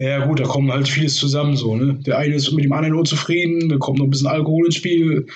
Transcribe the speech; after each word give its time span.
Ja, 0.00 0.24
gut, 0.24 0.40
da 0.40 0.44
kommt 0.44 0.72
halt 0.72 0.88
vieles 0.88 1.16
zusammen 1.16 1.56
so, 1.56 1.76
ne? 1.76 1.92
Der 2.06 2.16
eine 2.16 2.34
ist 2.34 2.50
mit 2.52 2.64
dem 2.64 2.72
anderen 2.72 2.94
unzufrieden, 2.94 3.68
da 3.68 3.76
kommt 3.76 3.98
noch 3.98 4.06
ein 4.06 4.10
bisschen 4.10 4.28
Alkohol 4.28 4.64
ins 4.64 4.76
Spiel. 4.76 5.26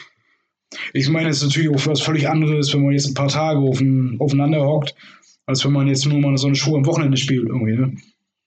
Ich 0.94 1.10
meine, 1.10 1.28
es 1.28 1.42
ist 1.42 1.48
natürlich 1.48 1.68
auch 1.68 1.86
was 1.86 2.00
völlig 2.00 2.30
anderes, 2.30 2.72
wenn 2.72 2.82
man 2.82 2.92
jetzt 2.92 3.06
ein 3.06 3.14
paar 3.14 3.28
Tage 3.28 3.60
auf 3.60 3.78
ein, 3.80 4.16
aufeinander 4.20 4.66
hockt, 4.66 4.94
als 5.44 5.62
wenn 5.66 5.72
man 5.72 5.86
jetzt 5.86 6.06
nur 6.06 6.18
mal 6.18 6.34
so 6.38 6.46
eine 6.46 6.56
Show 6.56 6.76
am 6.76 6.86
Wochenende 6.86 7.18
spielt 7.18 7.46
irgendwie, 7.46 7.76
ne? 7.76 7.94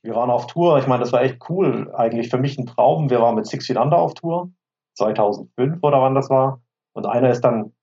Wir 0.02 0.16
waren 0.16 0.32
auf 0.32 0.48
Tour, 0.48 0.80
ich 0.80 0.88
meine, 0.88 1.02
das 1.02 1.12
war 1.12 1.22
echt 1.22 1.38
cool. 1.50 1.94
Eigentlich 1.96 2.30
für 2.30 2.40
mich 2.40 2.58
ein 2.58 2.66
Traum. 2.66 3.12
Wir 3.12 3.22
waren 3.22 3.36
mit 3.36 3.46
Six 3.46 3.68
Feet 3.68 3.78
Under 3.78 4.00
auf 4.00 4.16
Tour, 4.16 4.52
2005 4.98 5.84
oder 5.84 6.02
wann 6.02 6.16
das 6.16 6.32
war. 6.32 6.62
Und 6.94 7.06
einer 7.06 7.30
ist 7.30 7.42
dann, 7.42 7.74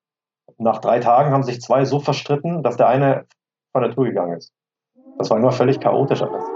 nach 0.59 0.79
drei 0.79 0.99
Tagen 0.99 1.31
haben 1.31 1.45
sich 1.45 1.61
zwei 1.61 1.85
so 1.85 2.01
verstritten, 2.01 2.65
dass 2.65 2.77
der 2.77 2.89
eine 2.89 3.27
von 3.73 3.83
der 3.83 3.93
Tour 3.93 4.07
gegangen 4.07 4.39
ist. 4.39 4.53
Das 5.19 5.31
war 5.31 5.39
immer 5.39 5.53
völlig 5.53 5.79
chaotisch 5.79 6.23
alles. 6.23 6.54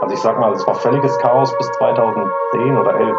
Also 0.00 0.14
ich 0.14 0.20
sag 0.20 0.38
mal, 0.38 0.52
es 0.52 0.66
war 0.66 0.74
völliges 0.76 1.18
Chaos 1.18 1.56
bis 1.58 1.70
2010 1.72 2.76
oder 2.76 2.94
11. 2.94 3.16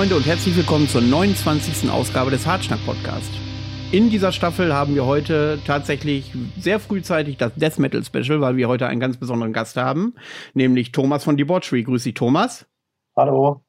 Freunde, 0.00 0.16
und 0.16 0.24
herzlich 0.24 0.56
willkommen 0.56 0.88
zur 0.88 1.02
29. 1.02 1.90
Ausgabe 1.90 2.30
des 2.30 2.46
Hartschnack 2.46 2.78
Podcast. 2.86 3.30
In 3.92 4.08
dieser 4.08 4.32
Staffel 4.32 4.72
haben 4.72 4.94
wir 4.94 5.04
heute 5.04 5.58
tatsächlich 5.66 6.32
sehr 6.58 6.80
frühzeitig 6.80 7.36
das 7.36 7.54
Death 7.54 7.78
Metal 7.78 8.02
Special, 8.02 8.40
weil 8.40 8.56
wir 8.56 8.66
heute 8.66 8.86
einen 8.86 8.98
ganz 8.98 9.18
besonderen 9.18 9.52
Gast 9.52 9.76
haben, 9.76 10.14
nämlich 10.54 10.92
Thomas 10.92 11.22
von 11.22 11.36
Debauchery. 11.36 11.82
Grüß 11.82 12.04
dich, 12.04 12.14
Thomas. 12.14 12.66
Hallo. 13.14 13.60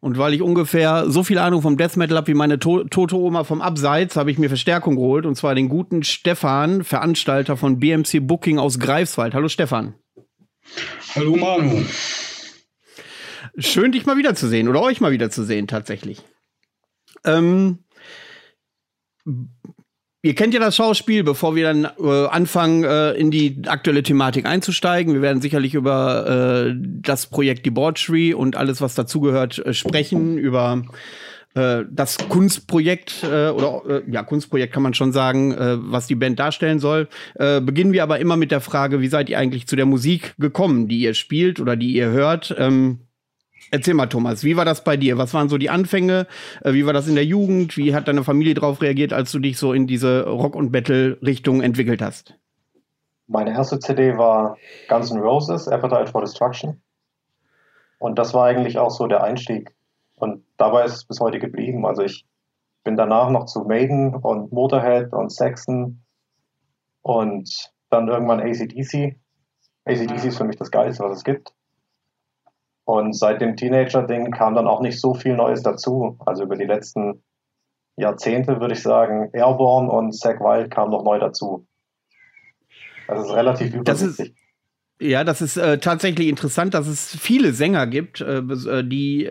Und 0.00 0.18
weil 0.18 0.34
ich 0.34 0.42
ungefähr 0.42 1.08
so 1.08 1.22
viel 1.22 1.38
Ahnung 1.38 1.62
vom 1.62 1.76
Death 1.76 1.96
Metal 1.96 2.16
habe 2.16 2.26
wie 2.26 2.34
meine 2.34 2.58
to 2.58 2.82
tote 2.82 3.14
Oma 3.14 3.44
vom 3.44 3.62
Abseits, 3.62 4.16
habe 4.16 4.32
ich 4.32 4.38
mir 4.38 4.48
Verstärkung 4.48 4.96
geholt, 4.96 5.26
und 5.26 5.36
zwar 5.36 5.54
den 5.54 5.68
guten 5.68 6.02
Stefan, 6.02 6.82
Veranstalter 6.82 7.56
von 7.56 7.78
BMC 7.78 8.18
Booking 8.20 8.58
aus 8.58 8.80
Greifswald. 8.80 9.32
Hallo, 9.34 9.46
Stefan. 9.46 9.94
Hallo, 11.14 11.36
Manu. 11.36 11.84
Schön, 13.56 13.92
dich 13.92 14.04
mal 14.04 14.16
wiederzusehen 14.16 14.68
oder 14.68 14.82
euch 14.82 15.00
mal 15.00 15.12
wiederzusehen, 15.12 15.68
tatsächlich. 15.68 16.22
Ähm, 17.24 17.78
ihr 20.22 20.34
kennt 20.34 20.54
ja 20.54 20.60
das 20.60 20.74
Schauspiel, 20.74 21.22
bevor 21.22 21.54
wir 21.54 21.64
dann 21.64 21.84
äh, 21.84 22.26
anfangen, 22.26 22.82
äh, 22.82 23.12
in 23.12 23.30
die 23.30 23.62
aktuelle 23.66 24.02
Thematik 24.02 24.46
einzusteigen. 24.46 25.14
Wir 25.14 25.22
werden 25.22 25.40
sicherlich 25.40 25.74
über 25.74 26.66
äh, 26.66 26.74
das 26.76 27.28
Projekt 27.28 27.64
Debauchery 27.64 28.34
und 28.34 28.56
alles, 28.56 28.80
was 28.80 28.96
dazugehört, 28.96 29.58
äh, 29.60 29.72
sprechen, 29.72 30.36
über 30.36 30.82
äh, 31.54 31.84
das 31.88 32.18
Kunstprojekt 32.28 33.22
äh, 33.22 33.50
oder 33.50 34.02
ja 34.08 34.24
Kunstprojekt 34.24 34.74
kann 34.74 34.82
man 34.82 34.94
schon 34.94 35.12
sagen, 35.12 35.54
was 35.56 36.08
die 36.08 36.16
Band 36.16 36.40
darstellen 36.40 36.80
soll. 36.80 37.08
beginnen 37.36 37.92
wir 37.92 38.02
aber 38.02 38.18
immer 38.18 38.36
mit 38.36 38.50
der 38.50 38.60
Frage, 38.60 39.00
wie 39.00 39.08
seid 39.08 39.28
ihr 39.28 39.38
eigentlich 39.38 39.68
zu 39.68 39.76
der 39.76 39.86
Musik 39.86 40.34
gekommen, 40.38 40.88
die 40.88 40.98
ihr 40.98 41.14
spielt 41.14 41.60
oder 41.60 41.76
die 41.76 41.94
ihr 41.94 42.10
hört? 42.10 42.52
Ähm, 42.58 42.98
Erzähl 43.74 43.94
mal, 43.94 44.06
Thomas, 44.06 44.44
wie 44.44 44.56
war 44.56 44.64
das 44.64 44.84
bei 44.84 44.96
dir? 44.96 45.18
Was 45.18 45.34
waren 45.34 45.48
so 45.48 45.58
die 45.58 45.68
Anfänge? 45.68 46.28
Äh, 46.62 46.74
wie 46.74 46.86
war 46.86 46.92
das 46.92 47.08
in 47.08 47.16
der 47.16 47.24
Jugend? 47.24 47.76
Wie 47.76 47.92
hat 47.92 48.06
deine 48.06 48.22
Familie 48.22 48.54
darauf 48.54 48.80
reagiert, 48.80 49.12
als 49.12 49.32
du 49.32 49.40
dich 49.40 49.58
so 49.58 49.72
in 49.72 49.88
diese 49.88 50.28
Rock- 50.28 50.54
und 50.54 50.70
Battle-Richtung 50.70 51.60
entwickelt 51.60 52.00
hast? 52.00 52.38
Meine 53.26 53.50
erste 53.50 53.80
CD 53.80 54.16
war 54.16 54.56
Guns 54.88 55.10
N' 55.10 55.18
Roses, 55.18 55.66
Appetite 55.66 56.06
for 56.06 56.20
Destruction. 56.20 56.80
Und 57.98 58.16
das 58.16 58.32
war 58.32 58.46
eigentlich 58.46 58.78
auch 58.78 58.92
so 58.92 59.08
der 59.08 59.24
Einstieg. 59.24 59.74
Und 60.14 60.44
dabei 60.56 60.84
ist 60.84 60.94
es 60.94 61.04
bis 61.04 61.18
heute 61.18 61.40
geblieben. 61.40 61.84
Also 61.84 62.02
ich 62.02 62.24
bin 62.84 62.96
danach 62.96 63.28
noch 63.28 63.46
zu 63.46 63.64
Maiden 63.64 64.14
und 64.14 64.52
Motorhead 64.52 65.12
und 65.12 65.32
Saxon 65.32 66.00
und 67.02 67.72
dann 67.90 68.06
irgendwann 68.06 68.38
ACDC. 68.38 69.16
ACDC 69.84 70.26
ist 70.26 70.38
für 70.38 70.44
mich 70.44 70.58
das 70.58 70.70
Geilste, 70.70 71.02
was 71.02 71.16
es 71.18 71.24
gibt. 71.24 71.52
Und 72.84 73.14
seit 73.14 73.40
dem 73.40 73.56
Teenager-Ding 73.56 74.30
kam 74.30 74.54
dann 74.54 74.66
auch 74.66 74.80
nicht 74.80 75.00
so 75.00 75.14
viel 75.14 75.34
Neues 75.36 75.62
dazu. 75.62 76.18
Also 76.26 76.44
über 76.44 76.56
die 76.56 76.66
letzten 76.66 77.22
Jahrzehnte 77.96 78.60
würde 78.60 78.74
ich 78.74 78.82
sagen, 78.82 79.30
Airborne 79.32 79.90
und 79.90 80.12
Zack 80.12 80.40
Wild 80.40 80.70
kam 80.70 80.90
noch 80.90 81.04
neu 81.04 81.18
dazu. 81.18 81.66
Das 83.08 83.26
ist 83.26 83.32
relativ 83.32 83.74
übersichtlich. 83.74 84.34
ja, 85.00 85.24
das 85.24 85.40
ist 85.40 85.56
äh, 85.56 85.78
tatsächlich 85.78 86.28
interessant, 86.28 86.74
dass 86.74 86.86
es 86.86 87.16
viele 87.16 87.52
Sänger 87.52 87.86
gibt, 87.86 88.20
äh, 88.20 88.38
äh 88.38 88.82
die 88.82 89.30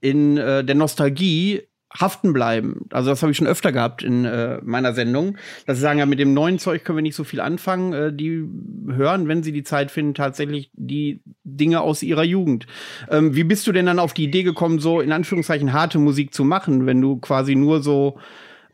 in 0.00 0.38
äh, 0.38 0.64
der 0.64 0.74
Nostalgie 0.74 1.62
haften 1.92 2.32
bleiben. 2.32 2.86
Also 2.92 3.10
das 3.10 3.22
habe 3.22 3.32
ich 3.32 3.38
schon 3.38 3.46
öfter 3.46 3.72
gehabt 3.72 4.02
in 4.02 4.24
äh, 4.24 4.58
meiner 4.62 4.94
Sendung. 4.94 5.36
Dass 5.66 5.78
sie 5.78 5.82
sagen, 5.82 5.98
ja, 5.98 6.06
mit 6.06 6.20
dem 6.20 6.34
neuen 6.34 6.58
Zeug 6.58 6.84
können 6.84 6.98
wir 6.98 7.02
nicht 7.02 7.16
so 7.16 7.24
viel 7.24 7.40
anfangen. 7.40 7.92
Äh, 7.92 8.12
die 8.12 8.44
hören, 8.88 9.26
wenn 9.26 9.42
sie 9.42 9.52
die 9.52 9.64
Zeit 9.64 9.90
finden, 9.90 10.14
tatsächlich 10.14 10.70
die 10.74 11.20
Dinge 11.42 11.80
aus 11.80 12.02
ihrer 12.02 12.22
Jugend. 12.22 12.66
Ähm, 13.10 13.34
wie 13.34 13.44
bist 13.44 13.66
du 13.66 13.72
denn 13.72 13.86
dann 13.86 13.98
auf 13.98 14.14
die 14.14 14.24
Idee 14.24 14.44
gekommen, 14.44 14.78
so 14.78 15.00
in 15.00 15.10
Anführungszeichen 15.10 15.72
harte 15.72 15.98
Musik 15.98 16.32
zu 16.32 16.44
machen, 16.44 16.86
wenn 16.86 17.00
du 17.00 17.16
quasi 17.16 17.56
nur 17.56 17.82
so 17.82 18.18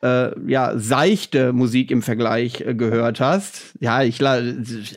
äh, 0.02 0.38
ja, 0.46 0.76
seichte 0.76 1.54
Musik 1.54 1.90
im 1.90 2.02
Vergleich 2.02 2.60
äh, 2.60 2.74
gehört 2.74 3.20
hast? 3.20 3.74
Ja, 3.80 4.02
ich 4.02 4.22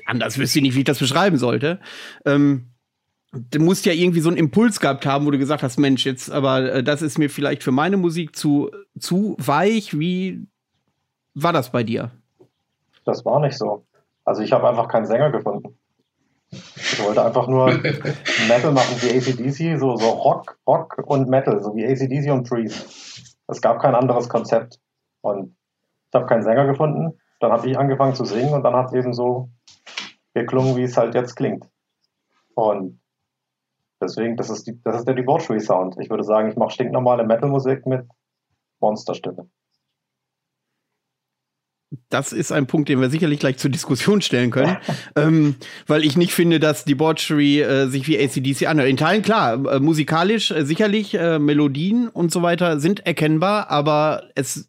anders 0.05 0.37
wüsste 0.37 0.59
ich 0.59 0.63
nicht, 0.63 0.75
wie 0.75 0.79
ich 0.79 0.85
das 0.85 0.99
beschreiben 0.99 1.37
sollte. 1.37 1.79
Ähm, 2.25 2.68
du 3.31 3.59
musst 3.59 3.85
ja 3.85 3.93
irgendwie 3.93 4.21
so 4.21 4.29
einen 4.29 4.37
Impuls 4.37 4.79
gehabt 4.79 5.05
haben, 5.05 5.25
wo 5.25 5.31
du 5.31 5.37
gesagt 5.37 5.63
hast, 5.63 5.77
Mensch, 5.77 6.05
jetzt, 6.05 6.31
aber 6.31 6.73
äh, 6.73 6.83
das 6.83 7.01
ist 7.01 7.17
mir 7.17 7.29
vielleicht 7.29 7.63
für 7.63 7.71
meine 7.71 7.97
Musik 7.97 8.35
zu, 8.35 8.71
zu 8.97 9.35
weich. 9.39 9.97
Wie 9.97 10.47
war 11.35 11.53
das 11.53 11.71
bei 11.71 11.83
dir? 11.83 12.11
Das 13.05 13.25
war 13.25 13.39
nicht 13.39 13.57
so. 13.57 13.85
Also 14.25 14.41
ich 14.41 14.51
habe 14.51 14.67
einfach 14.67 14.87
keinen 14.87 15.05
Sänger 15.05 15.31
gefunden. 15.31 15.77
Ich 16.51 17.03
wollte 17.03 17.23
einfach 17.23 17.47
nur 17.47 17.67
Metal 18.47 18.71
machen 18.71 18.95
wie 19.01 19.17
ACDC, 19.17 19.79
so, 19.79 19.95
so 19.95 20.09
Rock, 20.09 20.57
Rock 20.67 21.03
und 21.05 21.29
Metal, 21.29 21.61
so 21.61 21.75
wie 21.75 21.85
ACDC 21.85 22.31
und 22.31 22.47
Priest. 22.47 23.37
Es 23.47 23.61
gab 23.61 23.79
kein 23.79 23.95
anderes 23.95 24.29
Konzept. 24.29 24.79
Und 25.21 25.55
ich 26.09 26.15
habe 26.15 26.25
keinen 26.25 26.43
Sänger 26.43 26.65
gefunden. 26.65 27.19
Dann 27.39 27.51
habe 27.51 27.69
ich 27.69 27.77
angefangen 27.77 28.15
zu 28.15 28.25
singen 28.25 28.53
und 28.53 28.63
dann 28.63 28.75
hat 28.75 28.87
es 28.87 28.93
eben 28.93 29.13
so 29.13 29.49
geklungen, 30.33 30.75
wie 30.75 30.83
es 30.83 30.97
halt 30.97 31.15
jetzt 31.15 31.35
klingt. 31.35 31.65
Und 32.55 32.99
Deswegen, 34.01 34.37
das 34.37 34.49
ist, 34.49 34.65
die, 34.65 34.81
das 34.83 34.97
ist 34.97 35.07
der 35.07 35.15
Debauchery-Sound. 35.15 35.97
Ich 35.99 36.09
würde 36.09 36.23
sagen, 36.23 36.49
ich 36.49 36.55
mache 36.55 36.71
stinknormale 36.71 37.25
Metal-Musik 37.25 37.85
mit 37.85 38.05
Monsterstimme. 38.79 39.49
Das 42.09 42.33
ist 42.33 42.51
ein 42.51 42.67
Punkt, 42.67 42.87
den 42.87 43.01
wir 43.01 43.09
sicherlich 43.09 43.39
gleich 43.39 43.57
zur 43.57 43.71
Diskussion 43.71 44.21
stellen 44.21 44.51
können, 44.51 44.77
ähm, 45.15 45.55
weil 45.87 46.05
ich 46.05 46.17
nicht 46.17 46.33
finde, 46.33 46.59
dass 46.59 46.85
Debauchery 46.85 47.61
äh, 47.61 47.87
sich 47.87 48.07
wie 48.07 48.19
ACDC 48.19 48.67
anhört. 48.67 48.89
In 48.89 48.97
Teilen 48.97 49.23
klar, 49.23 49.53
äh, 49.65 49.79
musikalisch 49.79 50.51
äh, 50.51 50.65
sicherlich, 50.65 51.15
äh, 51.15 51.39
Melodien 51.39 52.07
und 52.07 52.31
so 52.31 52.43
weiter 52.43 52.79
sind 52.79 53.05
erkennbar, 53.05 53.71
aber 53.71 54.29
es 54.35 54.67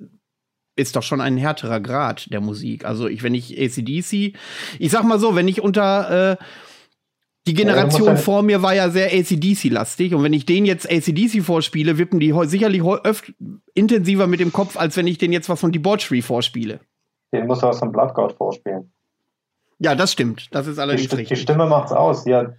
ist 0.76 0.96
doch 0.96 1.02
schon 1.02 1.20
ein 1.20 1.36
härterer 1.36 1.80
Grad 1.80 2.32
der 2.32 2.40
Musik. 2.40 2.86
Also 2.86 3.06
ich, 3.06 3.22
wenn 3.22 3.34
ich 3.34 3.60
ACDC, 3.60 4.34
ich 4.78 4.90
sag 4.90 5.04
mal 5.04 5.18
so, 5.18 5.34
wenn 5.36 5.46
ich 5.46 5.60
unter 5.60 6.32
äh, 6.32 6.36
die 7.46 7.54
Generation 7.54 8.08
ja, 8.08 8.16
vor 8.16 8.42
mir 8.42 8.62
war 8.62 8.74
ja 8.74 8.90
sehr 8.90 9.06
ACDC-lastig 9.12 10.14
und 10.14 10.22
wenn 10.22 10.32
ich 10.32 10.44
denen 10.44 10.66
jetzt 10.66 10.90
ACDC 10.90 11.42
vorspiele, 11.42 11.96
wippen 11.96 12.20
die 12.20 12.34
sicherlich 12.44 12.82
öfter 12.82 13.32
intensiver 13.74 14.26
mit 14.26 14.40
dem 14.40 14.52
Kopf, 14.52 14.76
als 14.76 14.96
wenn 14.96 15.06
ich 15.06 15.18
denen 15.18 15.32
jetzt 15.32 15.48
was 15.48 15.58
von 15.58 15.72
Debauchery 15.72 16.22
vorspiele. 16.22 16.80
Den 17.32 17.46
muss 17.46 17.62
er 17.62 17.70
was 17.70 17.78
von 17.78 17.92
Bloodgoud 17.92 18.32
vorspielen. 18.32 18.92
Ja, 19.78 19.94
das 19.94 20.12
stimmt. 20.12 20.54
Das 20.54 20.66
ist 20.66 20.78
allerdings 20.78 21.08
die, 21.08 21.16
richtig. 21.16 21.38
Die 21.38 21.42
Stimme 21.42 21.66
macht's 21.66 21.92
aus. 21.92 22.26
Ja, 22.26 22.52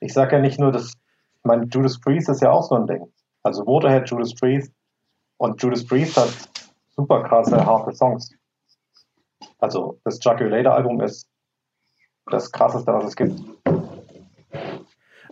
ich 0.00 0.12
sag 0.12 0.32
ja 0.32 0.38
nicht 0.38 0.60
nur, 0.60 0.70
dass, 0.70 0.92
ich 0.92 1.44
meine, 1.44 1.66
Judas 1.66 1.98
Priest 1.98 2.28
ist 2.28 2.40
ja 2.40 2.52
auch 2.52 2.62
so 2.62 2.76
ein 2.76 2.86
Ding. 2.86 3.12
Also 3.42 3.66
Waterhead, 3.66 4.08
Judas 4.08 4.34
Priest 4.34 4.72
und 5.38 5.60
Judas 5.60 5.84
Priest 5.84 6.16
hat 6.16 6.28
super 6.94 7.24
krasse, 7.24 7.64
harte 7.64 7.94
Songs. 7.94 8.30
Also 9.58 9.98
das 10.04 10.18
Jaculator 10.22 10.74
Album 10.74 11.00
ist 11.00 11.28
das 12.26 12.52
Krasseste, 12.52 12.92
was 12.92 13.06
es 13.06 13.16
gibt. 13.16 13.40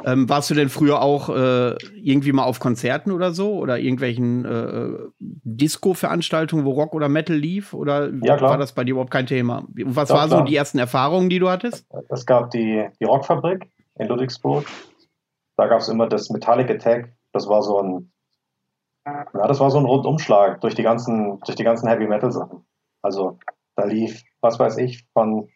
Ähm, 0.04 0.28
warst 0.28 0.50
du 0.50 0.54
denn 0.54 0.69
früher 0.69 1.02
auch 1.02 1.28
äh, 1.28 1.76
irgendwie 1.94 2.32
mal 2.32 2.44
auf 2.44 2.60
Konzerten 2.60 3.12
oder 3.12 3.32
so? 3.32 3.54
Oder 3.58 3.78
irgendwelchen 3.78 4.44
äh, 4.44 4.98
Disco-Veranstaltungen, 5.19 6.64
wo 6.64 6.72
Rock 6.72 6.94
oder 6.94 7.08
Metal 7.08 7.37
lief? 7.37 7.72
Oder 7.72 8.10
Ja, 8.22 8.40
war 8.40 8.58
das 8.58 8.72
bei 8.72 8.84
dir 8.84 8.93
überhaupt 8.93 9.10
kein 9.10 9.26
Thema? 9.26 9.64
Was 9.84 10.10
waren 10.10 10.31
so 10.31 10.43
die 10.43 10.56
ersten 10.56 10.78
Erfahrungen, 10.78 11.28
die 11.28 11.38
du 11.38 11.48
hattest? 11.48 11.87
Es 12.08 12.26
gab 12.26 12.50
die, 12.50 12.88
die 13.00 13.04
Rockfabrik 13.04 13.69
in 13.98 14.08
Ludwigsburg. 14.08 14.66
Da 15.56 15.66
gab 15.66 15.81
es 15.81 15.88
immer 15.88 16.06
das 16.06 16.31
Metallic 16.31 16.70
Attack. 16.70 17.12
Das 17.32 17.49
war 17.49 17.62
so 17.62 17.82
ein, 17.82 18.12
ja, 19.06 19.25
das 19.46 19.60
war 19.60 19.70
so 19.70 19.78
ein 19.78 19.84
Rundumschlag 19.84 20.60
durch 20.60 20.75
die 20.75 20.82
ganzen, 20.82 21.40
durch 21.40 21.56
die 21.56 21.64
ganzen 21.64 21.88
Heavy 21.88 22.06
Metal 22.06 22.31
Sachen. 22.31 22.66
Also 23.02 23.38
da 23.76 23.84
lief, 23.84 24.22
was 24.40 24.58
weiß 24.58 24.78
ich, 24.78 25.06
von, 25.12 25.49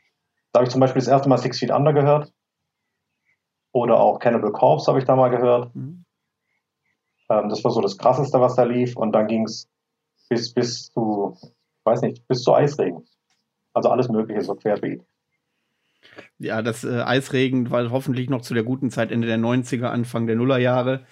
da 0.53 0.59
habe 0.59 0.65
ich 0.65 0.71
zum 0.71 0.81
Beispiel 0.81 1.01
das 1.01 1.09
erste 1.09 1.29
Mal 1.29 1.39
Six 1.39 1.59
Feet 1.59 1.71
Under 1.71 1.93
gehört. 1.93 2.33
Oder 3.73 4.01
auch 4.01 4.19
Cannibal 4.19 4.53
Corpse 4.53 4.89
habe 4.89 4.99
ich 4.99 5.05
da 5.05 5.15
mal 5.17 5.29
gehört. 5.29 5.75
Mhm. 5.75 6.05
Ähm, 7.29 7.49
das 7.49 7.63
war 7.63 7.71
so 7.71 7.81
das 7.81 7.97
Krasseste, 7.97 8.41
was 8.41 8.57
da 8.57 8.65
lief. 8.65 8.97
Und 8.97 9.13
dann 9.13 9.27
ging 9.27 9.45
es 9.45 9.69
bis, 10.29 10.53
bis 10.53 10.93
zu, 10.93 11.37
weiß 11.85 12.03
nicht, 12.03 12.27
bis 12.27 12.43
zu 12.43 12.53
Eisregen. 12.55 13.05
Also 13.73 13.91
alles 13.91 14.09
Mögliche, 14.09 14.43
so 14.43 14.55
querbeet. 14.55 15.03
Ja, 16.39 16.63
das 16.63 16.83
äh, 16.85 17.03
Eisregen 17.03 17.71
war 17.71 17.91
hoffentlich 17.91 18.31
noch 18.31 18.41
zu 18.41 18.55
der 18.55 18.65
guten 18.65 18.91
Zeit, 18.91 19.13
Ende 19.13 19.29
der 19.29 19.39
90er, 19.39 19.87
Anfang 19.87 20.27
der 20.27 20.37
Nullerjahre. 20.37 21.07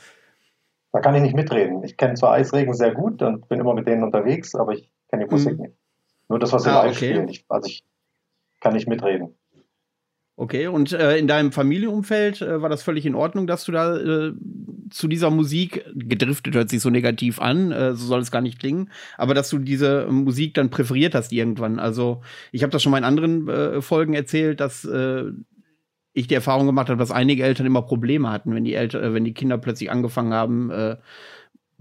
Da 0.92 1.00
kann 1.00 1.14
ich 1.14 1.22
nicht 1.22 1.36
mitreden. 1.36 1.84
Ich 1.84 1.96
kenne 1.96 2.14
zwar 2.14 2.32
Eisregen 2.32 2.72
sehr 2.74 2.94
gut 2.94 3.22
und 3.22 3.46
bin 3.48 3.60
immer 3.60 3.74
mit 3.74 3.86
denen 3.86 4.02
unterwegs, 4.02 4.54
aber 4.54 4.72
ich 4.72 4.90
kenne 5.10 5.26
die 5.26 5.30
Musik 5.30 5.56
Mhm. 5.58 5.62
nicht. 5.66 5.74
Nur 6.28 6.38
das, 6.38 6.52
was 6.52 6.64
sie 6.64 6.70
Ah, 6.70 6.82
live 6.84 6.96
okay. 6.96 7.10
spielen. 7.12 7.28
Ich, 7.28 7.44
also 7.48 7.68
ich 7.68 7.84
kann 8.60 8.72
nicht 8.72 8.88
mitreden. 8.88 9.37
Okay, 10.40 10.68
und 10.68 10.92
äh, 10.92 11.18
in 11.18 11.26
deinem 11.26 11.50
Familienumfeld 11.50 12.42
äh, 12.42 12.62
war 12.62 12.68
das 12.68 12.84
völlig 12.84 13.04
in 13.04 13.16
Ordnung, 13.16 13.48
dass 13.48 13.64
du 13.64 13.72
da 13.72 13.96
äh, 13.96 14.32
zu 14.88 15.08
dieser 15.08 15.30
Musik, 15.30 15.84
gedriftet 15.96 16.54
hört 16.54 16.68
sich 16.70 16.80
so 16.80 16.90
negativ 16.90 17.40
an, 17.40 17.72
äh, 17.72 17.96
so 17.96 18.06
soll 18.06 18.20
es 18.20 18.30
gar 18.30 18.40
nicht 18.40 18.60
klingen, 18.60 18.88
aber 19.16 19.34
dass 19.34 19.50
du 19.50 19.58
diese 19.58 20.06
Musik 20.06 20.54
dann 20.54 20.70
präferiert 20.70 21.16
hast 21.16 21.32
irgendwann. 21.32 21.80
Also 21.80 22.22
ich 22.52 22.62
habe 22.62 22.70
das 22.70 22.84
schon 22.84 22.92
mal 22.92 22.98
in 22.98 23.04
anderen 23.04 23.48
äh, 23.48 23.82
Folgen 23.82 24.14
erzählt, 24.14 24.60
dass 24.60 24.84
äh, 24.84 25.24
ich 26.12 26.28
die 26.28 26.34
Erfahrung 26.34 26.66
gemacht 26.66 26.88
habe, 26.88 27.00
dass 27.00 27.10
einige 27.10 27.42
Eltern 27.42 27.66
immer 27.66 27.82
Probleme 27.82 28.30
hatten, 28.30 28.54
wenn 28.54 28.62
die 28.62 28.74
Eltern, 28.74 29.14
wenn 29.14 29.24
die 29.24 29.34
Kinder 29.34 29.58
plötzlich 29.58 29.90
angefangen 29.90 30.32
haben, 30.32 30.72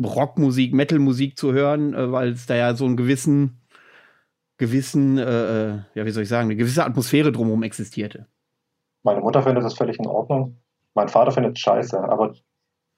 Rockmusik, 0.04 0.74
Metalmusik 0.74 1.38
zu 1.38 1.54
hören, 1.54 1.94
weil 2.12 2.32
es 2.32 2.48
da 2.48 2.56
ja 2.56 2.76
so 2.76 2.86
einen 2.86 2.98
gewissen, 2.98 3.62
gewissen, 4.58 5.18
ja, 5.18 5.86
wie 5.94 6.12
soll 6.12 6.24
ich 6.24 6.30
sagen, 6.30 6.50
eine 6.50 6.56
gewisse 6.56 6.86
Atmosphäre 6.86 7.32
drumherum 7.32 7.64
existierte. 7.64 8.28
Meine 9.08 9.22
Mutter 9.22 9.42
findet 9.42 9.64
das 9.64 9.74
völlig 9.74 10.00
in 10.00 10.06
Ordnung. 10.06 10.58
Mein 10.94 11.08
Vater 11.08 11.32
findet 11.32 11.56
es 11.56 11.62
scheiße, 11.62 11.98
aber 11.98 12.34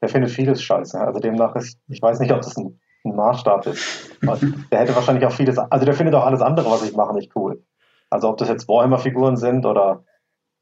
der 0.01 0.09
findet 0.09 0.31
vieles 0.31 0.59
scheiße. 0.59 0.99
Also 0.99 1.19
demnach 1.19 1.55
ist, 1.55 1.79
ich 1.87 2.01
weiß 2.01 2.19
nicht, 2.19 2.31
ob 2.31 2.41
das 2.41 2.57
ein, 2.57 2.79
ein 3.05 3.15
Maßstab 3.15 3.67
ist. 3.67 4.17
Und 4.25 4.71
der 4.71 4.79
hätte 4.79 4.95
wahrscheinlich 4.95 5.23
auch 5.27 5.31
vieles, 5.31 5.59
also 5.59 5.85
der 5.85 5.93
findet 5.93 6.15
auch 6.15 6.25
alles 6.25 6.41
andere, 6.41 6.71
was 6.71 6.81
ich 6.81 6.95
mache, 6.95 7.13
nicht 7.13 7.35
cool. 7.35 7.63
Also 8.09 8.27
ob 8.27 8.37
das 8.37 8.49
jetzt 8.49 8.67
Warhammer-Figuren 8.67 9.37
sind 9.37 9.67
oder, 9.67 10.03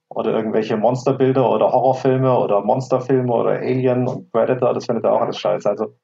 oder 0.09 0.33
irgendwelche 0.33 0.75
Monsterbilder 0.75 1.49
oder 1.49 1.71
Horrorfilme 1.71 2.38
oder 2.38 2.59
Monsterfilme 2.59 3.31
oder 3.31 3.51
Alien 3.51 4.05
und 4.05 4.29
Predator, 4.33 4.73
das 4.73 4.85
findet 4.85 5.05
er 5.05 5.13
auch 5.13 5.21
alles 5.21 5.39
scheiße. 5.39 5.69
Also 5.69 5.95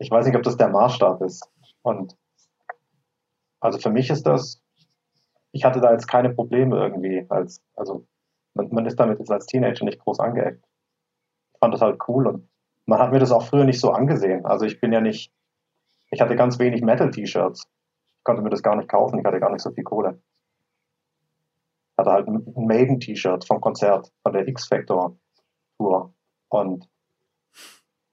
ich 0.00 0.10
weiß 0.10 0.26
nicht, 0.26 0.34
ob 0.34 0.42
das 0.42 0.56
der 0.56 0.70
Maßstab 0.70 1.22
ist. 1.22 1.48
Und 1.82 2.16
also 3.60 3.78
für 3.78 3.90
mich 3.90 4.10
ist 4.10 4.26
das, 4.26 4.60
ich 5.52 5.64
hatte 5.64 5.80
da 5.80 5.92
jetzt 5.92 6.08
keine 6.08 6.30
Probleme 6.30 6.78
irgendwie. 6.78 7.24
Als, 7.28 7.62
also 7.76 8.06
man, 8.54 8.68
man 8.70 8.86
ist 8.86 8.98
damit 8.98 9.18
jetzt 9.18 9.30
als 9.30 9.46
Teenager 9.46 9.84
nicht 9.84 9.98
groß 9.98 10.20
angeeckt. 10.20 10.64
Ich 11.54 11.58
fand 11.58 11.74
das 11.74 11.80
halt 11.80 12.00
cool 12.08 12.26
und 12.26 12.48
man 12.86 12.98
hat 12.98 13.12
mir 13.12 13.18
das 13.18 13.32
auch 13.32 13.46
früher 13.46 13.64
nicht 13.64 13.80
so 13.80 13.90
angesehen. 13.90 14.44
Also 14.44 14.64
ich 14.64 14.80
bin 14.80 14.92
ja 14.92 15.00
nicht, 15.00 15.32
ich 16.10 16.20
hatte 16.20 16.36
ganz 16.36 16.58
wenig 16.58 16.82
Metal-T-Shirts. 16.82 17.62
Ich 18.18 18.24
konnte 18.24 18.42
mir 18.42 18.50
das 18.50 18.62
gar 18.62 18.76
nicht 18.76 18.88
kaufen, 18.88 19.18
ich 19.18 19.24
hatte 19.24 19.40
gar 19.40 19.50
nicht 19.50 19.62
so 19.62 19.70
viel 19.70 19.84
Kohle. 19.84 20.20
Ich 21.92 21.98
hatte 21.98 22.10
halt 22.10 22.28
ein 22.28 22.66
Maiden-T-Shirt 22.66 23.46
vom 23.46 23.60
Konzert, 23.60 24.12
von 24.22 24.32
der 24.32 24.48
X-Factor-Tour 24.48 26.14
und, 26.48 26.88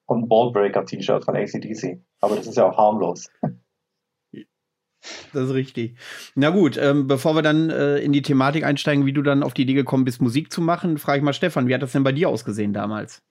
und 0.06 0.24
ein 0.24 0.28
Ballbreaker-T-Shirt 0.28 1.26
von 1.26 1.36
ACDC. 1.36 2.02
Aber 2.22 2.36
das 2.36 2.48
ist 2.48 2.58
ja 2.58 2.70
auch 2.70 2.78
harmlos. 2.78 3.30
Das 5.34 5.50
ist 5.50 5.54
richtig. 5.54 5.96
Na 6.36 6.50
gut, 6.50 6.78
ähm, 6.78 7.08
bevor 7.08 7.36
wir 7.36 7.42
dann 7.42 7.70
äh, 7.70 8.00
in 8.00 8.12
die 8.12 8.22
Thematik 8.22 8.64
einsteigen, 8.64 9.06
wie 9.06 9.14
du 9.14 9.22
dann 9.22 9.44
auf 9.44 9.54
die 9.54 9.62
Idee 9.62 9.74
gekommen 9.74 10.06
bist, 10.06 10.22
Musik 10.22 10.52
zu 10.52 10.62
machen, 10.62 10.98
frage 10.98 11.20
ich 11.20 11.24
mal 11.24 11.34
Stefan, 11.34 11.68
wie 11.68 11.74
hat 11.74 11.82
das 11.82 11.94
denn 11.94 12.04
bei 12.04 12.12
dir 12.12 12.30
ausgesehen 12.30 12.74
damals? 12.74 13.22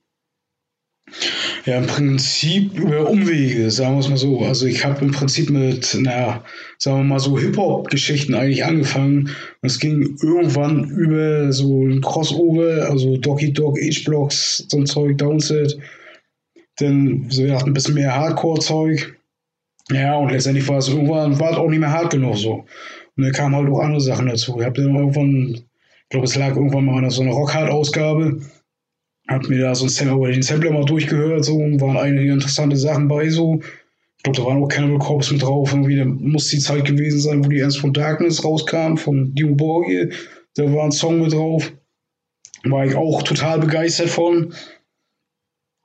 Ja, 1.65 1.79
im 1.79 1.87
Prinzip 1.87 2.79
über 2.79 3.11
Umwege, 3.11 3.71
sagen 3.71 3.97
wir 3.97 4.01
es 4.01 4.09
mal 4.09 4.17
so. 4.17 4.41
Also 4.41 4.67
ich 4.67 4.85
habe 4.85 5.05
im 5.05 5.11
Prinzip 5.11 5.51
mit, 5.51 5.97
naja, 6.01 6.45
sagen 6.79 6.99
wir 6.99 7.05
mal 7.05 7.19
so 7.19 7.39
Hip-Hop-Geschichten 7.39 8.35
eigentlich 8.35 8.65
angefangen. 8.65 9.31
Es 9.61 9.79
ging 9.79 10.17
irgendwann 10.23 10.85
über 10.85 11.53
so 11.53 11.85
ein 11.85 12.01
Crossover, 12.01 12.89
also 12.89 13.17
Doggy 13.17 13.53
Dog, 13.53 13.79
H-Blocks, 13.79 14.65
so 14.69 14.79
ein 14.79 14.87
Zeug, 14.87 15.19
Downset. 15.19 15.79
Dann 16.79 17.27
so 17.29 17.43
ja, 17.43 17.59
ein 17.59 17.75
bisschen 17.75 17.95
mehr 17.95 18.15
Hardcore-Zeug. 18.15 19.18
Ja, 19.91 20.17
und 20.17 20.31
letztendlich 20.31 20.69
war 20.69 20.79
es 20.79 20.89
irgendwann, 20.89 21.39
war 21.41 21.53
es 21.53 21.57
auch 21.57 21.69
nicht 21.69 21.79
mehr 21.79 21.93
hart 21.93 22.11
genug 22.11 22.37
so. 22.37 22.65
Und 23.17 23.25
dann 23.25 23.33
kamen 23.33 23.57
halt 23.57 23.69
auch 23.69 23.81
andere 23.81 24.01
Sachen 24.01 24.27
dazu. 24.27 24.59
Ich 24.59 24.65
habe 24.65 24.81
dann 24.81 24.95
irgendwann, 24.95 25.55
ich 25.55 26.09
glaube, 26.11 26.27
es 26.27 26.37
lag 26.37 26.55
irgendwann 26.55 26.85
mal 26.85 27.03
an 27.03 27.11
so 27.11 27.23
einer 27.23 27.33
Rockhard-Ausgabe. 27.33 28.41
Hab 29.29 29.49
mir 29.49 29.61
da 29.61 29.75
so 29.75 29.87
ein 29.87 29.89
Sampler, 29.89 30.31
den 30.31 30.43
Sampler 30.43 30.71
mal 30.71 30.85
durchgehört, 30.85 31.45
so, 31.45 31.57
und 31.57 31.81
waren 31.81 31.97
einige 31.97 32.33
interessante 32.33 32.77
Sachen 32.77 33.09
bei, 33.09 33.29
so. 33.29 33.61
Ich 34.17 34.23
glaube, 34.23 34.39
da 34.39 34.45
waren 34.47 34.63
auch 34.63 34.69
Cannibal 34.69 34.99
Corpse 34.99 35.33
mit 35.33 35.43
drauf, 35.43 35.73
irgendwie, 35.73 35.97
da 35.97 36.05
muss 36.05 36.49
die 36.49 36.59
Zeit 36.59 36.85
gewesen 36.85 37.21
sein, 37.21 37.45
wo 37.45 37.49
die 37.49 37.61
Ernst 37.61 37.79
von 37.79 37.93
Darkness 37.93 38.45
rauskam, 38.45 38.97
von 38.97 39.35
Dio 39.35 39.55
Borgir. 39.55 40.11
Da 40.55 40.73
war 40.73 40.85
ein 40.85 40.93
Song 40.93 41.21
mit 41.21 41.33
drauf. 41.33 41.73
War 42.65 42.85
ich 42.85 42.97
auch 42.97 43.23
total 43.23 43.61
begeistert 43.61 44.09
von. 44.09 44.53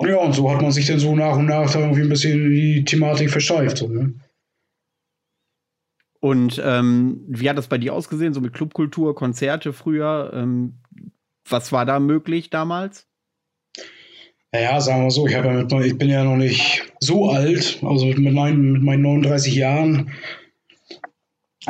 Ja, 0.02 0.18
und 0.18 0.34
so 0.34 0.52
hat 0.52 0.62
man 0.62 0.72
sich 0.72 0.88
dann 0.88 1.00
so 1.00 1.16
nach 1.16 1.38
und 1.38 1.46
nach 1.46 1.72
da 1.72 1.80
irgendwie 1.80 2.02
ein 2.02 2.10
bisschen 2.10 2.46
in 2.46 2.50
die 2.52 2.86
Thematik 2.86 3.30
versteift, 3.30 3.78
so, 3.78 3.88
ne? 3.88 4.14
Und 6.20 6.62
ähm, 6.64 7.22
wie 7.28 7.50
hat 7.50 7.58
das 7.58 7.68
bei 7.68 7.78
dir 7.78 7.94
ausgesehen, 7.94 8.34
so 8.34 8.40
mit 8.40 8.54
Clubkultur, 8.54 9.14
Konzerte 9.14 9.74
früher? 9.74 10.32
Ähm, 10.34 10.80
was 11.48 11.74
war 11.74 11.86
da 11.86 12.00
möglich 12.00 12.50
damals? 12.50 13.08
Naja, 14.54 14.80
sagen 14.80 15.04
wir 15.04 15.12
so, 15.12 15.28
ich, 15.28 15.34
ja 15.34 15.42
mit, 15.42 15.74
ich 15.86 15.98
bin 15.98 16.10
ja 16.10 16.24
noch 16.24 16.38
nicht 16.38 16.84
so 17.00 17.30
alt, 17.30 17.80
also 17.84 18.06
mit 18.06 18.34
meinen, 18.34 18.72
mit 18.72 18.84
meinen 18.84 19.02
39 19.02 19.56
Jahren. 19.56 20.12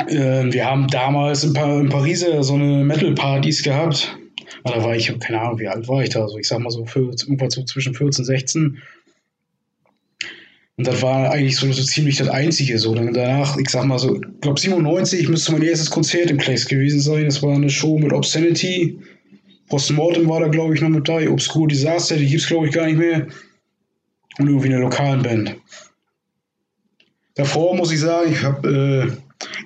Äh, 0.06 0.52
wir 0.52 0.66
haben 0.66 0.86
damals 0.86 1.42
in, 1.44 1.52
pa 1.52 1.80
in 1.80 1.88
Paris 1.88 2.22
ja 2.22 2.42
so 2.42 2.54
eine 2.54 2.84
Metal-Partys 2.84 3.62
gehabt. 3.62 4.16
Ah, 4.64 4.72
Da 4.72 4.84
war 4.84 4.96
ich, 4.96 5.12
keine 5.20 5.40
Ahnung, 5.40 5.58
wie 5.58 5.68
alt 5.68 5.88
war 5.88 6.02
ich 6.02 6.10
da? 6.10 6.22
Also 6.22 6.38
ich 6.38 6.48
sag 6.48 6.58
mal 6.60 6.70
so, 6.70 6.84
14, 6.84 7.28
irgendwas 7.28 7.54
so 7.54 7.64
zwischen 7.64 7.94
14 7.94 8.22
und 8.22 8.26
16. 8.26 8.82
Und 10.76 10.86
das 10.88 11.02
war 11.02 11.30
eigentlich 11.30 11.56
so, 11.56 11.70
so 11.72 11.82
ziemlich 11.82 12.16
das 12.16 12.28
Einzige. 12.28 12.78
So. 12.78 12.94
Dann 12.94 13.12
danach, 13.12 13.56
ich 13.58 13.68
sag 13.68 13.84
mal 13.84 13.98
so, 13.98 14.16
ich 14.16 14.40
glaube 14.40 14.58
97 14.58 15.28
müsste 15.28 15.52
mein 15.52 15.62
erstes 15.62 15.90
Konzert 15.90 16.30
im 16.30 16.38
Place 16.38 16.66
gewesen 16.66 17.00
sein. 17.00 17.26
Das 17.26 17.42
war 17.42 17.54
eine 17.54 17.70
Show 17.70 17.98
mit 17.98 18.12
Obscenity. 18.12 18.98
Postmortem 19.68 20.28
war 20.28 20.40
da, 20.40 20.48
glaube 20.48 20.74
ich, 20.74 20.80
noch 20.80 20.88
mit 20.88 21.08
dabei. 21.08 21.30
Obscure 21.30 21.68
Disaster, 21.68 22.16
die 22.16 22.26
gibt 22.26 22.42
es, 22.42 22.48
glaube 22.48 22.66
ich, 22.66 22.72
gar 22.72 22.86
nicht 22.86 22.98
mehr. 22.98 23.26
Und 24.38 24.48
irgendwie 24.48 24.68
eine 24.68 24.78
lokalen 24.78 25.22
Band. 25.22 25.56
Davor 27.36 27.76
muss 27.76 27.92
ich 27.92 28.00
sagen, 28.00 28.32
ich, 28.32 28.42
hab, 28.42 28.64
äh, 28.66 29.06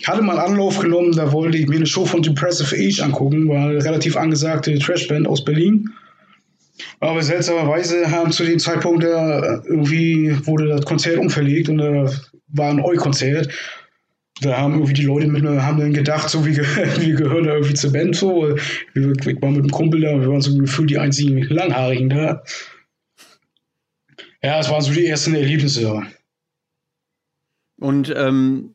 ich 0.01 0.09
hatte 0.09 0.23
mal 0.23 0.39
einen 0.39 0.53
Anlauf 0.53 0.79
genommen, 0.79 1.13
da 1.13 1.33
wollte 1.33 1.59
ich 1.59 1.69
mir 1.69 1.77
eine 1.77 1.87
Show 1.87 2.07
von 2.07 2.23
Depressive 2.23 2.75
Age 2.75 3.01
angucken. 3.01 3.49
War 3.49 3.69
eine 3.69 3.85
relativ 3.85 4.17
angesagte 4.17 4.79
Trashband 4.79 5.27
aus 5.27 5.45
Berlin. 5.45 5.91
Aber 7.01 7.23
seltsamerweise 7.23 8.11
haben 8.11 8.33
zu 8.33 8.45
dem 8.45 8.59
Zeitpunkt 8.59 9.05
da 9.05 9.63
irgendwie 9.65 10.35
wurde 10.47 10.69
das 10.69 10.85
Konzert 10.85 11.19
umverlegt 11.19 11.69
und 11.69 11.79
da 11.79 12.11
war 12.49 12.71
ein 12.71 12.81
Eu-Konzert. 12.81 13.49
Da 14.41 14.57
haben 14.57 14.75
irgendwie 14.75 14.93
die 14.93 15.03
Leute 15.03 15.27
mit 15.27 15.43
mir 15.43 15.65
haben 15.65 15.81
dann 15.81 15.93
gedacht, 15.93 16.29
so 16.29 16.47
wie 16.47 16.57
wir, 17.01 17.15
gehören 17.15 17.45
da 17.45 17.55
irgendwie 17.55 17.75
zur 17.75 17.93
Band 17.93 18.15
so. 18.15 18.57
Wir, 18.95 19.13
ich 19.13 19.43
war 19.43 19.51
mit 19.51 19.61
einem 19.61 19.71
Kumpel 19.71 20.01
da, 20.01 20.21
wir 20.21 20.29
waren 20.29 20.41
so 20.41 20.57
gefühlt 20.57 20.91
die 20.91 20.99
einzigen 20.99 21.43
Langhaarigen 21.43 22.09
da. 22.09 22.43
Ja, 24.43 24.61
es 24.61 24.71
waren 24.71 24.83
so 24.83 24.93
die 24.93 25.07
ersten 25.07 25.35
Erlebnisse. 25.35 26.03
Und 27.81 28.13
ähm, 28.17 28.75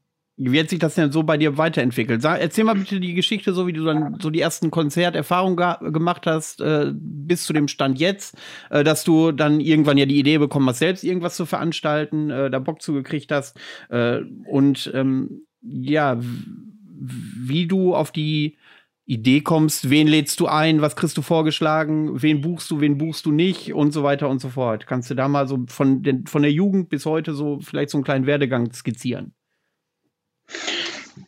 wie 0.51 0.59
hat 0.59 0.69
sich 0.69 0.79
das 0.79 0.95
denn 0.95 1.11
so 1.11 1.23
bei 1.23 1.37
dir 1.37 1.57
weiterentwickelt? 1.57 2.21
Sag, 2.21 2.39
erzähl 2.41 2.63
mal 2.63 2.75
bitte 2.75 2.99
die 2.99 3.13
Geschichte, 3.13 3.53
so 3.53 3.67
wie 3.67 3.73
du 3.73 3.83
dann 3.83 4.17
so 4.19 4.29
die 4.29 4.41
ersten 4.41 4.71
Konzerterfahrungen 4.71 5.55
ge- 5.57 5.91
gemacht 5.91 6.25
hast, 6.25 6.61
äh, 6.61 6.91
bis 6.93 7.45
zu 7.45 7.53
dem 7.53 7.67
Stand 7.67 7.99
jetzt, 7.99 8.35
äh, 8.69 8.83
dass 8.83 9.03
du 9.03 9.31
dann 9.31 9.59
irgendwann 9.59 9.97
ja 9.97 10.05
die 10.05 10.19
Idee 10.19 10.37
bekommen 10.37 10.67
hast, 10.67 10.79
selbst 10.79 11.03
irgendwas 11.03 11.35
zu 11.35 11.45
veranstalten, 11.45 12.29
äh, 12.29 12.49
da 12.49 12.59
Bock 12.59 12.81
zugekriegt 12.81 13.31
hast 13.31 13.57
äh, 13.89 14.19
und 14.49 14.91
ähm, 14.93 15.45
ja, 15.61 16.19
wie 16.19 17.67
du 17.67 17.95
auf 17.95 18.11
die 18.11 18.57
Idee 19.05 19.41
kommst, 19.41 19.89
wen 19.89 20.07
lädst 20.07 20.39
du 20.39 20.47
ein, 20.47 20.81
was 20.81 20.95
kriegst 20.95 21.17
du 21.17 21.21
vorgeschlagen, 21.21 22.21
wen 22.21 22.39
buchst 22.41 22.71
du, 22.71 22.79
wen 22.79 22.97
buchst 22.97 23.25
du 23.25 23.31
nicht 23.31 23.73
und 23.73 23.91
so 23.91 24.03
weiter 24.03 24.29
und 24.29 24.39
so 24.39 24.49
fort. 24.49 24.87
Kannst 24.87 25.09
du 25.09 25.15
da 25.15 25.27
mal 25.27 25.47
so 25.47 25.65
von, 25.67 26.03
den, 26.03 26.25
von 26.25 26.41
der 26.41 26.51
Jugend 26.51 26.89
bis 26.89 27.05
heute 27.05 27.33
so 27.33 27.59
vielleicht 27.59 27.89
so 27.89 27.97
einen 27.97 28.05
kleinen 28.05 28.25
Werdegang 28.25 28.71
skizzieren? 28.71 29.33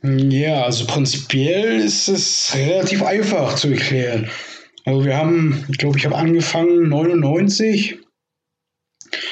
Ja, 0.03 0.63
also 0.63 0.85
prinzipiell 0.85 1.79
ist 1.79 2.07
es 2.07 2.53
relativ 2.55 3.03
einfach 3.03 3.55
zu 3.55 3.69
erklären. 3.69 4.29
Also 4.85 5.03
wir 5.03 5.17
haben, 5.17 5.65
ich 5.69 5.77
glaube, 5.77 5.97
ich 5.97 6.05
habe 6.05 6.15
angefangen 6.15 6.89
99, 6.89 7.97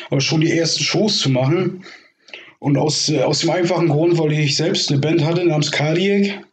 aber 0.09 0.21
schon 0.21 0.41
die 0.41 0.51
ersten 0.51 0.83
Shows 0.83 1.19
zu 1.19 1.29
machen. 1.29 1.85
Und 2.59 2.77
aus, 2.77 3.09
äh, 3.09 3.21
aus 3.21 3.39
dem 3.39 3.49
einfachen 3.49 3.89
Grund, 3.89 4.17
weil 4.17 4.31
ich 4.31 4.55
selbst 4.55 4.89
eine 4.89 5.01
Band 5.01 5.23
hatte 5.25 5.45
namens 5.45 5.71
Cardiac 5.71 6.43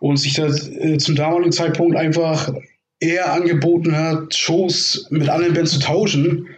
und 0.00 0.16
sich 0.16 0.32
da 0.32 0.46
äh, 0.46 0.96
zum 0.96 1.16
damaligen 1.16 1.52
Zeitpunkt 1.52 1.96
einfach 1.96 2.50
eher 2.98 3.32
angeboten 3.32 3.96
hat, 3.96 4.34
Shows 4.34 5.06
mit 5.10 5.28
anderen 5.28 5.54
Bands 5.54 5.72
zu 5.72 5.80
tauschen, 5.80 6.48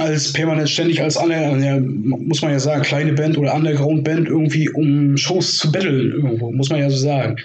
als 0.00 0.32
permanent 0.32 0.68
ständig 0.68 1.02
als 1.02 1.16
andere, 1.16 1.58
ja, 1.58 1.78
muss 1.78 2.42
man 2.42 2.52
ja 2.52 2.58
sagen, 2.58 2.82
kleine 2.82 3.12
Band 3.12 3.38
oder 3.38 3.54
Underground-Band 3.54 4.28
irgendwie 4.28 4.68
um 4.68 5.16
Shows 5.16 5.58
zu 5.58 5.70
betteln, 5.70 6.12
irgendwo, 6.12 6.50
muss 6.50 6.70
man 6.70 6.80
ja 6.80 6.90
so 6.90 6.96
sagen. 6.96 7.36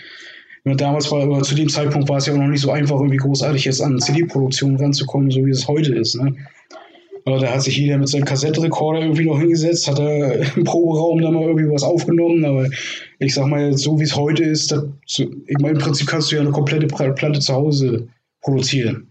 Damals 0.64 1.12
war, 1.12 1.22
aber 1.22 1.42
zu 1.44 1.54
dem 1.54 1.70
Zeitpunkt 1.70 2.10
war 2.10 2.18
es 2.18 2.26
ja 2.26 2.34
auch 2.34 2.38
noch 2.38 2.48
nicht 2.48 2.62
so 2.62 2.72
einfach, 2.72 2.96
irgendwie 2.96 3.18
großartig 3.18 3.66
jetzt 3.66 3.82
an 3.82 4.00
CD-Produktionen 4.00 4.78
ranzukommen, 4.78 5.30
so 5.30 5.46
wie 5.46 5.52
es 5.52 5.68
heute 5.68 5.94
ist. 5.94 6.16
Ne? 6.16 6.36
Aber 7.26 7.40
da 7.40 7.54
hat 7.54 7.62
sich 7.62 7.78
jeder 7.78 7.98
mit 7.98 8.08
seinem 8.08 8.26
Kassettenrekorder 8.26 9.02
irgendwie 9.02 9.26
noch 9.26 9.40
hingesetzt, 9.40 9.88
hat 9.88 10.00
er 10.00 10.56
im 10.56 10.64
Proberaum 10.64 11.22
da 11.22 11.30
mal 11.30 11.44
irgendwie 11.44 11.70
was 11.70 11.84
aufgenommen. 11.84 12.46
Aber 12.46 12.68
ich 13.20 13.34
sag 13.34 13.48
mal, 13.48 13.78
so 13.78 14.00
wie 14.00 14.04
es 14.04 14.16
heute 14.16 14.44
ist, 14.44 14.72
das, 14.72 14.84
ich 15.20 15.58
meine, 15.60 15.74
im 15.74 15.80
Prinzip 15.80 16.08
kannst 16.08 16.32
du 16.32 16.36
ja 16.36 16.42
eine 16.42 16.52
komplette 16.52 16.88
Platte 16.88 17.40
zu 17.40 17.54
Hause 17.54 18.08
produzieren. 18.42 19.08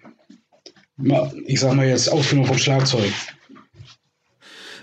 Ich 1.47 1.61
sag 1.61 1.75
mal 1.75 1.87
jetzt 1.87 2.09
aufgenommen 2.09 2.47
vom 2.47 2.59
Schlagzeug. 2.59 3.13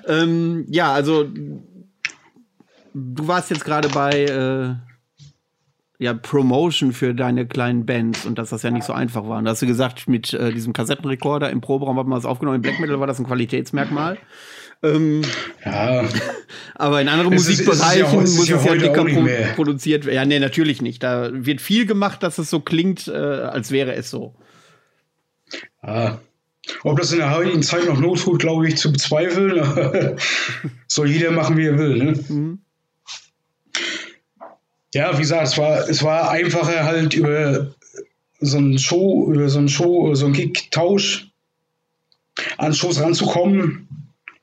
Ähm, 0.07 0.65
ja, 0.69 0.91
also 0.91 1.25
du 2.93 3.27
warst 3.27 3.49
jetzt 3.49 3.63
gerade 3.63 3.89
bei 3.89 4.25
äh, 4.25 4.75
ja, 6.03 6.13
Promotion 6.13 6.93
für 6.93 7.13
deine 7.13 7.47
kleinen 7.47 7.85
Bands 7.85 8.25
und 8.25 8.39
dass 8.39 8.49
das 8.49 8.63
ja 8.63 8.71
nicht 8.71 8.85
so 8.85 8.93
einfach 8.93 9.27
war. 9.27 9.37
Und 9.37 9.45
da 9.45 9.51
hast 9.51 9.61
du 9.61 9.67
gesagt, 9.67 10.09
mit 10.09 10.33
äh, 10.33 10.51
diesem 10.51 10.73
Kassettenrekorder 10.73 11.49
im 11.49 11.61
Proberaum 11.61 11.97
hat 11.99 12.07
man 12.07 12.17
das 12.17 12.25
aufgenommen. 12.25 12.55
Im 12.55 12.61
Black 12.63 12.79
Metal 12.79 12.99
war 12.99 13.07
das 13.07 13.19
ein 13.19 13.27
Qualitätsmerkmal. 13.27 14.17
Ähm, 14.83 15.21
ja. 15.63 16.03
Aber 16.75 17.01
in 17.01 17.07
anderen 17.07 17.33
es 17.33 17.47
Musikbereichen 17.47 18.23
ist, 18.23 18.39
ist 18.39 18.47
ja, 18.49 18.55
muss 18.55 18.65
es 18.65 18.65
ja 18.65 18.75
dicker 18.75 19.05
pro 19.05 19.55
produziert 19.55 20.05
werden. 20.05 20.15
Ja, 20.15 20.25
nee, 20.25 20.39
natürlich 20.39 20.81
nicht. 20.81 21.03
Da 21.03 21.29
wird 21.31 21.61
viel 21.61 21.85
gemacht, 21.85 22.23
dass 22.23 22.39
es 22.39 22.49
so 22.49 22.61
klingt, 22.61 23.07
äh, 23.07 23.11
als 23.11 23.71
wäre 23.71 23.93
es 23.93 24.09
so. 24.09 24.33
Ah. 25.81 26.17
Ob 26.83 26.99
das 26.99 27.11
in 27.11 27.19
der 27.19 27.35
heutigen 27.35 27.63
Zeit 27.63 27.85
noch 27.85 27.99
Not 27.99 28.21
tut, 28.21 28.39
glaube 28.39 28.67
ich, 28.67 28.77
zu 28.77 28.91
bezweifeln. 28.91 30.17
Soll 30.87 31.09
jeder 31.09 31.31
machen, 31.31 31.57
wie 31.57 31.65
er 31.65 31.77
will. 31.77 31.97
Ne? 31.97 32.19
Mhm. 32.29 32.59
Ja, 34.93 35.17
wie 35.17 35.21
gesagt, 35.21 35.47
es 35.47 35.57
war, 35.57 35.89
es 35.89 36.03
war 36.03 36.29
einfacher 36.29 36.83
halt 36.85 37.13
über 37.13 37.73
so 38.39 38.57
einen 38.57 38.77
Show, 38.77 39.31
über 39.31 39.49
so 39.49 39.59
einen 39.59 39.69
Show, 39.69 40.13
so 40.15 40.25
einen 40.25 40.33
Gig-Tausch 40.33 41.31
an 42.57 42.73
Shows 42.73 42.99
ranzukommen, 42.99 43.87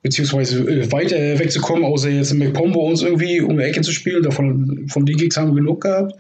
beziehungsweise 0.03 0.61
äh, 0.61 0.91
weiter 0.91 1.17
wegzukommen, 1.39 1.85
außer 1.85 2.09
jetzt 2.09 2.33
in 2.33 2.39
McPombo 2.39 2.89
uns 2.89 3.03
irgendwie 3.03 3.41
um 3.41 3.59
die 3.59 3.65
Ecke 3.65 3.83
zu 3.83 3.93
spielen. 3.93 4.23
Davon, 4.23 4.89
von 4.89 5.05
den 5.05 5.17
Gigs 5.17 5.37
haben 5.37 5.49
wir 5.49 5.57
genug 5.57 5.83
gehabt. 5.83 6.15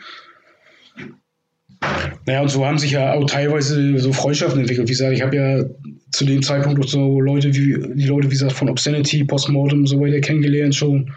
Naja, 2.26 2.42
und 2.42 2.50
so 2.50 2.66
haben 2.66 2.78
sich 2.78 2.92
ja 2.92 3.14
auch 3.14 3.24
teilweise 3.26 3.98
so 3.98 4.12
Freundschaften 4.12 4.60
entwickelt. 4.60 4.88
Wie 4.88 4.92
gesagt, 4.92 5.14
ich 5.14 5.22
habe 5.22 5.36
ja 5.36 5.64
zu 6.10 6.24
dem 6.24 6.42
Zeitpunkt 6.42 6.82
auch 6.82 6.88
so 6.88 7.20
Leute 7.20 7.54
wie 7.54 7.94
die 7.94 8.06
Leute, 8.06 8.26
wie 8.28 8.34
gesagt, 8.34 8.52
von 8.52 8.68
Obscenity, 8.68 9.24
Postmortem 9.24 9.80
und 9.80 9.86
so 9.86 10.00
weiter 10.00 10.20
kennengelernt 10.20 10.74
schon. 10.74 11.12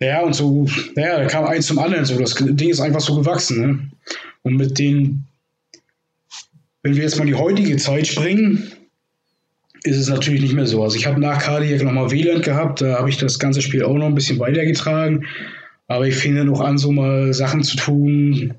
Ja, 0.00 0.22
und 0.22 0.34
so, 0.34 0.66
naja, 0.96 1.18
da 1.18 1.26
kam 1.26 1.44
eins 1.44 1.66
zum 1.66 1.78
anderen. 1.78 2.06
So, 2.06 2.18
das 2.18 2.34
Ding 2.34 2.70
ist 2.70 2.80
einfach 2.80 3.00
so 3.00 3.16
gewachsen. 3.16 3.60
Ne? 3.60 3.90
Und 4.42 4.56
mit 4.56 4.78
den, 4.78 5.24
wenn 6.82 6.96
wir 6.96 7.02
jetzt 7.02 7.18
mal 7.18 7.26
die 7.26 7.34
heutige 7.34 7.76
Zeit 7.76 8.06
springen, 8.06 8.72
ist 9.84 9.98
es 9.98 10.08
natürlich 10.08 10.40
nicht 10.40 10.54
mehr 10.54 10.66
so. 10.66 10.82
Also 10.82 10.96
ich 10.96 11.06
habe 11.06 11.20
nach 11.20 11.42
Cardiac 11.42 11.82
nochmal 11.82 12.10
WLAN 12.10 12.42
gehabt, 12.42 12.80
da 12.80 12.98
habe 12.98 13.10
ich 13.10 13.18
das 13.18 13.38
ganze 13.38 13.62
Spiel 13.62 13.82
auch 13.82 13.94
noch 13.94 14.06
ein 14.06 14.14
bisschen 14.14 14.38
weitergetragen. 14.38 15.26
Aber 15.90 16.06
ich 16.06 16.14
fing 16.14 16.36
dann 16.36 16.48
auch 16.50 16.60
an, 16.60 16.78
so 16.78 16.92
mal 16.92 17.34
Sachen 17.34 17.62
zu 17.64 17.76
tun, 17.76 18.54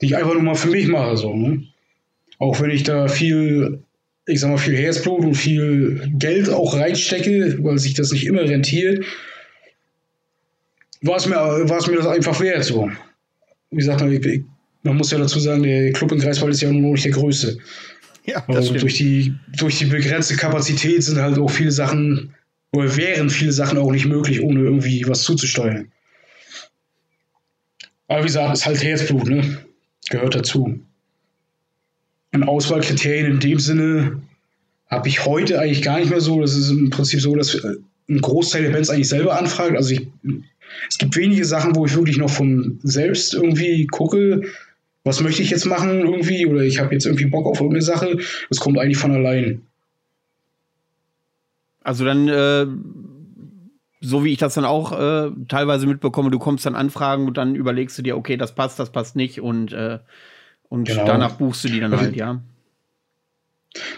die 0.00 0.06
ich 0.06 0.16
einfach 0.16 0.34
nur 0.34 0.42
mal 0.42 0.54
für 0.54 0.70
mich 0.70 0.86
mache. 0.86 1.16
So, 1.16 1.34
ne? 1.34 1.64
Auch 2.38 2.60
wenn 2.60 2.70
ich 2.70 2.84
da 2.84 3.08
viel, 3.08 3.82
ich 4.26 4.40
sag 4.40 4.50
mal, 4.50 4.56
viel 4.56 4.76
Herzblut 4.76 5.24
und 5.24 5.34
viel 5.34 6.12
Geld 6.14 6.48
auch 6.48 6.74
reinstecke, 6.74 7.58
weil 7.62 7.78
sich 7.78 7.94
das 7.94 8.12
nicht 8.12 8.26
immer 8.26 8.42
rentiert 8.42 9.04
war 11.02 11.16
es 11.16 11.26
mir, 11.26 11.36
mir 11.36 11.96
das 11.96 12.06
einfach 12.06 12.40
wert. 12.40 12.64
So. 12.64 12.90
Wie 13.70 13.76
gesagt, 13.76 14.00
man, 14.00 14.44
man 14.82 14.96
muss 14.96 15.10
ja 15.10 15.18
dazu 15.18 15.38
sagen, 15.40 15.62
der 15.62 15.92
Club 15.92 16.12
in 16.12 16.18
Greifswald 16.18 16.52
ist 16.52 16.62
ja 16.62 16.70
nur 16.70 16.82
noch 16.82 16.92
nicht 16.92 17.04
der 17.04 17.12
größte. 17.12 17.58
Ja, 18.26 18.44
also 18.48 18.74
durch 18.74 18.94
die, 18.94 19.34
durch 19.56 19.78
die 19.78 19.86
begrenzte 19.86 20.36
Kapazität 20.36 21.02
sind 21.02 21.18
halt 21.18 21.38
auch 21.38 21.50
viele 21.50 21.70
Sachen, 21.70 22.34
oder 22.72 22.96
wären 22.96 23.30
viele 23.30 23.52
Sachen 23.52 23.78
auch 23.78 23.90
nicht 23.90 24.06
möglich, 24.06 24.42
ohne 24.42 24.60
irgendwie 24.60 25.04
was 25.08 25.22
zuzusteuern. 25.22 25.90
Aber 28.10 28.22
wie 28.22 28.26
gesagt, 28.26 28.52
ist 28.52 28.66
halt 28.66 28.82
Herzblut, 28.82 29.28
ne? 29.28 29.58
Gehört 30.10 30.34
dazu. 30.34 30.80
Und 32.32 32.42
Auswahlkriterien 32.42 33.26
in 33.26 33.38
dem 33.38 33.60
Sinne 33.60 34.20
habe 34.88 35.08
ich 35.08 35.24
heute 35.24 35.60
eigentlich 35.60 35.82
gar 35.82 36.00
nicht 36.00 36.10
mehr 36.10 36.20
so. 36.20 36.40
Das 36.40 36.56
ist 36.56 36.70
im 36.70 36.90
Prinzip 36.90 37.20
so, 37.20 37.36
dass 37.36 37.64
ein 37.64 38.20
Großteil 38.20 38.64
der 38.64 38.70
Bands 38.70 38.90
eigentlich 38.90 39.08
selber 39.08 39.38
anfragt. 39.38 39.76
Also 39.76 39.94
ich 39.94 40.08
es 40.88 40.98
gibt 40.98 41.16
wenige 41.16 41.44
Sachen, 41.44 41.76
wo 41.76 41.86
ich 41.86 41.94
wirklich 41.94 42.18
noch 42.18 42.30
von 42.30 42.80
selbst 42.82 43.32
irgendwie 43.32 43.86
gucke, 43.86 44.42
was 45.04 45.20
möchte 45.20 45.42
ich 45.42 45.50
jetzt 45.50 45.66
machen 45.66 46.00
irgendwie 46.00 46.46
oder 46.46 46.62
ich 46.62 46.80
habe 46.80 46.92
jetzt 46.92 47.06
irgendwie 47.06 47.26
Bock 47.26 47.46
auf 47.46 47.60
irgendeine 47.60 47.82
Sache. 47.82 48.18
Das 48.48 48.58
kommt 48.58 48.76
eigentlich 48.78 48.98
von 48.98 49.12
allein. 49.12 49.62
Also 51.84 52.04
dann, 52.04 52.28
äh, 52.28 52.66
so 54.00 54.24
wie 54.24 54.32
ich 54.32 54.38
das 54.38 54.54
dann 54.54 54.64
auch 54.64 54.92
äh, 54.92 55.30
teilweise 55.48 55.86
mitbekomme, 55.86 56.30
du 56.30 56.38
kommst 56.38 56.64
dann 56.66 56.74
Anfragen 56.74 57.26
und 57.26 57.36
dann 57.36 57.54
überlegst 57.54 57.98
du 57.98 58.02
dir, 58.02 58.16
okay, 58.16 58.36
das 58.36 58.54
passt, 58.54 58.78
das 58.78 58.90
passt 58.90 59.14
nicht 59.14 59.40
und, 59.40 59.72
äh, 59.72 59.98
und 60.68 60.88
genau. 60.88 61.04
danach 61.04 61.32
buchst 61.32 61.64
du 61.64 61.68
die 61.68 61.80
dann 61.80 61.96
halt, 61.96 62.16
ja. 62.16 62.40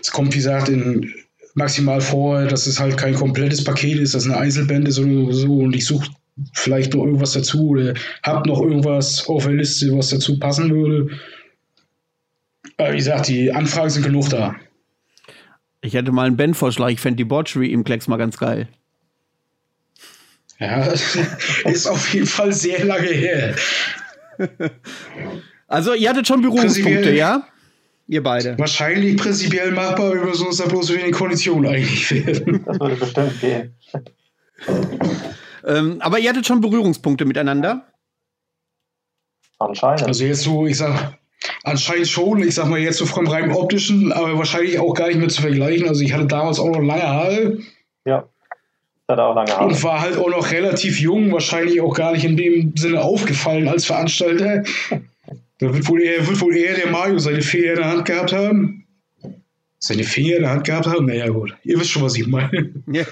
Es 0.00 0.10
kommt, 0.10 0.34
wie 0.34 0.38
gesagt, 0.38 0.68
in 0.68 1.12
maximal 1.54 2.00
vor, 2.00 2.44
dass 2.46 2.66
es 2.66 2.80
halt 2.80 2.96
kein 2.96 3.14
komplettes 3.14 3.62
Paket 3.62 3.98
ist, 3.98 4.14
dass 4.14 4.24
eine 4.24 4.36
Einzelband 4.36 4.88
ist 4.88 4.98
oder 4.98 5.32
so 5.32 5.58
und 5.58 5.76
ich 5.76 5.86
suche 5.86 6.10
vielleicht 6.54 6.94
noch 6.94 7.04
irgendwas 7.04 7.32
dazu 7.32 7.68
oder 7.68 7.94
habt 8.22 8.46
noch 8.46 8.60
irgendwas 8.60 9.28
auf 9.28 9.44
der 9.44 9.54
Liste, 9.54 9.96
was 9.96 10.08
dazu 10.08 10.38
passen 10.38 10.74
würde. 10.74 11.10
Aber 12.78 12.92
wie 12.92 12.96
gesagt, 12.96 13.28
die 13.28 13.52
Anfragen 13.52 13.90
sind 13.90 14.04
genug 14.04 14.30
da. 14.30 14.56
Ich 15.82 15.94
hätte 15.94 16.10
mal 16.10 16.26
einen 16.26 16.36
Bandvorschlag, 16.36 16.90
ich 16.90 17.00
fände 17.00 17.16
die 17.16 17.24
Debauchery 17.24 17.70
im 17.72 17.84
Klecks 17.84 18.08
mal 18.08 18.16
ganz 18.16 18.38
geil. 18.38 18.68
Ja, 20.58 20.84
ist 21.64 21.86
auf 21.86 22.12
jeden 22.14 22.26
Fall 22.26 22.52
sehr 22.52 22.84
lange 22.84 23.08
her. 23.08 23.54
Also, 25.68 25.94
ihr 25.94 26.10
hattet 26.10 26.26
schon 26.26 26.42
Berührungspunkte, 26.42 27.14
ja? 27.14 27.46
Ihr 28.06 28.22
beide. 28.22 28.58
Wahrscheinlich 28.58 29.16
prinzipiell 29.16 29.70
machbar, 29.70 30.12
wir 30.12 30.20
müssen 30.20 30.46
uns 30.46 30.58
da 30.58 30.66
bloß 30.66 30.88
die 30.88 31.10
Konditionen 31.12 31.72
eigentlich 31.72 32.10
werden. 32.10 32.62
Das 32.66 32.78
würde 32.78 32.96
bestimmt 32.96 33.40
gehen. 33.40 33.74
Ähm, 35.64 35.96
aber 36.00 36.18
ihr 36.18 36.28
hattet 36.28 36.46
schon 36.46 36.60
Berührungspunkte 36.60 37.24
miteinander? 37.24 37.86
Anscheinend. 39.58 40.02
Also 40.02 40.24
jetzt 40.24 40.42
so, 40.42 40.66
ich 40.66 40.76
sag, 40.76 41.18
anscheinend 41.62 42.08
schon, 42.08 42.42
ich 42.42 42.54
sag 42.54 42.68
mal 42.68 42.78
jetzt 42.78 42.98
so 42.98 43.06
vom 43.06 43.26
rein 43.26 43.52
optischen, 43.52 44.12
aber 44.12 44.36
wahrscheinlich 44.36 44.78
auch 44.78 44.92
gar 44.92 45.08
nicht 45.08 45.18
mehr 45.18 45.28
zu 45.28 45.40
vergleichen. 45.40 45.88
Also 45.88 46.02
ich 46.02 46.12
hatte 46.12 46.26
damals 46.26 46.58
auch 46.58 46.68
noch 46.68 46.82
lange 46.82 47.02
Haare. 47.02 47.58
Ja. 48.04 48.28
Hatte 49.12 49.24
auch 49.24 49.34
lange 49.34 49.52
Haare. 49.52 49.66
Und 49.66 49.82
war 49.82 50.00
halt 50.00 50.16
auch 50.16 50.30
noch 50.30 50.50
relativ 50.50 50.98
jung, 50.98 51.32
wahrscheinlich 51.32 51.82
auch 51.82 51.94
gar 51.94 52.12
nicht 52.12 52.24
in 52.24 52.36
dem 52.36 52.72
Sinne 52.76 53.02
aufgefallen 53.02 53.68
als 53.68 53.84
Veranstalter. 53.84 54.62
Da 55.58 55.74
wird 55.74 55.86
wohl 55.86 56.02
eher, 56.02 56.26
wird 56.26 56.40
wohl 56.40 56.56
eher 56.56 56.74
der 56.74 56.90
Mario 56.90 57.18
seine 57.18 57.42
Finger 57.42 57.72
in 57.72 57.76
der 57.76 57.90
Hand 57.90 58.04
gehabt 58.06 58.32
haben. 58.32 58.86
Seine 59.78 60.04
Finger 60.04 60.36
in 60.36 60.42
der 60.42 60.50
Hand 60.50 60.64
gehabt 60.64 60.86
haben? 60.86 61.04
Naja, 61.04 61.28
gut. 61.28 61.54
Ihr 61.62 61.78
wisst 61.78 61.90
schon, 61.90 62.02
was 62.02 62.16
ich 62.16 62.26
meine. 62.26 62.72
Ja. 62.86 63.04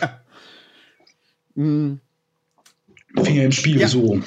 Mhm. 1.54 2.00
Finger 3.22 3.44
im 3.44 3.52
Spiel, 3.52 3.80
ja. 3.80 3.88
so. 3.88 4.20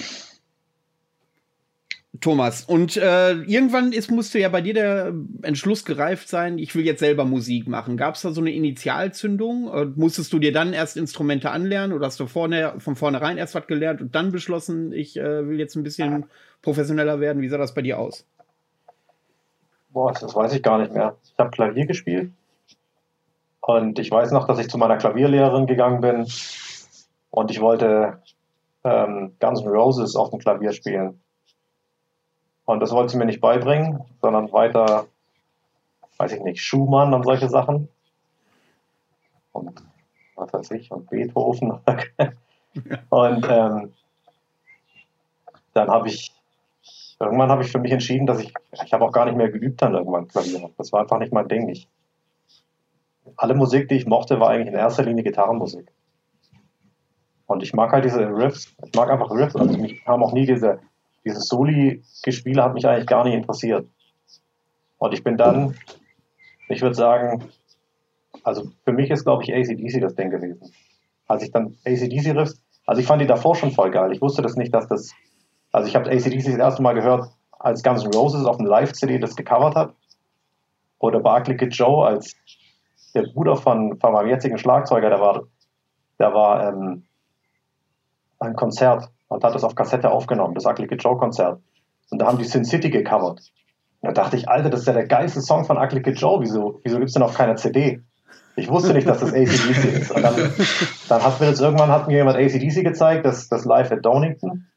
Thomas. 2.24 2.64
Und 2.64 2.96
äh, 2.96 3.34
irgendwann 3.34 3.92
ist, 3.92 4.10
musste 4.10 4.40
ja 4.40 4.48
bei 4.48 4.62
dir 4.62 4.74
der 4.74 5.14
Entschluss 5.42 5.84
gereift 5.84 6.30
sein, 6.30 6.58
ich 6.58 6.74
will 6.74 6.86
jetzt 6.86 7.00
selber 7.00 7.26
Musik 7.26 7.68
machen. 7.68 7.98
Gab 7.98 8.16
es 8.16 8.22
da 8.22 8.32
so 8.32 8.40
eine 8.40 8.52
Initialzündung? 8.52 9.68
Äh, 9.74 9.86
musstest 9.96 10.32
du 10.32 10.40
dir 10.40 10.54
dann 10.54 10.72
erst 10.72 10.96
Instrumente 10.96 11.52
anlernen 11.52 11.92
oder 11.92 12.06
hast 12.06 12.20
du 12.20 12.28
vorne, 12.28 12.76
von 12.78 12.96
vornherein 12.96 13.38
erst 13.38 13.56
was 13.56 13.68
gelernt 13.68 14.02
und 14.02 14.16
dann 14.16 14.32
beschlossen, 14.32 14.94
ich 14.94 15.18
äh, 15.18 15.48
will 15.48 15.60
jetzt 15.60 15.76
ein 15.76 15.84
bisschen 15.84 16.26
professioneller 16.62 17.20
werden? 17.20 17.42
Wie 17.42 17.50
sah 17.50 17.58
das 17.58 17.74
bei 17.74 17.82
dir 17.82 18.00
aus? 18.00 18.26
Boah, 19.90 20.14
das 20.14 20.34
weiß 20.34 20.54
ich 20.54 20.64
gar 20.64 20.80
nicht 20.80 20.94
mehr. 20.94 21.18
Ich 21.26 21.38
habe 21.38 21.52
Klavier 21.52 21.86
gespielt 21.86 22.32
und 23.60 24.00
ich 24.00 24.10
weiß 24.10 24.32
noch, 24.32 24.48
dass 24.48 24.60
ich 24.60 24.70
zu 24.70 24.78
meiner 24.78 24.98
Klavierlehrerin 24.98 25.68
gegangen 25.68 26.00
bin 26.00 26.26
und 27.32 27.52
ich 27.52 27.60
wollte 27.60 28.22
ähm, 28.86 29.34
Guns 29.42 29.62
N' 29.62 29.68
Roses 29.68 30.16
auf 30.16 30.30
dem 30.30 30.40
Klavier 30.40 30.72
spielen. 30.72 31.20
Und 32.66 32.80
das 32.80 32.92
wollte 32.92 33.12
sie 33.12 33.18
mir 33.18 33.26
nicht 33.26 33.42
beibringen, 33.42 34.04
sondern 34.22 34.52
weiter, 34.54 35.08
weiß 36.18 36.34
ich 36.34 36.42
nicht, 36.42 36.62
Schumann 36.62 37.14
und 37.14 37.24
solche 37.24 37.50
Sachen. 37.50 37.90
Und 39.52 39.84
was 40.36 40.54
weiß 40.54 40.72
ich, 40.72 40.92
und 40.92 41.10
Beethoven. 41.10 41.72
und 43.10 43.48
ähm, 43.50 43.94
dann 45.74 45.90
habe 45.90 46.08
ich, 46.08 46.32
irgendwann 47.20 47.50
habe 47.50 47.64
ich 47.64 47.72
für 47.72 47.80
mich 47.80 47.92
entschieden, 47.92 48.26
dass 48.26 48.40
ich, 48.40 48.54
ich 48.84 48.94
habe 48.94 49.06
auch 49.06 49.12
gar 49.12 49.26
nicht 49.26 49.36
mehr 49.36 49.50
geübt 49.50 49.82
dann 49.82 49.94
irgendwann 49.94 50.28
Klavier. 50.28 50.70
Das 50.78 50.92
war 50.94 51.02
einfach 51.02 51.20
nicht 51.20 51.34
mein 51.34 51.48
Ding. 51.48 51.68
Ich, 51.70 51.88
alle 53.36 53.56
Musik, 53.56 53.90
die 53.90 53.96
ich 53.96 54.06
mochte, 54.06 54.40
war 54.40 54.50
eigentlich 54.50 54.68
in 54.68 54.76
erster 54.76 55.04
Linie 55.04 55.24
Gitarrenmusik. 55.24 55.92
Und 57.46 57.62
ich 57.62 57.74
mag 57.74 57.92
halt 57.92 58.06
diese 58.06 58.26
Riffs. 58.28 58.74
Ich 58.86 58.94
mag 58.96 59.10
einfach 59.10 59.30
Riffs. 59.32 59.56
Also 59.56 59.78
mich 59.78 60.06
haben 60.06 60.24
auch 60.24 60.34
nie 60.34 60.46
diese 60.46 60.80
dieses 61.26 61.48
Soli-Gespiele 61.48 62.64
hat 62.64 62.74
mich 62.74 62.88
eigentlich 62.88 63.08
gar 63.08 63.24
nicht 63.24 63.34
interessiert. 63.34 63.88
Und 64.98 65.14
ich 65.14 65.24
bin 65.24 65.38
dann, 65.38 65.76
ich 66.70 66.82
würde 66.82 66.96
sagen, 66.96 67.44
also 68.44 68.72
für 68.84 68.94
mich 68.94 69.10
ist, 69.10 69.24
glaube 69.24 69.44
ich, 69.44 69.54
ACDC 69.54 70.02
das 70.02 70.16
Ding 70.16 70.30
gewesen. 70.30 70.72
Als 71.28 71.44
ich 71.44 71.52
dann 71.52 71.78
ACDC 71.86 72.36
riffs, 72.36 72.62
also 72.86 73.00
ich 73.00 73.08
fand 73.08 73.22
die 73.22 73.28
davor 73.28 73.56
schon 73.56 73.72
voll 73.72 73.92
geil. 73.92 74.12
Ich 74.12 74.22
wusste 74.22 74.42
das 74.42 74.56
nicht, 74.56 74.74
dass 74.74 74.88
das, 74.88 75.12
also 75.72 75.88
ich 75.88 75.96
habe 75.96 76.10
ACDC 76.10 76.46
das 76.46 76.58
erste 76.58 76.82
Mal 76.82 76.94
gehört, 76.94 77.30
als 77.52 77.82
Guns 77.84 78.04
N' 78.04 78.14
Roses 78.14 78.46
auf 78.46 78.60
einem 78.60 78.68
Live-CD 78.68 79.20
das 79.20 79.36
gecovert 79.36 79.76
hat. 79.76 79.94
Oder 81.00 81.20
Barclay 81.20 81.56
Kid 81.56 81.74
Joe 81.74 82.06
als 82.06 82.36
der 83.14 83.24
Bruder 83.24 83.56
von, 83.56 83.98
von 84.00 84.14
meinem 84.14 84.30
jetzigen 84.30 84.58
Schlagzeuger, 84.58 85.10
der 85.10 85.20
war, 85.20 85.44
der 86.20 86.34
war 86.34 86.70
ähm, 86.70 87.04
ein 88.40 88.56
Konzert 88.56 89.10
und 89.28 89.44
hat 89.44 89.56
das 89.56 89.64
auf 89.64 89.76
Kassette 89.76 90.12
aufgenommen, 90.12 90.56
das 90.56 90.66
Ugly 90.66 90.88
Kid 90.88 91.04
Joe 91.04 91.18
Konzert. 91.18 91.62
Und 92.12 92.20
da 92.20 92.28
haben 92.28 92.38
die 92.38 92.44
Sin 92.44 92.66
City 92.66 92.90
gecovert. 92.90 93.40
Und 94.02 94.08
da 94.08 94.12
dachte 94.12 94.38
ich, 94.38 94.50
Alter, 94.50 94.70
das 94.70 94.82
ist 94.82 94.88
ja 94.88 94.94
der 94.94 95.08
geilste 95.08 95.42
Song 95.42 95.66
von 95.66 95.78
Ugly 95.78 96.02
Kid 96.02 96.20
Joe. 96.20 96.42
Wieso, 96.42 96.80
wieso 96.84 96.98
gibt 96.98 97.08
es 97.08 97.14
denn 97.14 97.24
auf 97.24 97.34
keiner 97.34 97.56
CD? 97.56 98.02
Ich 98.56 98.70
wusste 98.70 98.94
nicht, 98.94 99.08
dass 99.08 99.20
das 99.20 99.34
ACDC 99.34 100.02
ist. 100.02 100.12
Und 100.12 100.22
dann, 100.22 100.36
dann 101.10 101.24
hat 101.24 101.40
mir 101.40 101.48
jetzt 101.48 101.62
irgendwann 101.62 101.90
hat 101.90 102.08
mir 102.08 102.18
jemand 102.18 102.38
ACDC 102.38 102.84
gezeigt, 102.84 103.26
das, 103.26 103.48
das 103.48 103.66
Live 103.66 103.92
at 103.92 104.06
Donington. 104.06 104.68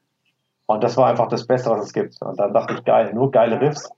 Und 0.66 0.82
das 0.82 0.96
war 0.96 1.08
einfach 1.08 1.28
das 1.28 1.46
Beste, 1.46 1.70
was 1.70 1.84
es 1.86 1.92
gibt. 1.92 2.20
Und 2.22 2.38
dann 2.38 2.54
dachte 2.54 2.74
ich, 2.74 2.84
geil, 2.84 3.12
nur 3.12 3.30
geile 3.30 3.60
Riffs. 3.60 3.88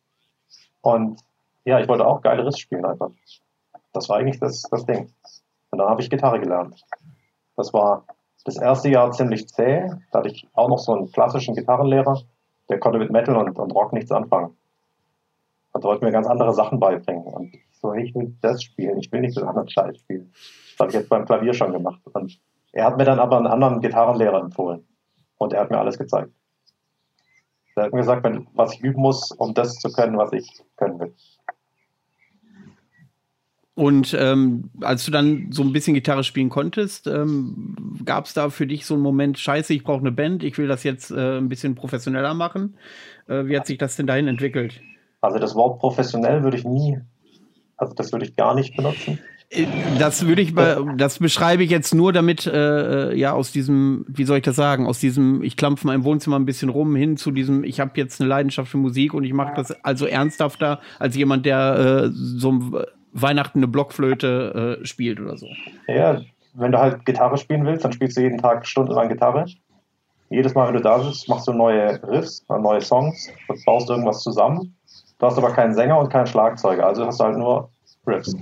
Und 0.80 1.20
ja, 1.64 1.78
ich 1.80 1.88
wollte 1.88 2.06
auch 2.06 2.22
geile 2.22 2.44
Riffs 2.44 2.58
spielen 2.58 2.84
einfach. 2.84 3.10
Das 3.92 4.08
war 4.08 4.18
eigentlich 4.18 4.40
das, 4.40 4.62
das 4.62 4.84
Ding. 4.84 5.12
Und 5.70 5.78
dann 5.78 5.88
habe 5.88 6.02
ich 6.02 6.10
Gitarre 6.10 6.40
gelernt. 6.40 6.82
Das 7.56 7.72
war 7.72 8.04
das 8.44 8.56
erste 8.56 8.88
Jahr 8.88 9.10
ziemlich 9.12 9.48
zäh. 9.48 9.90
Da 10.12 10.20
hatte 10.20 10.28
ich 10.28 10.48
auch 10.54 10.68
noch 10.68 10.78
so 10.78 10.92
einen 10.92 11.10
klassischen 11.10 11.54
Gitarrenlehrer, 11.54 12.22
der 12.68 12.78
konnte 12.78 12.98
mit 12.98 13.10
Metal 13.10 13.36
und, 13.36 13.58
und 13.58 13.70
Rock 13.72 13.92
nichts 13.92 14.12
anfangen. 14.12 14.56
Und 15.72 15.84
wollte 15.84 16.04
mir 16.04 16.12
ganz 16.12 16.26
andere 16.26 16.54
Sachen 16.54 16.80
beibringen. 16.80 17.24
Und 17.24 17.54
ich 17.54 17.78
so, 17.80 17.92
ich 17.92 18.14
will 18.14 18.34
das 18.40 18.62
spielen, 18.62 18.98
ich 18.98 19.12
will 19.12 19.20
nicht 19.20 19.36
den 19.36 19.44
anderen 19.44 19.68
Scheiß 19.68 19.98
spielen. 19.98 20.32
Das 20.32 20.80
habe 20.80 20.90
ich 20.90 20.94
jetzt 20.94 21.08
beim 21.08 21.24
Klavier 21.24 21.54
schon 21.54 21.72
gemacht. 21.72 22.00
Und 22.12 22.40
er 22.72 22.84
hat 22.84 22.96
mir 22.96 23.04
dann 23.04 23.20
aber 23.20 23.36
einen 23.36 23.46
anderen 23.46 23.80
Gitarrenlehrer 23.80 24.40
empfohlen. 24.40 24.86
Und 25.36 25.52
er 25.52 25.60
hat 25.60 25.70
mir 25.70 25.78
alles 25.78 25.98
gezeigt. 25.98 26.32
Er 27.76 27.84
hat 27.84 27.92
mir 27.92 28.00
gesagt, 28.00 28.26
was 28.54 28.74
ich 28.74 28.80
üben 28.80 29.00
muss, 29.00 29.30
um 29.30 29.54
das 29.54 29.76
zu 29.76 29.92
können, 29.92 30.18
was 30.18 30.32
ich 30.32 30.62
können 30.76 30.98
will. 30.98 31.14
Und 33.78 34.12
ähm, 34.18 34.70
als 34.80 35.04
du 35.04 35.12
dann 35.12 35.52
so 35.52 35.62
ein 35.62 35.72
bisschen 35.72 35.94
Gitarre 35.94 36.24
spielen 36.24 36.48
konntest, 36.48 37.06
ähm, 37.06 37.76
gab 38.04 38.24
es 38.24 38.34
da 38.34 38.50
für 38.50 38.66
dich 38.66 38.84
so 38.84 38.94
einen 38.94 39.04
Moment, 39.04 39.38
scheiße, 39.38 39.72
ich 39.72 39.84
brauche 39.84 40.00
eine 40.00 40.10
Band, 40.10 40.42
ich 40.42 40.58
will 40.58 40.66
das 40.66 40.82
jetzt 40.82 41.12
äh, 41.12 41.38
ein 41.38 41.48
bisschen 41.48 41.76
professioneller 41.76 42.34
machen. 42.34 42.74
Äh, 43.28 43.46
wie 43.46 43.56
hat 43.56 43.68
sich 43.68 43.78
das 43.78 43.94
denn 43.94 44.08
dahin 44.08 44.26
entwickelt? 44.26 44.80
Also 45.20 45.38
das 45.38 45.54
Wort 45.54 45.78
professionell 45.78 46.42
würde 46.42 46.56
ich 46.56 46.64
nie, 46.64 46.98
also 47.76 47.94
das 47.94 48.10
würde 48.10 48.24
ich 48.24 48.34
gar 48.34 48.56
nicht 48.56 48.76
benutzen. 48.76 49.20
Äh, 49.48 49.66
das 49.96 50.26
würde 50.26 50.42
ich, 50.42 50.56
das 50.96 51.20
beschreibe 51.20 51.62
ich 51.62 51.70
jetzt 51.70 51.94
nur 51.94 52.12
damit, 52.12 52.46
äh, 52.46 53.14
ja, 53.14 53.32
aus 53.32 53.52
diesem, 53.52 54.06
wie 54.08 54.24
soll 54.24 54.38
ich 54.38 54.44
das 54.44 54.56
sagen, 54.56 54.88
aus 54.88 54.98
diesem, 54.98 55.44
ich 55.44 55.56
klampfe 55.56 55.86
mal 55.86 55.94
im 55.94 56.02
Wohnzimmer 56.02 56.36
ein 56.36 56.46
bisschen 56.46 56.68
rum, 56.68 56.96
hin 56.96 57.16
zu 57.16 57.30
diesem, 57.30 57.62
ich 57.62 57.78
habe 57.78 57.92
jetzt 57.94 58.20
eine 58.20 58.28
Leidenschaft 58.28 58.72
für 58.72 58.76
Musik 58.76 59.14
und 59.14 59.22
ich 59.22 59.32
mache 59.32 59.54
das 59.54 59.70
also 59.84 60.04
ernsthafter 60.04 60.80
als 60.98 61.14
jemand, 61.14 61.46
der 61.46 62.06
äh, 62.06 62.10
so 62.12 62.82
Weihnachten 63.12 63.58
eine 63.58 63.68
Blockflöte 63.68 64.78
äh, 64.80 64.86
spielt 64.86 65.20
oder 65.20 65.36
so. 65.36 65.46
Ja, 65.86 66.20
wenn 66.54 66.72
du 66.72 66.78
halt 66.78 67.04
Gitarre 67.04 67.36
spielen 67.36 67.64
willst, 67.64 67.84
dann 67.84 67.92
spielst 67.92 68.16
du 68.16 68.22
jeden 68.22 68.38
Tag 68.38 68.66
stundenlang 68.66 69.08
Gitarre. 69.08 69.46
Jedes 70.30 70.54
Mal, 70.54 70.68
wenn 70.68 70.74
du 70.74 70.82
da 70.82 70.98
bist, 70.98 71.28
machst 71.28 71.48
du 71.48 71.52
neue 71.52 72.02
Riffs, 72.02 72.44
neue 72.48 72.80
Songs, 72.80 73.30
baust 73.64 73.88
irgendwas 73.88 74.22
zusammen. 74.22 74.76
Du 75.18 75.26
hast 75.26 75.38
aber 75.38 75.52
keinen 75.52 75.74
Sänger 75.74 75.98
und 75.98 76.10
keinen 76.10 76.26
Schlagzeuger, 76.26 76.86
also 76.86 77.06
hast 77.06 77.18
du 77.18 77.24
halt 77.24 77.38
nur 77.38 77.70
Riffs. 78.06 78.34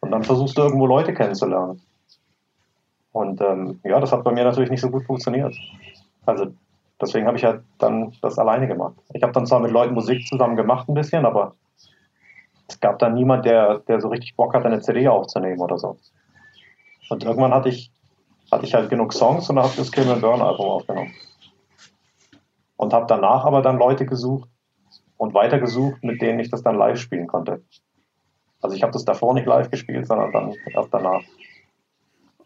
Und 0.00 0.10
dann 0.10 0.24
versuchst 0.24 0.58
du 0.58 0.62
irgendwo 0.62 0.86
Leute 0.86 1.14
kennenzulernen. 1.14 1.80
Und 3.12 3.40
ähm, 3.40 3.78
ja, 3.84 4.00
das 4.00 4.12
hat 4.12 4.24
bei 4.24 4.32
mir 4.32 4.44
natürlich 4.44 4.70
nicht 4.70 4.80
so 4.80 4.90
gut 4.90 5.04
funktioniert. 5.04 5.54
Also 6.26 6.46
deswegen 7.00 7.26
habe 7.26 7.36
ich 7.36 7.44
halt 7.44 7.62
dann 7.78 8.12
das 8.20 8.38
alleine 8.38 8.66
gemacht. 8.66 8.96
Ich 9.12 9.22
habe 9.22 9.32
dann 9.32 9.46
zwar 9.46 9.60
mit 9.60 9.70
Leuten 9.70 9.94
Musik 9.94 10.26
zusammen 10.26 10.56
gemacht 10.56 10.88
ein 10.88 10.94
bisschen, 10.94 11.24
aber 11.24 11.54
es 12.68 12.80
gab 12.80 12.98
dann 12.98 13.14
niemand, 13.14 13.44
der, 13.44 13.80
der 13.80 14.00
so 14.00 14.08
richtig 14.08 14.36
Bock 14.36 14.54
hatte, 14.54 14.66
eine 14.66 14.80
CD 14.80 15.08
aufzunehmen 15.08 15.60
oder 15.60 15.78
so. 15.78 15.98
Und 17.10 17.24
irgendwann 17.24 17.52
hatte 17.52 17.68
ich, 17.68 17.90
hatte 18.50 18.64
ich 18.64 18.74
halt 18.74 18.90
genug 18.90 19.12
Songs 19.12 19.48
und 19.50 19.58
habe 19.58 19.72
das 19.76 19.92
Kill 19.92 20.08
and 20.08 20.22
Burn 20.22 20.40
Album 20.40 20.66
aufgenommen. 20.66 21.12
Und 22.76 22.92
habe 22.92 23.06
danach 23.08 23.44
aber 23.44 23.62
dann 23.62 23.78
Leute 23.78 24.06
gesucht 24.06 24.48
und 25.16 25.34
weitergesucht, 25.34 26.02
mit 26.02 26.20
denen 26.20 26.40
ich 26.40 26.50
das 26.50 26.62
dann 26.62 26.76
live 26.76 26.98
spielen 26.98 27.26
konnte. 27.26 27.62
Also 28.60 28.76
ich 28.76 28.82
habe 28.82 28.92
das 28.92 29.04
davor 29.04 29.34
nicht 29.34 29.46
live 29.46 29.70
gespielt, 29.70 30.06
sondern 30.06 30.32
dann 30.32 30.54
erst 30.72 30.92
danach. 30.92 31.22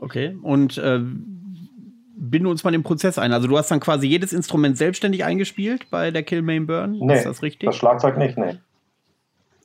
Okay, 0.00 0.36
und 0.42 0.76
äh, 0.78 1.00
binde 1.00 2.48
uns 2.48 2.64
mal 2.64 2.72
den 2.72 2.82
Prozess 2.82 3.18
ein. 3.18 3.32
Also 3.32 3.46
du 3.48 3.56
hast 3.56 3.70
dann 3.70 3.80
quasi 3.80 4.06
jedes 4.06 4.32
Instrument 4.32 4.76
selbstständig 4.76 5.24
eingespielt 5.24 5.88
bei 5.90 6.10
der 6.10 6.24
Kill 6.24 6.42
Main 6.42 6.66
Burn? 6.66 6.98
Nee, 7.00 7.18
ist 7.18 7.26
das 7.26 7.42
richtig? 7.42 7.68
Das 7.68 7.76
Schlagzeug 7.76 8.18
nicht, 8.18 8.36
nee. 8.36 8.58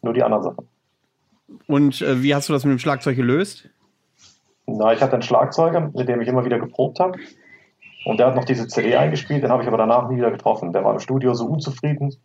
Nur 0.04 0.14
die 0.14 0.22
anderen 0.22 0.44
Sachen. 0.44 0.68
Und 1.68 2.02
äh, 2.02 2.22
wie 2.22 2.36
hast 2.36 2.50
du 2.50 2.54
das 2.54 2.64
mit 2.64 2.72
dem 2.72 2.80
Schlagzeug 2.80 3.16
gelöst? 3.16 3.70
Na, 4.68 4.94
ich 4.94 5.02
hatte 5.02 5.14
einen 5.14 5.24
Schlagzeuger, 5.24 5.92
mit 5.94 6.08
dem 6.08 6.22
ich 6.22 6.28
immer 6.28 6.46
wieder 6.46 6.60
geprobt 6.60 7.00
habe. 7.00 7.18
Und 8.06 8.18
der 8.20 8.28
hat 8.28 8.36
noch 8.36 8.46
diese 8.46 8.68
CD 8.68 8.96
eingespielt, 8.96 9.44
den 9.44 9.50
habe 9.50 9.64
ich 9.64 9.68
aber 9.68 9.78
danach 9.78 10.10
nie 10.10 10.18
wieder 10.18 10.32
getroffen. 10.32 10.74
Der 10.74 10.84
war 10.84 10.94
im 10.94 11.00
Studio 11.00 11.34
so 11.34 11.46
unzufrieden 11.46 12.16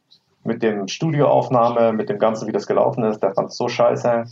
mit 0.45 0.63
dem 0.63 0.89
Studioaufnahme, 0.89 1.93
mit 1.93 2.09
dem 2.09 2.19
Ganzen, 2.19 2.49
wie 2.49 2.53
das 2.53 2.67
gelaufen 2.67 3.05
ist. 3.05 3.23
Der 3.23 3.35
fand 3.35 3.51
es 3.51 3.57
so 3.57 3.69
scheiße. 3.69 4.25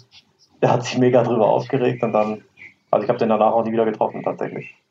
Der 0.62 0.72
hat 0.72 0.84
sich 0.84 0.98
mega 0.98 1.22
drüber 1.22 1.46
aufgeregt 1.46 2.02
und 2.02 2.12
dann, 2.12 2.42
also 2.90 3.04
ich 3.04 3.08
habe 3.08 3.18
den 3.18 3.28
danach 3.28 3.52
auch 3.52 3.64
nie 3.64 3.72
wieder 3.72 3.84
getroffen, 3.84 4.22
tatsächlich. 4.22 4.74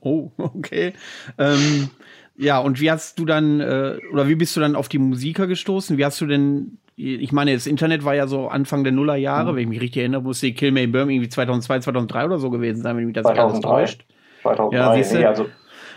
Oh, 0.00 0.30
okay. 0.38 0.92
Ähm, 1.38 1.90
ja, 2.36 2.58
und 2.58 2.80
wie 2.80 2.90
hast 2.90 3.18
du 3.18 3.24
dann, 3.24 3.60
äh, 3.60 3.98
oder 4.12 4.28
wie 4.28 4.34
bist 4.34 4.56
du 4.56 4.60
dann 4.60 4.76
auf 4.76 4.88
die 4.88 4.98
Musiker 4.98 5.46
gestoßen? 5.46 5.98
Wie 5.98 6.04
hast 6.04 6.20
du 6.20 6.26
denn, 6.26 6.78
ich 7.02 7.32
meine, 7.32 7.54
das 7.54 7.66
Internet 7.66 8.04
war 8.04 8.14
ja 8.14 8.26
so 8.26 8.48
Anfang 8.48 8.84
der 8.84 8.92
Nullerjahre, 8.92 9.52
mhm. 9.52 9.56
wenn 9.56 9.62
ich 9.62 9.68
mich 9.68 9.80
richtig 9.80 10.00
erinnere, 10.00 10.22
musste 10.22 10.46
die 10.46 10.54
Kill 10.54 10.72
May 10.72 10.86
Burn 10.86 11.10
irgendwie 11.10 11.28
2002, 11.28 11.80
2003 11.80 12.24
oder 12.24 12.38
so 12.38 12.50
gewesen 12.50 12.82
sein, 12.82 12.96
wenn 12.96 13.04
mich 13.06 13.14
das 13.14 13.24
2003. 13.24 13.68
täuscht. 13.68 14.06
2003, 14.42 14.76
ja, 14.76 15.18
nee, 15.18 15.26
also 15.26 15.46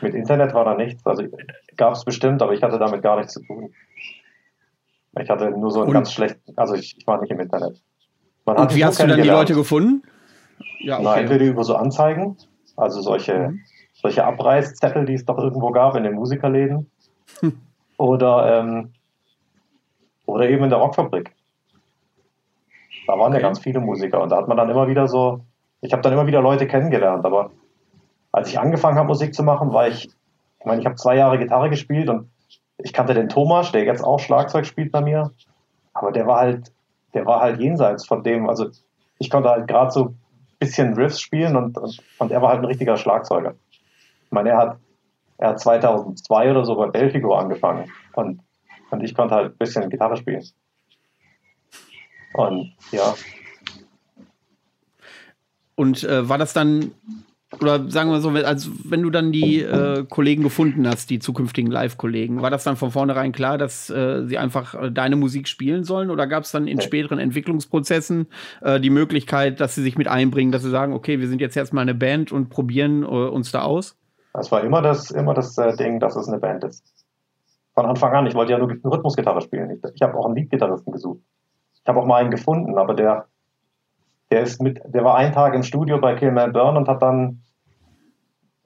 mit 0.02 0.14
Internet 0.14 0.54
war 0.54 0.66
da 0.66 0.76
nichts. 0.76 1.06
Also 1.06 1.24
gab 1.78 1.94
es 1.94 2.04
bestimmt, 2.04 2.42
aber 2.42 2.54
ich 2.54 2.62
hatte 2.62 2.78
damit 2.78 3.02
gar 3.02 3.18
nichts 3.18 3.34
zu 3.34 3.42
tun. 3.44 3.74
Ich 5.20 5.30
hatte 5.30 5.52
nur 5.52 5.72
so 5.72 5.82
ein 5.82 5.88
und, 5.88 5.94
ganz 5.94 6.12
schlecht, 6.12 6.38
also 6.56 6.76
ich, 6.76 6.98
ich 6.98 7.08
war 7.08 7.22
nicht 7.22 7.32
im 7.32 7.40
Internet. 7.40 7.82
Man 8.46 8.58
und 8.58 8.76
wie 8.76 8.84
hast 8.84 9.02
du 9.02 9.08
dann 9.08 9.22
die 9.22 9.28
Leute 9.28 9.56
gefunden? 9.56 10.04
Ja, 10.80 10.96
okay. 10.96 11.04
Na, 11.06 11.18
entweder 11.18 11.46
über 11.46 11.64
so 11.64 11.76
Anzeigen, 11.76 12.38
also 12.76 13.02
solche 13.02 13.50
mhm 13.50 13.62
solche 14.06 14.24
Abreißzettel, 14.24 15.06
die 15.06 15.14
es 15.14 15.26
doch 15.26 15.40
irgendwo 15.40 15.72
gab 15.72 15.96
in 15.96 16.04
den 16.04 16.14
Musikerläden. 16.14 16.92
Hm. 17.40 17.58
Oder, 17.98 18.60
ähm, 18.60 18.94
oder 20.26 20.50
eben 20.50 20.64
in 20.64 20.70
der 20.70 20.80
Rockfabrik. 20.80 21.32
Da 23.08 23.14
waren 23.14 23.32
okay. 23.32 23.42
ja 23.42 23.48
ganz 23.48 23.60
viele 23.60 23.80
Musiker 23.80 24.22
und 24.22 24.30
da 24.30 24.38
hat 24.38 24.48
man 24.48 24.58
dann 24.58 24.70
immer 24.70 24.88
wieder 24.88 25.08
so, 25.08 25.42
ich 25.82 25.94
habe 25.94 26.02
dann 26.02 26.14
immer 26.14 26.28
wieder 26.28 26.42
Leute 26.42 26.68
kennengelernt, 26.68 27.26
aber 27.26 27.52
als 28.32 28.50
ich 28.50 28.60
angefangen 28.60 28.98
habe, 28.98 29.08
Musik 29.08 29.34
zu 29.34 29.44
machen, 29.44 29.74
war 29.74 29.88
ich, 29.88 30.06
ich 30.60 30.66
meine, 30.66 30.80
ich 30.80 30.86
habe 30.86 30.96
zwei 30.96 31.16
Jahre 31.16 31.38
Gitarre 31.38 31.70
gespielt 31.70 32.10
und 32.10 32.30
ich 32.78 32.94
kannte 32.94 33.14
den 33.14 33.30
Thomas, 33.30 33.72
der 33.72 33.84
jetzt 33.86 34.04
auch 34.04 34.20
Schlagzeug 34.20 34.66
spielt 34.66 34.92
bei 34.92 35.02
mir, 35.02 35.32
aber 35.94 36.12
der 36.12 36.28
war 36.28 36.40
halt, 36.40 36.72
der 37.14 37.26
war 37.26 37.42
halt 37.42 37.60
jenseits 37.60 38.06
von 38.06 38.24
dem, 38.24 38.50
also 38.50 38.68
ich 39.20 39.30
konnte 39.30 39.50
halt 39.50 39.68
gerade 39.68 39.92
so 39.92 40.06
ein 40.06 40.20
bisschen 40.60 40.94
Riffs 40.96 41.22
spielen 41.22 41.56
und, 41.56 41.78
und, 41.78 42.00
und 42.20 42.32
er 42.32 42.42
war 42.42 42.50
halt 42.50 42.60
ein 42.60 42.66
richtiger 42.66 42.98
Schlagzeuger. 42.98 43.56
Ich 44.26 44.32
meine, 44.32 44.50
er 44.50 44.58
hat, 44.58 44.78
er 45.38 45.50
hat 45.50 45.60
2002 45.60 46.52
oder 46.52 46.66
so 46.66 46.76
bei 46.76 46.88
Belfigo 46.88 47.34
angefangen 47.36 47.92
und, 48.14 48.42
und 48.92 49.04
ich 49.04 49.14
konnte 49.14 49.36
halt 49.36 49.54
ein 49.54 49.58
bisschen 49.58 49.90
Gitarre 49.90 50.18
spielen. 50.18 50.44
Und 52.34 52.74
ja. 52.92 53.16
Und 55.76 56.04
äh, 56.04 56.28
war 56.28 56.38
das 56.38 56.54
dann 56.54 56.92
oder 57.62 57.90
sagen 57.90 58.10
wir 58.10 58.22
so, 58.22 58.30
als 58.30 58.70
wenn 58.90 59.02
du 59.02 59.10
dann 59.10 59.32
die 59.32 59.62
äh, 59.62 60.04
Kollegen 60.10 60.44
gefunden 60.44 60.88
hast, 60.88 61.10
die 61.10 61.20
zukünftigen 61.20 61.72
Live-Kollegen, 61.72 62.42
war 62.42 62.50
das 62.50 62.64
dann 62.64 62.76
von 62.76 62.92
vornherein 62.92 63.32
klar, 63.32 63.58
dass 63.58 63.90
äh, 63.90 64.26
sie 64.26 64.38
einfach 64.38 64.74
äh, 64.74 64.92
deine 64.92 65.16
Musik 65.16 65.48
spielen 65.48 65.84
sollen? 65.84 66.10
Oder 66.10 66.28
gab 66.28 66.44
es 66.44 66.52
dann 66.52 66.68
in 66.68 66.82
späteren 66.82 67.20
Entwicklungsprozessen 67.20 68.28
äh, 68.62 68.80
die 68.80 68.90
Möglichkeit, 68.90 69.60
dass 69.60 69.76
sie 69.76 69.84
sich 69.84 69.98
mit 69.98 70.08
einbringen, 70.08 70.52
dass 70.52 70.64
sie 70.64 70.70
sagen, 70.70 70.94
okay, 70.94 71.20
wir 71.20 71.28
sind 71.28 71.40
jetzt 71.40 71.56
erstmal 71.56 71.84
eine 71.84 71.96
Band 71.96 72.32
und 72.32 72.50
probieren 72.50 73.04
äh, 73.04 73.06
uns 73.06 73.52
da 73.52 73.62
aus? 73.62 73.96
Es 74.34 74.52
war 74.52 74.64
immer 74.64 74.82
das, 74.82 75.12
immer 75.12 75.34
das 75.34 75.56
Ding, 75.80 76.00
dass 76.00 76.16
es 76.16 76.28
eine 76.28 76.40
Band 76.40 76.66
ist. 76.66 76.84
Von 77.76 77.86
Anfang 77.86 78.14
an, 78.14 78.26
ich 78.26 78.36
wollte 78.36 78.54
ja 78.54 78.58
nur 78.58 78.70
Rhythmusgitarre 78.70 79.42
spielen. 79.42 79.70
Ich, 79.70 79.94
ich 79.94 80.02
habe 80.02 80.18
auch 80.18 80.26
einen 80.26 80.36
Leadgitarristen 80.36 80.94
gesucht. 80.94 81.20
Ich 81.74 81.88
habe 81.88 82.00
auch 82.00 82.06
mal 82.06 82.22
einen 82.22 82.32
gefunden, 82.32 82.78
aber 82.78 82.94
der, 82.94 83.28
der 84.32 84.42
ist 84.42 84.62
mit, 84.62 84.82
der 84.86 85.04
war 85.04 85.16
einen 85.16 85.34
Tag 85.34 85.54
im 85.54 85.62
Studio 85.64 86.00
bei 86.00 86.16
Killman 86.16 86.54
Burn 86.54 86.78
und 86.78 86.88
hat 86.88 87.02
dann, 87.02 87.42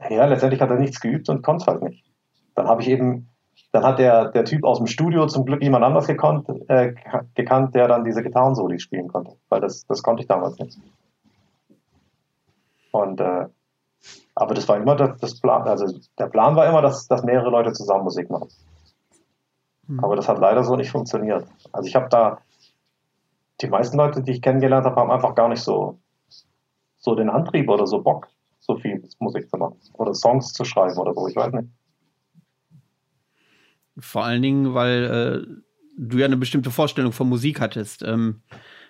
ja, 0.09 0.25
letztendlich 0.25 0.61
hat 0.61 0.69
er 0.69 0.77
nichts 0.77 1.01
geübt 1.01 1.27
und 1.27 1.41
konnte 1.41 1.63
es 1.63 1.67
halt 1.67 1.81
nicht. 1.81 2.05
Dann 2.53 2.67
habe 2.67 2.83
ich 2.83 2.87
eben, 2.87 3.29
dann 3.71 3.83
hat 3.83 3.97
der, 3.97 4.29
der 4.29 4.45
Typ 4.45 4.63
aus 4.63 4.77
dem 4.77 4.87
Studio 4.87 5.25
zum 5.25 5.43
Glück 5.43 5.63
jemand 5.63 5.83
anders 5.83 6.05
gekonnt, 6.05 6.47
äh, 6.69 6.93
gekannt, 7.33 7.73
der 7.73 7.87
dann 7.87 8.05
diese 8.05 8.21
Gitarrensoli 8.21 8.79
spielen 8.79 9.07
konnte, 9.07 9.31
weil 9.49 9.59
das, 9.59 9.87
das 9.87 10.03
konnte 10.03 10.21
ich 10.21 10.27
damals 10.27 10.57
nicht. 10.59 10.79
Und, 12.91 13.19
äh, 13.19 13.47
aber 14.35 14.53
das 14.53 14.69
war 14.69 14.77
immer 14.77 14.95
das, 14.95 15.19
das 15.19 15.39
Plan, 15.39 15.63
also 15.63 15.99
der 16.17 16.27
Plan 16.27 16.55
war 16.55 16.67
immer, 16.67 16.81
dass, 16.81 17.07
dass 17.07 17.23
mehrere 17.23 17.49
Leute 17.49 17.73
zusammen 17.73 18.03
Musik 18.03 18.29
machen. 18.29 18.49
Hm. 19.89 19.99
Aber 19.99 20.15
das 20.15 20.29
hat 20.29 20.39
leider 20.39 20.63
so 20.63 20.75
nicht 20.75 20.91
funktioniert. 20.91 21.45
Also 21.73 21.87
ich 21.87 21.95
habe 21.95 22.07
da, 22.09 22.39
die 23.59 23.67
meisten 23.67 23.97
Leute, 23.97 24.21
die 24.21 24.31
ich 24.31 24.41
kennengelernt 24.41 24.85
habe, 24.85 24.95
haben 24.95 25.11
einfach 25.11 25.35
gar 25.35 25.49
nicht 25.49 25.61
so, 25.61 25.99
so 26.97 27.15
den 27.15 27.29
Antrieb 27.29 27.69
oder 27.69 27.85
so 27.85 28.01
Bock, 28.01 28.27
so 28.59 28.77
viel 28.77 29.03
Musik 29.19 29.49
zu 29.49 29.57
machen 29.57 29.77
oder 29.93 30.13
Songs 30.13 30.53
zu 30.53 30.63
schreiben 30.63 30.97
oder 30.97 31.13
so, 31.13 31.27
ich 31.27 31.35
weiß 31.35 31.51
nicht. 31.53 31.69
Vor 33.97 34.23
allen 34.23 34.41
Dingen, 34.41 34.73
weil 34.73 35.03
äh, 35.03 35.61
du 35.97 36.17
ja 36.17 36.25
eine 36.25 36.37
bestimmte 36.37 36.71
Vorstellung 36.71 37.11
von 37.11 37.27
Musik 37.27 37.59
hattest. 37.59 38.01
Ähm, 38.03 38.41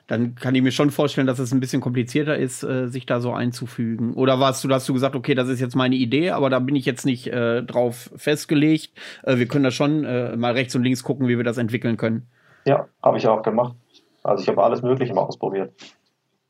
dann 0.10 0.34
kann 0.34 0.56
ich 0.56 0.64
mir 0.64 0.72
schon 0.72 0.90
vorstellen, 0.90 1.28
dass 1.28 1.38
es 1.38 1.52
ein 1.52 1.60
bisschen 1.60 1.82
komplizierter 1.82 2.36
ist, 2.36 2.64
äh, 2.64 2.88
sich 2.88 3.06
da 3.06 3.20
so 3.20 3.32
einzufügen. 3.32 4.16
Oder 4.16 4.40
warst 4.40 4.64
du, 4.64 4.70
hast 4.70 4.90
du 4.90 4.94
gesagt, 4.94 5.16
okay, 5.16 5.36
das 5.36 5.50
ist 5.50 5.60
jetzt 5.60 5.76
meine 5.76 5.96
Idee, 5.96 6.32
aber 6.32 6.50
da 6.50 6.58
bin 6.58 6.76
ich 6.76 6.86
jetzt 6.86 7.06
nicht 7.06 7.28
äh, 7.28 7.62
drauf 7.62 8.10
festgelegt. 8.16 8.92
Äh, 9.22 9.38
wir 9.38 9.48
können 9.48 9.64
da 9.64 9.70
schon 9.70 10.06
äh, 10.06 10.36
mal 10.36 10.54
rechts 10.54 10.76
und 10.76 10.82
links 10.82 11.04
gucken, 11.04 11.28
wie 11.28 11.38
wir 11.38 11.44
das 11.44 11.60
entwickeln 11.60 11.96
können. 11.96 12.28
Ja, 12.66 12.88
habe 13.04 13.20
ich 13.20 13.28
auch 13.28 13.44
gemacht. 13.44 13.76
Also 14.24 14.42
ich 14.42 14.50
habe 14.50 14.64
alles 14.64 14.82
Mögliche 14.82 15.14
mal 15.14 15.22
ausprobiert. 15.22 15.74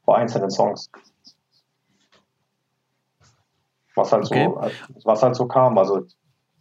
Bei 0.06 0.15
einzelnen 0.15 0.50
Songs. 0.50 0.89
Was 3.93 4.13
halt, 4.13 4.26
okay. 4.26 4.45
so, 4.45 4.72
was 5.04 5.22
halt 5.22 5.36
so 5.36 5.48
kam. 5.48 5.78
Also 5.78 6.06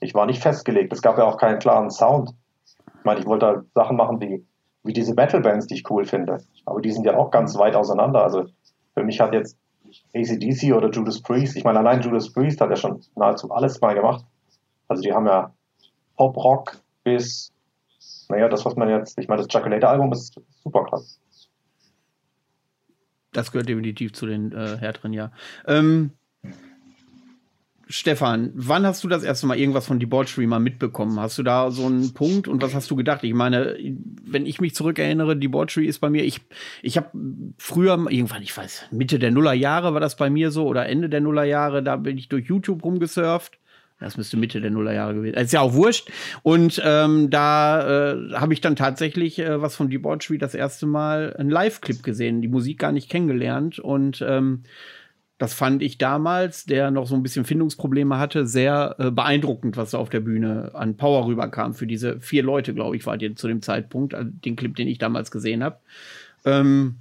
ich 0.01 0.15
war 0.15 0.27
nicht 0.27 0.43
festgelegt. 0.43 0.93
Es 0.93 1.01
gab 1.01 1.17
ja 1.17 1.25
auch 1.25 1.37
keinen 1.37 1.61
klaren 1.61 1.91
Sound. 1.91 2.31
Ich 2.99 3.05
meine, 3.05 3.21
ich 3.21 3.27
wollte 3.27 3.47
halt 3.47 3.73
Sachen 3.73 3.97
machen 3.97 4.21
wie, 4.21 4.45
wie 4.88 4.92
diese 4.92 5.14
Metal-Bands, 5.14 5.68
die 5.68 5.74
ich 5.74 5.90
cool 5.90 6.05
finde. 6.05 6.38
Aber 6.64 6.81
die 6.81 6.90
sind 6.90 7.05
ja 7.05 7.16
auch 7.16 7.31
ganz 7.31 7.57
weit 7.57 7.77
auseinander. 7.77 8.24
Also 8.24 8.46
für 8.94 9.05
mich 9.05 9.20
hat 9.20 9.33
jetzt 9.33 9.57
ACDC 10.14 10.74
oder 10.74 10.90
Judas 10.90 11.22
Priest, 11.22 11.57
ich 11.57 11.64
meine, 11.64 11.79
allein 11.79 12.01
Judas 12.01 12.33
Priest 12.33 12.61
hat 12.61 12.70
ja 12.70 12.77
schon 12.77 13.01
nahezu 13.14 13.51
alles 13.53 13.81
mal 13.81 13.94
gemacht. 13.94 14.24
Also 14.88 15.03
die 15.03 15.12
haben 15.12 15.27
ja 15.27 15.53
Pop-Rock 16.16 16.79
bis 17.05 17.53
naja, 18.29 18.48
das, 18.48 18.64
was 18.64 18.77
man 18.77 18.88
jetzt, 18.88 19.18
ich 19.18 19.29
meine, 19.29 19.42
das 19.42 19.48
Chocolator-Album 19.53 20.12
ist 20.12 20.40
super 20.62 20.85
krass. 20.85 21.18
Das 23.33 23.53
gehört 23.53 23.68
definitiv 23.68 24.12
zu 24.12 24.27
den 24.27 24.53
äh, 24.53 24.77
härteren, 24.79 25.12
ja. 25.12 25.33
Ähm, 25.66 26.12
Stefan, 27.90 28.51
wann 28.55 28.85
hast 28.85 29.03
du 29.03 29.09
das 29.09 29.22
erste 29.22 29.46
Mal 29.46 29.59
irgendwas 29.59 29.87
von 29.87 29.98
Debauchery 29.98 30.46
mal 30.46 30.59
mitbekommen? 30.59 31.18
Hast 31.18 31.38
du 31.38 31.42
da 31.42 31.70
so 31.70 31.87
einen 31.87 32.12
Punkt 32.12 32.46
und 32.46 32.62
was 32.62 32.74
hast 32.74 32.90
du 32.90 32.96
gedacht? 32.96 33.24
Ich 33.24 33.33
meine, 33.33 33.79
wenn 34.24 34.44
ich 34.44 34.61
mich 34.61 34.74
zurückerinnere, 34.74 35.37
Debauchery 35.37 35.87
ist 35.87 35.98
bei 35.98 36.11
mir, 36.11 36.24
ich, 36.24 36.40
ich 36.83 36.98
habe 36.98 37.11
früher, 37.57 37.98
irgendwann, 38.11 38.42
ich 38.42 38.55
weiß, 38.55 38.87
Mitte 38.90 39.18
der 39.18 39.31
Nullerjahre 39.31 39.94
war 39.94 40.01
das 40.01 40.16
bei 40.16 40.29
mir 40.29 40.51
so 40.51 40.66
oder 40.66 40.87
Ende 40.87 41.09
der 41.09 41.22
Nullerjahre, 41.22 41.83
da 41.83 41.96
bin 41.96 42.18
ich 42.18 42.29
durch 42.29 42.46
YouTube 42.46 42.85
rumgesurft 42.85 43.59
das 44.01 44.16
müsste 44.16 44.37
Mitte 44.37 44.61
der 44.61 44.70
Nullerjahre 44.70 45.14
gewesen 45.14 45.35
sein. 45.35 45.44
Ist 45.44 45.53
ja 45.53 45.61
auch 45.61 45.74
wurscht. 45.74 46.11
Und 46.42 46.81
ähm, 46.85 47.31
da 47.31 48.12
äh, 48.12 48.33
habe 48.35 48.53
ich 48.53 48.61
dann 48.61 48.77
tatsächlich 48.77 49.40
äh, 49.40 49.61
was 49.61 49.74
von 49.74 49.90
Debauchery 49.90 50.38
das 50.38 50.55
erste 50.55 50.87
Mal 50.87 51.35
einen 51.37 51.51
Live-Clip 51.51 52.03
gesehen, 52.03 52.40
die 52.40 52.48
Musik 52.48 52.79
gar 52.79 52.92
nicht 52.92 53.11
kennengelernt. 53.11 53.81
Und 53.81 54.24
ähm, 54.27 54.62
das 55.38 55.55
fand 55.55 55.83
ich 55.83 55.98
damals, 55.98 56.64
der 56.64 56.90
noch 56.90 57.07
so 57.07 57.14
ein 57.14 57.22
bisschen 57.22 57.44
Findungsprobleme 57.44 58.18
hatte, 58.18 58.46
sehr 58.46 58.96
äh, 58.98 59.11
beeindruckend, 59.12 59.77
was 59.77 59.92
da 59.92 59.98
auf 59.98 60.11
der 60.11 60.20
Bühne 60.20 60.72
an 60.74 60.96
Power 60.96 61.27
rüberkam. 61.27 61.74
Für 61.74 61.87
diese 61.87 62.20
vier 62.20 62.42
Leute, 62.42 62.74
glaube 62.74 62.96
ich, 62.96 63.07
war 63.07 63.16
die 63.16 63.35
zu 63.37 63.46
dem 63.46 63.62
Zeitpunkt, 63.62 64.14
also 64.14 64.31
den 64.31 64.57
Clip, 64.57 64.74
den 64.74 64.88
ich 64.88 64.98
damals 64.98 65.31
gesehen 65.31 65.62
habe. 65.62 65.79
Ähm, 66.44 66.96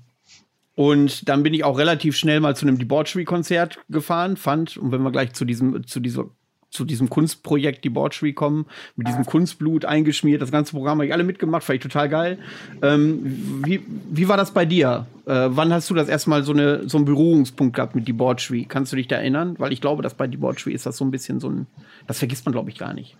und 0.76 1.28
dann 1.28 1.42
bin 1.42 1.56
ich 1.56 1.64
auch 1.64 1.80
relativ 1.80 2.16
schnell 2.16 2.40
mal 2.40 2.56
zu 2.56 2.68
einem 2.68 2.78
Debauchery-Konzert 2.78 3.80
gefahren, 3.90 4.38
fand, 4.38 4.78
und 4.78 4.92
wenn 4.92 5.02
wir 5.02 5.12
gleich 5.12 5.34
zu 5.34 5.44
diesem, 5.44 5.88
zu 5.88 6.00
dieser 6.00 6.26
zu 6.70 6.86
diesem 6.86 7.10
Kunstprojekt 7.10 7.86
Debauchery 7.86 8.34
kommen, 8.34 8.66
mit 8.96 9.08
diesem 9.08 9.26
Kunstblut 9.26 9.86
eingeschmiert. 9.86 10.42
Das 10.42 10.52
ganze 10.52 10.74
Programm 10.74 10.98
habe 10.98 11.08
ich 11.08 11.14
alle 11.14 11.24
mitgemacht, 11.24 11.64
fand 11.64 11.78
ich 11.78 11.84
total 11.84 12.10
geil. 12.10 12.38
Ähm, 12.82 13.62
wie, 13.66 13.82
wie 14.12 14.28
war 14.28 14.38
das 14.38 14.52
bei 14.52 14.66
dir? 14.66 15.06
Äh, 15.26 15.48
wann 15.50 15.74
hast 15.74 15.90
du 15.90 15.94
das 15.94 16.10
erstmal 16.10 16.44
so, 16.44 16.54
eine, 16.54 16.88
so 16.88 16.98
einen 16.98 17.06
Berührungspunkt 17.06 17.76
gehabt 17.76 17.96
mit 17.96 18.08
Debauchery? 18.08 18.66
Kannst 18.68 18.92
du 18.92 18.98
dich 18.98 19.08
da 19.08 19.18
erinnern? 19.18 19.56
Weil 19.58 19.72
ich 19.72 19.82
glaube, 19.82 20.04
dass 20.04 20.14
bei 20.14 20.28
Debauchery 20.28 20.74
ist 20.74 20.86
das 20.86 20.98
so 20.98 21.06
ein 21.06 21.12
bisschen 21.12 21.40
so 21.40 21.50
ein, 21.50 21.68
das 22.06 22.20
vergisst 22.20 22.46
man, 22.46 22.54
glaube 22.54 22.70
ich, 22.70 22.78
gar 22.78 22.94
nicht. 22.94 23.16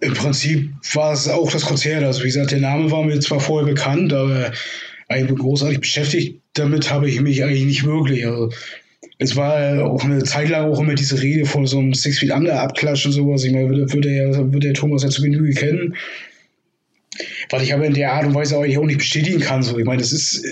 Im 0.00 0.14
Prinzip 0.14 0.72
war 0.94 1.12
es 1.12 1.28
auch 1.28 1.50
das 1.50 1.64
Konzert. 1.64 2.04
Also, 2.04 2.22
wie 2.22 2.28
gesagt, 2.28 2.52
der 2.52 2.60
Name 2.60 2.90
war 2.90 3.02
mir 3.02 3.18
zwar 3.18 3.40
vorher 3.40 3.68
bekannt, 3.68 4.12
aber 4.12 4.52
eigentlich 5.08 5.38
großartig 5.38 5.80
beschäftigt 5.80 6.40
damit 6.58 6.90
habe 6.90 7.08
ich 7.08 7.20
mich 7.20 7.42
eigentlich 7.44 7.64
nicht 7.64 7.84
wirklich. 7.84 8.26
Also, 8.26 8.50
es 9.18 9.34
war 9.34 9.84
auch 9.84 10.04
eine 10.04 10.22
Zeit 10.22 10.48
lang 10.48 10.70
auch 10.70 10.80
immer 10.80 10.94
diese 10.94 11.20
Rede 11.20 11.44
von 11.44 11.66
so 11.66 11.78
einem 11.78 11.92
Six 11.92 12.20
Feet 12.20 12.30
Under 12.30 12.60
Abklatsch 12.60 13.04
und 13.04 13.12
sowas. 13.12 13.44
Ich 13.44 13.52
meine, 13.52 13.68
würde, 13.68 13.92
würde, 13.92 14.08
der, 14.08 14.36
würde 14.36 14.60
der 14.60 14.74
Thomas 14.74 15.02
ja 15.02 15.08
zu 15.08 15.22
Genüge 15.22 15.54
kennen. 15.54 15.96
Was 17.50 17.62
ich 17.62 17.74
aber 17.74 17.84
in 17.84 17.94
der 17.94 18.12
Art 18.12 18.26
und 18.26 18.34
Weise 18.34 18.56
auch 18.56 18.64
nicht 18.64 18.98
bestätigen 18.98 19.40
kann. 19.40 19.64
So. 19.64 19.76
Ich 19.76 19.84
meine, 19.84 20.00
das 20.00 20.12
ist 20.12 20.44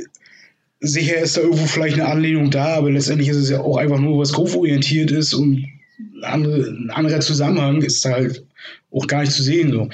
sicher 0.80 1.16
ist 1.16 1.36
da 1.36 1.42
irgendwo 1.42 1.66
vielleicht 1.66 1.94
eine 1.94 2.08
Anlehnung 2.08 2.50
da, 2.50 2.74
aber 2.74 2.90
letztendlich 2.90 3.28
ist 3.28 3.36
es 3.36 3.50
ja 3.50 3.60
auch 3.60 3.76
einfach 3.76 3.98
nur 3.98 4.18
was 4.18 4.32
groove-orientiert 4.32 5.10
ist 5.10 5.32
und 5.32 5.64
ein, 5.98 6.24
andere, 6.24 6.68
ein 6.68 6.90
anderer 6.90 7.20
Zusammenhang 7.20 7.82
ist 7.82 8.04
da 8.04 8.10
halt 8.10 8.44
auch 8.90 9.06
gar 9.06 9.20
nicht 9.20 9.32
zu 9.32 9.42
sehen. 9.42 9.70
So. 9.70 9.88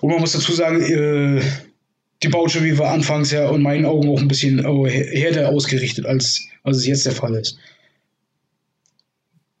Und 0.00 0.10
man 0.10 0.20
muss 0.20 0.32
dazu 0.32 0.52
sagen, 0.52 0.80
äh, 0.80 1.42
die 2.22 2.28
Baucherie 2.28 2.78
war 2.78 2.92
anfangs 2.92 3.30
ja 3.30 3.50
in 3.50 3.62
meinen 3.62 3.84
Augen 3.84 4.08
auch 4.08 4.20
ein 4.20 4.28
bisschen 4.28 4.60
härter 4.60 5.48
ausgerichtet, 5.48 6.06
als, 6.06 6.46
als 6.62 6.78
es 6.78 6.86
jetzt 6.86 7.06
der 7.06 7.12
Fall 7.12 7.34
ist. 7.34 7.58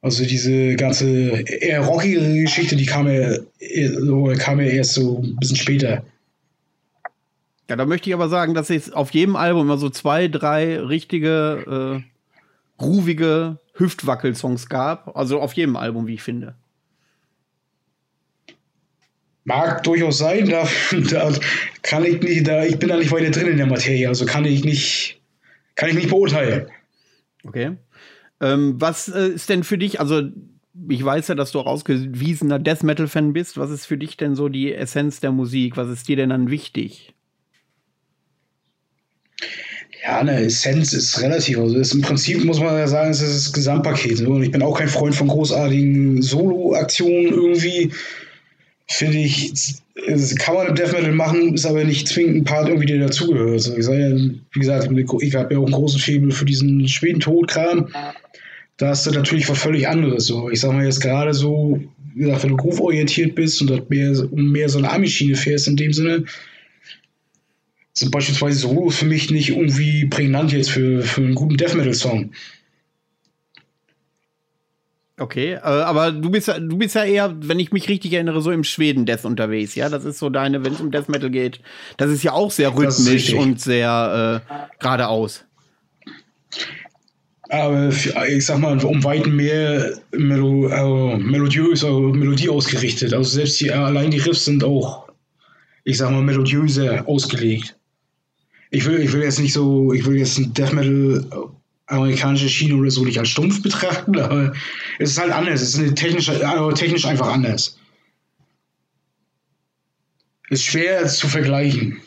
Also 0.00 0.24
diese 0.24 0.76
ganze 0.76 1.40
eher 1.40 1.80
rockige 1.80 2.20
Geschichte, 2.42 2.76
die 2.76 2.86
kam 2.86 3.08
ja, 3.08 3.38
kam 4.38 4.60
ja 4.60 4.66
erst 4.66 4.94
so 4.94 5.18
ein 5.22 5.36
bisschen 5.36 5.56
später. 5.56 6.04
Ja, 7.68 7.74
da 7.74 7.84
möchte 7.84 8.08
ich 8.08 8.14
aber 8.14 8.28
sagen, 8.28 8.54
dass 8.54 8.70
es 8.70 8.92
auf 8.92 9.10
jedem 9.10 9.34
Album 9.34 9.62
immer 9.62 9.78
so 9.78 9.90
zwei, 9.90 10.28
drei 10.28 10.78
richtige, 10.78 12.00
äh, 12.00 12.80
groovige 12.80 13.58
Hüftwackel-Songs 13.74 14.68
gab. 14.68 15.16
Also 15.16 15.40
auf 15.40 15.54
jedem 15.54 15.74
Album, 15.74 16.06
wie 16.06 16.14
ich 16.14 16.22
finde. 16.22 16.54
Mag 19.46 19.84
durchaus 19.84 20.18
sein, 20.18 20.48
da, 20.48 20.68
da 21.10 21.32
kann 21.82 22.04
ich 22.04 22.20
nicht, 22.20 22.46
da 22.46 22.64
ich 22.64 22.78
bin 22.78 22.88
da 22.88 22.96
nicht 22.96 23.12
weiter 23.12 23.30
drin 23.30 23.46
in 23.46 23.56
der 23.56 23.66
Materie, 23.66 24.08
also 24.08 24.26
kann 24.26 24.44
ich 24.44 24.64
nicht, 24.64 25.20
kann 25.76 25.88
ich 25.88 25.94
nicht 25.94 26.10
beurteilen. 26.10 26.66
Okay. 27.44 27.76
Ähm, 28.40 28.74
was 28.78 29.08
äh, 29.08 29.28
ist 29.28 29.48
denn 29.48 29.62
für 29.62 29.78
dich, 29.78 30.00
also 30.00 30.22
ich 30.88 31.04
weiß 31.04 31.28
ja, 31.28 31.34
dass 31.34 31.52
du 31.52 31.60
auch 31.60 31.66
ausgewiesener 31.66 32.58
Death 32.58 32.82
Metal-Fan 32.82 33.32
bist. 33.32 33.56
Was 33.56 33.70
ist 33.70 33.86
für 33.86 33.96
dich 33.96 34.16
denn 34.16 34.34
so 34.34 34.48
die 34.48 34.74
Essenz 34.74 35.20
der 35.20 35.32
Musik? 35.32 35.76
Was 35.76 35.88
ist 35.88 36.08
dir 36.08 36.16
denn 36.16 36.30
dann 36.30 36.50
wichtig? 36.50 37.14
Ja, 40.04 40.18
eine 40.18 40.40
Essenz 40.40 40.92
ist 40.92 41.20
relativ. 41.20 41.58
Also 41.58 41.78
ist, 41.78 41.94
im 41.94 42.02
Prinzip 42.02 42.44
muss 42.44 42.60
man 42.60 42.76
ja 42.76 42.86
sagen, 42.86 43.10
es 43.10 43.22
ist 43.22 43.46
das 43.46 43.52
Gesamtpaket. 43.52 44.20
Und 44.20 44.42
ich 44.42 44.50
bin 44.50 44.62
auch 44.62 44.78
kein 44.78 44.88
Freund 44.88 45.14
von 45.14 45.28
großartigen 45.28 46.20
Solo-Aktionen 46.20 47.28
irgendwie. 47.28 47.92
Finde 48.88 49.18
ich, 49.18 49.52
kann 50.38 50.54
man 50.54 50.74
Death 50.74 50.92
Metal 50.92 51.12
machen, 51.12 51.54
ist 51.54 51.66
aber 51.66 51.84
nicht 51.84 52.08
zwingend 52.08 52.36
ein 52.36 52.44
Part 52.44 52.68
irgendwie, 52.68 52.86
der 52.86 52.98
dazugehört. 52.98 53.52
Also 53.52 53.76
ich 53.76 53.86
ja, 53.86 54.16
wie 54.16 54.60
gesagt, 54.60 54.90
ich 55.20 55.34
habe 55.34 55.54
ja 55.54 55.60
auch 55.60 55.64
einen 55.64 55.72
großen 55.72 56.00
Febel 56.00 56.30
für 56.30 56.44
diesen 56.44 56.86
Schweden-Tod-Kram. 56.86 57.88
Da 58.76 58.92
ist 58.92 59.06
das 59.06 59.14
natürlich 59.14 59.48
was 59.48 59.58
völlig 59.58 59.88
anderes. 59.88 60.26
So. 60.26 60.50
Ich 60.50 60.60
sag 60.60 60.72
mal 60.72 60.84
jetzt 60.84 61.00
gerade 61.00 61.34
so, 61.34 61.80
wie 62.14 62.20
gesagt, 62.20 62.42
wenn 62.44 62.50
du 62.50 62.56
groove-orientiert 62.56 63.34
bist 63.34 63.60
und 63.60 63.90
mehr, 63.90 64.14
mehr 64.32 64.68
so 64.68 64.78
eine 64.78 64.90
Ami-Schiene 64.90 65.34
fährst 65.34 65.66
in 65.66 65.76
dem 65.76 65.92
Sinne, 65.92 66.24
sind 67.94 68.10
beispielsweise 68.10 68.58
Solos 68.58 68.96
für 68.96 69.06
mich 69.06 69.30
nicht 69.30 69.48
irgendwie 69.48 70.04
prägnant 70.04 70.52
jetzt 70.52 70.70
für, 70.70 71.02
für 71.02 71.22
einen 71.22 71.34
guten 71.34 71.56
Death 71.56 71.74
Metal-Song. 71.74 72.32
Okay, 75.18 75.54
äh, 75.54 75.58
aber 75.60 76.12
du 76.12 76.30
bist 76.30 76.48
ja, 76.48 76.58
du 76.58 76.76
bist 76.76 76.94
ja 76.94 77.04
eher, 77.04 77.34
wenn 77.40 77.58
ich 77.58 77.72
mich 77.72 77.88
richtig 77.88 78.12
erinnere, 78.12 78.42
so 78.42 78.50
im 78.50 78.64
Schweden-Death 78.64 79.24
unterwegs, 79.24 79.74
ja? 79.74 79.88
Das 79.88 80.04
ist 80.04 80.18
so 80.18 80.28
deine, 80.28 80.62
wenn 80.62 80.74
es 80.74 80.80
um 80.80 80.90
Death 80.90 81.08
Metal 81.08 81.30
geht. 81.30 81.60
Das 81.96 82.10
ist 82.10 82.22
ja 82.22 82.32
auch 82.32 82.50
sehr 82.50 82.76
rhythmisch 82.76 83.32
und 83.32 83.58
sehr 83.58 84.42
äh, 84.46 84.54
geradeaus. 84.78 85.44
Aber 87.48 87.90
ich 88.28 88.44
sag 88.44 88.58
mal, 88.58 88.82
um 88.84 89.04
weit 89.04 89.26
mehr 89.26 89.98
Melo, 90.12 90.68
äh, 90.68 90.72
also 90.72 91.18
Melodie 91.18 92.50
ausgerichtet. 92.50 93.14
Also 93.14 93.30
selbst 93.30 93.60
die, 93.60 93.72
allein 93.72 94.10
die 94.10 94.18
Riffs 94.18 94.44
sind 94.44 94.64
auch, 94.64 95.08
ich 95.84 95.96
sag 95.96 96.10
mal, 96.10 96.22
melodiöser 96.22 97.08
ausgelegt. 97.08 97.74
Ich 98.70 98.84
will, 98.84 99.00
ich 99.00 99.12
will 99.14 99.22
jetzt 99.22 99.38
nicht 99.38 99.54
so, 99.54 99.94
ich 99.94 100.04
will 100.04 100.18
jetzt 100.18 100.36
ein 100.38 100.52
Death 100.52 100.74
Metal 100.74 101.24
amerikanische 101.86 102.48
Schiene 102.48 102.76
oder 102.76 102.90
so 102.90 103.04
nicht 103.04 103.18
als 103.18 103.28
stumpf 103.28 103.62
betrachten, 103.62 104.18
aber 104.20 104.52
es 104.98 105.10
ist 105.10 105.18
halt 105.18 105.32
anders. 105.32 105.62
Es 105.62 105.74
ist 105.76 105.96
technisch, 105.96 106.26
technisch 106.26 107.04
einfach 107.04 107.28
anders. 107.28 107.78
Ist 110.48 110.64
schwer 110.64 111.06
zu 111.06 111.28
vergleichen. 111.28 112.00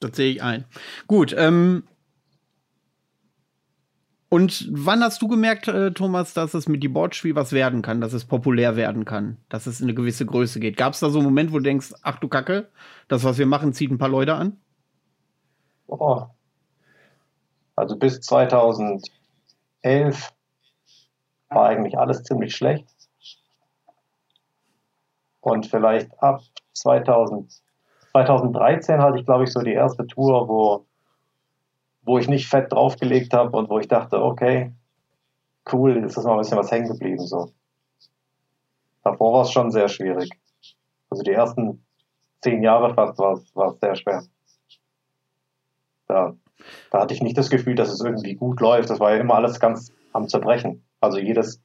Das 0.00 0.14
sehe 0.14 0.32
ich 0.32 0.42
ein. 0.42 0.64
Gut, 1.06 1.34
ähm, 1.36 1.84
und 4.28 4.68
wann 4.70 5.02
hast 5.02 5.22
du 5.22 5.28
gemerkt, 5.28 5.68
äh, 5.68 5.92
Thomas, 5.92 6.34
dass 6.34 6.52
es 6.54 6.68
mit 6.68 6.82
Debauchery 6.82 7.34
was 7.34 7.52
werden 7.52 7.80
kann, 7.80 8.00
dass 8.00 8.12
es 8.12 8.24
populär 8.24 8.76
werden 8.76 9.04
kann, 9.04 9.38
dass 9.48 9.66
es 9.66 9.80
in 9.80 9.86
eine 9.86 9.94
gewisse 9.94 10.26
Größe 10.26 10.60
geht? 10.60 10.76
Gab 10.76 10.94
es 10.94 11.00
da 11.00 11.10
so 11.10 11.18
einen 11.18 11.26
Moment, 11.26 11.52
wo 11.52 11.58
du 11.58 11.64
denkst, 11.64 11.94
ach 12.02 12.18
du 12.18 12.28
Kacke, 12.28 12.68
das, 13.08 13.24
was 13.24 13.38
wir 13.38 13.46
machen, 13.46 13.72
zieht 13.72 13.90
ein 13.90 13.98
paar 13.98 14.08
Leute 14.08 14.34
an? 14.34 14.58
Oh, 15.86 16.26
also 17.76 17.96
bis 17.96 18.20
2011 18.22 19.02
war 21.50 21.68
eigentlich 21.68 21.98
alles 21.98 22.24
ziemlich 22.24 22.56
schlecht. 22.56 22.86
Und 25.40 25.66
vielleicht 25.66 26.10
ab 26.22 26.40
2000, 26.72 27.62
2013 28.12 29.00
hatte 29.00 29.18
ich, 29.18 29.26
glaube 29.26 29.44
ich, 29.44 29.52
so 29.52 29.60
die 29.60 29.74
erste 29.74 30.06
Tour, 30.06 30.48
wo, 30.48 30.86
wo 32.02 32.18
ich 32.18 32.28
nicht 32.28 32.48
fett 32.48 32.72
draufgelegt 32.72 33.32
habe 33.32 33.56
und 33.56 33.68
wo 33.68 33.78
ich 33.78 33.86
dachte, 33.86 34.20
okay, 34.20 34.72
cool, 35.72 36.02
jetzt 36.02 36.16
ist 36.16 36.24
mal 36.24 36.32
ein 36.32 36.38
bisschen 36.38 36.58
was 36.58 36.70
hängen 36.70 36.88
geblieben. 36.88 37.24
So. 37.26 37.52
Davor 39.04 39.34
war 39.34 39.42
es 39.42 39.52
schon 39.52 39.70
sehr 39.70 39.88
schwierig. 39.88 40.30
Also 41.10 41.22
die 41.22 41.32
ersten 41.32 41.84
zehn 42.40 42.62
Jahre 42.62 42.94
fast 42.94 43.18
war 43.18 43.72
es 43.72 43.80
sehr 43.80 43.94
schwer. 43.94 44.24
Da 46.08 46.34
da 46.90 47.00
hatte 47.00 47.14
ich 47.14 47.22
nicht 47.22 47.36
das 47.36 47.50
Gefühl, 47.50 47.74
dass 47.74 47.92
es 47.92 48.00
irgendwie 48.00 48.34
gut 48.34 48.60
läuft. 48.60 48.90
Das 48.90 49.00
war 49.00 49.12
ja 49.12 49.20
immer 49.20 49.34
alles 49.34 49.60
ganz 49.60 49.92
am 50.12 50.28
Zerbrechen. 50.28 50.84
Also 51.00 51.18
jedes, 51.18 51.62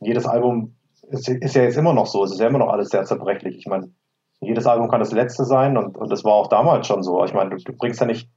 jedes 0.00 0.26
Album 0.26 0.74
ist, 1.10 1.28
ist 1.28 1.54
ja 1.54 1.62
jetzt 1.62 1.76
immer 1.76 1.92
noch 1.92 2.06
so. 2.06 2.24
Es 2.24 2.32
ist 2.32 2.40
ja 2.40 2.48
immer 2.48 2.58
noch 2.58 2.68
alles 2.68 2.90
sehr 2.90 3.04
zerbrechlich. 3.04 3.56
Ich 3.58 3.66
meine, 3.66 3.90
jedes 4.40 4.66
Album 4.66 4.88
kann 4.88 5.00
das 5.00 5.12
letzte 5.12 5.44
sein 5.44 5.76
und, 5.76 5.96
und 5.96 6.10
das 6.10 6.24
war 6.24 6.34
auch 6.34 6.48
damals 6.48 6.86
schon 6.86 7.02
so. 7.02 7.24
Ich 7.24 7.34
meine, 7.34 7.50
du, 7.50 7.56
du 7.56 7.72
bringst 7.72 8.00
ja 8.00 8.06
nicht. 8.06 8.28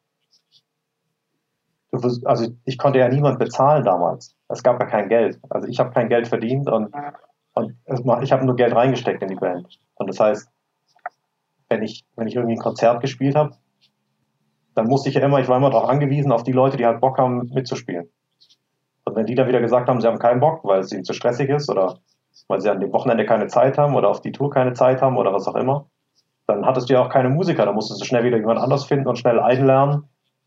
Du, 1.91 1.99
also 2.25 2.47
ich 2.65 2.77
konnte 2.77 2.99
ja 2.99 3.09
niemand 3.09 3.37
bezahlen 3.37 3.83
damals. 3.83 4.35
Es 4.47 4.63
gab 4.63 4.79
ja 4.79 4.85
kein 4.85 5.09
Geld. 5.09 5.39
Also 5.49 5.67
ich 5.67 5.79
habe 5.79 5.91
kein 5.91 6.09
Geld 6.09 6.27
verdient 6.27 6.69
und, 6.69 6.93
und 7.53 7.75
ich 8.21 8.31
habe 8.31 8.45
nur 8.45 8.55
Geld 8.55 8.73
reingesteckt 8.73 9.21
in 9.21 9.29
die 9.29 9.35
Band. 9.35 9.67
Und 9.95 10.07
das 10.07 10.19
heißt, 10.19 10.47
wenn 11.69 11.83
ich, 11.83 12.05
wenn 12.15 12.27
ich 12.27 12.35
irgendwie 12.35 12.55
ein 12.55 12.61
Konzert 12.61 13.01
gespielt 13.01 13.35
habe, 13.35 13.55
dann 14.75 14.87
musste 14.87 15.09
ich 15.09 15.15
ja 15.15 15.21
immer, 15.21 15.39
ich 15.39 15.47
war 15.47 15.57
immer 15.57 15.69
darauf 15.69 15.89
angewiesen, 15.89 16.31
auf 16.31 16.43
die 16.43 16.51
Leute, 16.51 16.77
die 16.77 16.85
halt 16.85 17.01
Bock 17.01 17.17
haben, 17.17 17.49
mitzuspielen. 17.53 18.09
Und 19.03 19.15
wenn 19.15 19.25
die 19.25 19.35
dann 19.35 19.47
wieder 19.47 19.61
gesagt 19.61 19.89
haben, 19.89 19.99
sie 19.99 20.07
haben 20.07 20.19
keinen 20.19 20.39
Bock, 20.39 20.63
weil 20.63 20.81
es 20.81 20.91
ihnen 20.91 21.03
zu 21.03 21.13
stressig 21.13 21.49
ist 21.49 21.69
oder 21.69 21.97
weil 22.47 22.61
sie 22.61 22.69
an 22.69 22.79
dem 22.79 22.93
Wochenende 22.93 23.25
keine 23.25 23.47
Zeit 23.47 23.77
haben 23.77 23.95
oder 23.95 24.09
auf 24.09 24.21
die 24.21 24.31
Tour 24.31 24.49
keine 24.49 24.73
Zeit 24.73 25.01
haben 25.01 25.17
oder 25.17 25.33
was 25.33 25.47
auch 25.47 25.55
immer, 25.55 25.87
dann 26.47 26.65
hattest 26.65 26.89
du 26.89 26.93
ja 26.93 27.03
auch 27.03 27.09
keine 27.09 27.29
Musiker, 27.29 27.65
da 27.65 27.71
musstest 27.71 28.01
du 28.01 28.05
schnell 28.05 28.23
wieder 28.23 28.37
jemand 28.37 28.59
anders 28.59 28.85
finden 28.85 29.07
und 29.07 29.17
schnell 29.17 29.39
einlernen. 29.39 30.03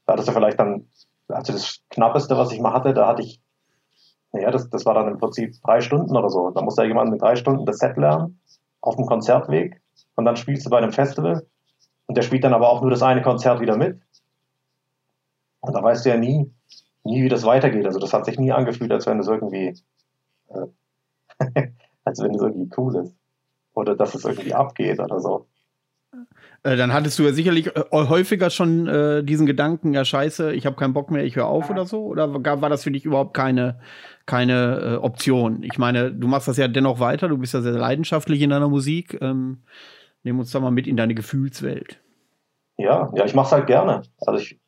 Da 0.07 0.13
hattest 0.13 0.29
du 0.29 0.33
vielleicht 0.33 0.59
dann, 0.59 0.87
also 1.29 1.53
das 1.53 1.81
Knappeste, 1.91 2.37
was 2.37 2.53
ich 2.53 2.61
mal 2.61 2.73
hatte, 2.73 2.95
da 2.95 3.07
hatte 3.07 3.23
ich, 3.23 3.41
naja, 4.33 4.51
das, 4.51 4.69
das 4.69 4.85
war 4.85 4.95
dann 4.95 5.09
im 5.09 5.19
Prinzip 5.19 5.55
drei 5.63 5.81
Stunden 5.81 6.17
oder 6.17 6.29
so. 6.29 6.51
Da 6.51 6.63
musste 6.63 6.83
ja 6.83 6.89
jemand 6.89 7.11
mit 7.11 7.23
drei 7.23 7.37
Stunden 7.37 7.65
das 7.65 7.79
Set 7.79 7.97
lernen, 7.97 8.41
auf 8.81 8.97
dem 8.97 9.07
Konzertweg 9.07 9.81
und 10.17 10.25
dann 10.25 10.37
spielst 10.37 10.67
du 10.67 10.71
bei 10.71 10.79
einem 10.79 10.93
Festival 10.93 11.47
und 12.15 12.17
der 12.17 12.23
spielt 12.23 12.45
dann 12.45 12.55
aber 12.55 12.69
auch 12.69 12.81
nur 12.81 12.91
das 12.91 13.03
eine 13.03 13.23
Konzert 13.23 13.61
wieder 13.61 13.77
mit 13.77 14.01
und 15.65 15.75
da 15.75 15.83
weißt 15.83 16.05
du 16.05 16.11
ja 16.11 16.17
nie, 16.19 16.51
nie, 17.05 17.25
wie 17.25 17.29
das 17.29 17.45
weitergeht. 17.45 17.87
Also 17.87 17.99
das 17.99 18.13
hat 18.13 18.27
sich 18.27 18.39
nie 18.39 18.53
angefühlt, 18.53 18.93
als 18.93 19.07
wenn 19.07 19.19
es 19.19 19.29
irgendwie, 19.29 19.75
äh, 20.51 20.67
als 22.05 22.21
wenn 22.21 22.35
es 22.35 22.43
irgendwie 22.43 22.71
cool 22.77 22.97
ist. 22.97 23.17
Oder 23.73 23.97
dass 23.97 24.15
es 24.15 24.25
irgendwie 24.25 24.53
abgeht 24.53 25.01
oder 25.01 25.21
so. 25.21 25.47
Äh, 26.65 26.77
dann 26.77 26.93
hattest 26.93 27.19
du 27.19 27.23
ja 27.23 27.33
sicherlich 27.33 27.75
äh, 27.75 27.83
häufiger 27.93 28.51
schon 28.51 28.87
äh, 28.87 29.25
diesen 29.25 29.47
Gedanken, 29.47 29.95
ja 29.95 30.05
scheiße, 30.05 30.53
ich 30.53 30.67
habe 30.67 30.77
keinen 30.77 30.93
Bock 30.93 31.11
mehr, 31.11 31.25
ich 31.25 31.35
höre 31.35 31.47
auf 31.47 31.71
oder 31.71 31.87
so? 31.87 32.05
Oder 32.05 32.33
war 32.35 32.69
das 32.69 32.85
für 32.85 32.91
dich 32.91 33.07
überhaupt 33.07 33.33
keine, 33.35 33.81
keine 34.27 34.81
äh, 34.81 34.95
Option? 34.97 35.63
Ich 35.63 35.79
meine, 35.79 36.13
du 36.13 36.29
machst 36.29 36.47
das 36.47 36.59
ja 36.59 36.69
dennoch 36.69 37.01
weiter, 37.01 37.29
du 37.29 37.39
bist 37.39 37.55
ja 37.55 37.63
sehr 37.63 37.73
leidenschaftlich 37.73 38.43
in 38.43 38.51
deiner 38.51 38.69
Musik. 38.69 39.17
Ähm, 39.23 39.63
nimm 40.25 40.39
uns 40.39 40.51
da 40.51 40.61
mal 40.61 40.71
mit 40.71 40.87
in 40.87 40.99
deine 40.99 41.15
Gefühlswelt. 41.15 42.04
Ja, 42.77 43.11
ja, 43.15 43.25
ich 43.25 43.35
mache 43.35 43.47
es 43.47 43.53
halt 43.53 43.67
gerne. 43.67 44.03
Also 44.27 44.41
ich, 44.41 44.59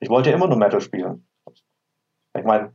ich 0.00 0.08
wollte 0.08 0.30
ja 0.30 0.36
immer 0.36 0.46
nur 0.46 0.56
Metal 0.56 0.80
spielen. 0.80 1.26
Ich 2.34 2.44
meine, 2.44 2.72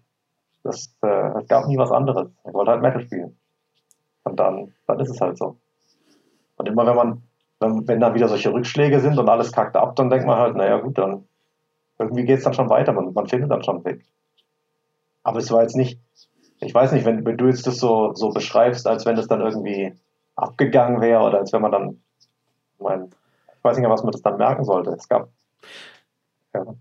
das, 0.63 0.95
äh, 1.01 1.43
gab 1.47 1.67
nie 1.67 1.77
was 1.77 1.91
anderes. 1.91 2.29
Ich 2.45 2.53
wollte 2.53 2.71
halt 2.71 2.81
Metal 2.81 3.01
spielen. 3.01 3.37
Und 4.23 4.39
dann, 4.39 4.73
dann 4.87 4.99
ist 4.99 5.09
es 5.09 5.21
halt 5.21 5.37
so. 5.37 5.57
Und 6.57 6.67
immer 6.67 6.85
wenn 6.85 6.95
man, 6.95 7.23
wenn, 7.59 7.87
wenn 7.87 7.99
dann 7.99 8.13
wieder 8.13 8.27
solche 8.27 8.53
Rückschläge 8.53 8.99
sind 8.99 9.17
und 9.17 9.29
alles 9.29 9.51
kackt 9.51 9.75
ab, 9.75 9.95
dann 9.95 10.09
denkt 10.09 10.25
man 10.25 10.37
halt, 10.37 10.55
naja 10.55 10.77
gut, 10.77 10.97
dann 10.97 11.27
irgendwie 11.99 12.25
geht 12.25 12.39
es 12.39 12.43
dann 12.43 12.53
schon 12.53 12.69
weiter, 12.69 12.93
man, 12.93 13.13
man 13.13 13.27
findet 13.27 13.51
dann 13.51 13.63
schon 13.63 13.83
weg. 13.85 14.03
Aber 15.23 15.39
es 15.39 15.51
war 15.51 15.61
jetzt 15.61 15.75
nicht, 15.75 15.99
ich 16.59 16.73
weiß 16.73 16.91
nicht, 16.91 17.05
wenn, 17.05 17.25
wenn 17.25 17.37
du 17.37 17.47
jetzt 17.47 17.67
das 17.67 17.77
so, 17.77 18.13
so 18.13 18.29
beschreibst, 18.29 18.87
als 18.87 19.05
wenn 19.05 19.15
das 19.15 19.27
dann 19.27 19.41
irgendwie 19.41 19.93
abgegangen 20.35 21.01
wäre 21.01 21.23
oder 21.23 21.39
als 21.39 21.53
wenn 21.53 21.61
man 21.61 21.71
dann, 21.71 22.01
mein, 22.79 23.09
ich 23.63 23.69
weiß 23.69 23.77
nicht 23.77 23.89
was 23.89 24.03
man 24.03 24.11
das 24.11 24.21
dann 24.21 24.37
merken 24.37 24.65
sollte. 24.65 24.91
Es 24.91 25.07
gab, 25.07 25.29
ja 26.53 26.75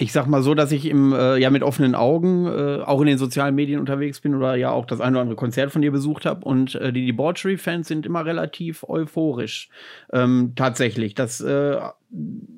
ich 0.00 0.12
sag 0.12 0.26
mal 0.26 0.42
so, 0.42 0.54
dass 0.54 0.72
ich 0.72 0.86
im, 0.86 1.12
äh, 1.12 1.36
ja 1.36 1.50
mit 1.50 1.62
offenen 1.62 1.94
Augen 1.94 2.46
äh, 2.46 2.80
auch 2.82 3.02
in 3.02 3.06
den 3.06 3.18
sozialen 3.18 3.54
Medien 3.54 3.78
unterwegs 3.78 4.20
bin 4.20 4.34
oder 4.34 4.54
ja 4.54 4.70
auch 4.70 4.86
das 4.86 5.00
ein 5.00 5.12
oder 5.12 5.20
andere 5.20 5.36
Konzert 5.36 5.72
von 5.72 5.82
dir 5.82 5.92
besucht 5.92 6.24
habe. 6.24 6.42
Und 6.46 6.74
äh, 6.76 6.90
die 6.90 7.04
Debauchery-Fans 7.04 7.86
sind 7.86 8.06
immer 8.06 8.24
relativ 8.24 8.82
euphorisch. 8.88 9.68
Ähm, 10.10 10.54
tatsächlich. 10.56 11.14
Das, 11.14 11.42
äh, 11.42 11.78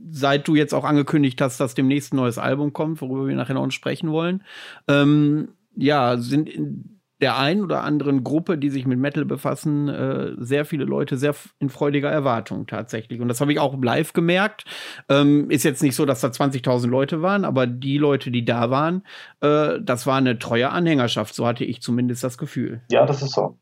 seit 0.09 0.47
du 0.47 0.55
jetzt 0.55 0.73
auch 0.73 0.85
angekündigt 0.85 1.40
hast, 1.40 1.59
dass 1.59 1.75
demnächst 1.75 2.12
ein 2.12 2.16
neues 2.16 2.38
Album 2.38 2.73
kommt, 2.73 3.01
worüber 3.01 3.27
wir 3.27 3.35
nachher 3.35 3.55
noch 3.55 3.68
sprechen 3.73 4.12
wollen, 4.12 4.45
ähm, 4.87 5.49
ja, 5.75 6.18
sind 6.18 6.49
in, 6.49 7.01
der 7.23 7.39
einen 7.39 7.63
oder 7.63 7.85
anderen 7.85 8.25
Gruppe, 8.25 8.59
die 8.59 8.69
sich 8.69 8.85
mit 8.85 8.99
Metal 8.99 9.25
befassen, 9.25 9.89
äh, 9.89 10.33
sehr 10.39 10.65
viele 10.65 10.85
Leute 10.85 11.17
sehr 11.17 11.35
in 11.61 11.71
freudiger 11.71 12.11
Erwartung 12.11 12.67
tatsächlich. 12.67 13.21
Und 13.21 13.29
das 13.29 13.41
habe 13.41 13.53
ich 13.53 13.61
auch 13.61 13.81
live 13.81 14.13
gemerkt. 14.13 14.65
Ähm, 15.09 15.49
ist 15.49 15.63
jetzt 15.63 15.83
nicht 15.83 15.95
so, 15.95 16.05
dass 16.05 16.21
da 16.21 16.29
20.000 16.29 16.89
Leute 16.89 17.23
waren, 17.23 17.45
aber 17.45 17.69
die 17.69 17.97
Leute, 17.97 18.33
die 18.33 18.45
da 18.45 18.71
waren, 18.71 19.05
äh, 19.41 19.79
das 19.81 20.07
war 20.07 20.17
eine 20.17 20.41
treue 20.41 20.71
Anhängerschaft. 20.71 21.35
So 21.35 21.47
hatte 21.47 21.65
ich 21.65 21.81
zumindest 21.81 22.25
das 22.25 22.39
Gefühl. 22.39 22.83
Ja, 22.91 23.07
das 23.07 23.23
ist 23.23 23.33
so. 23.33 23.57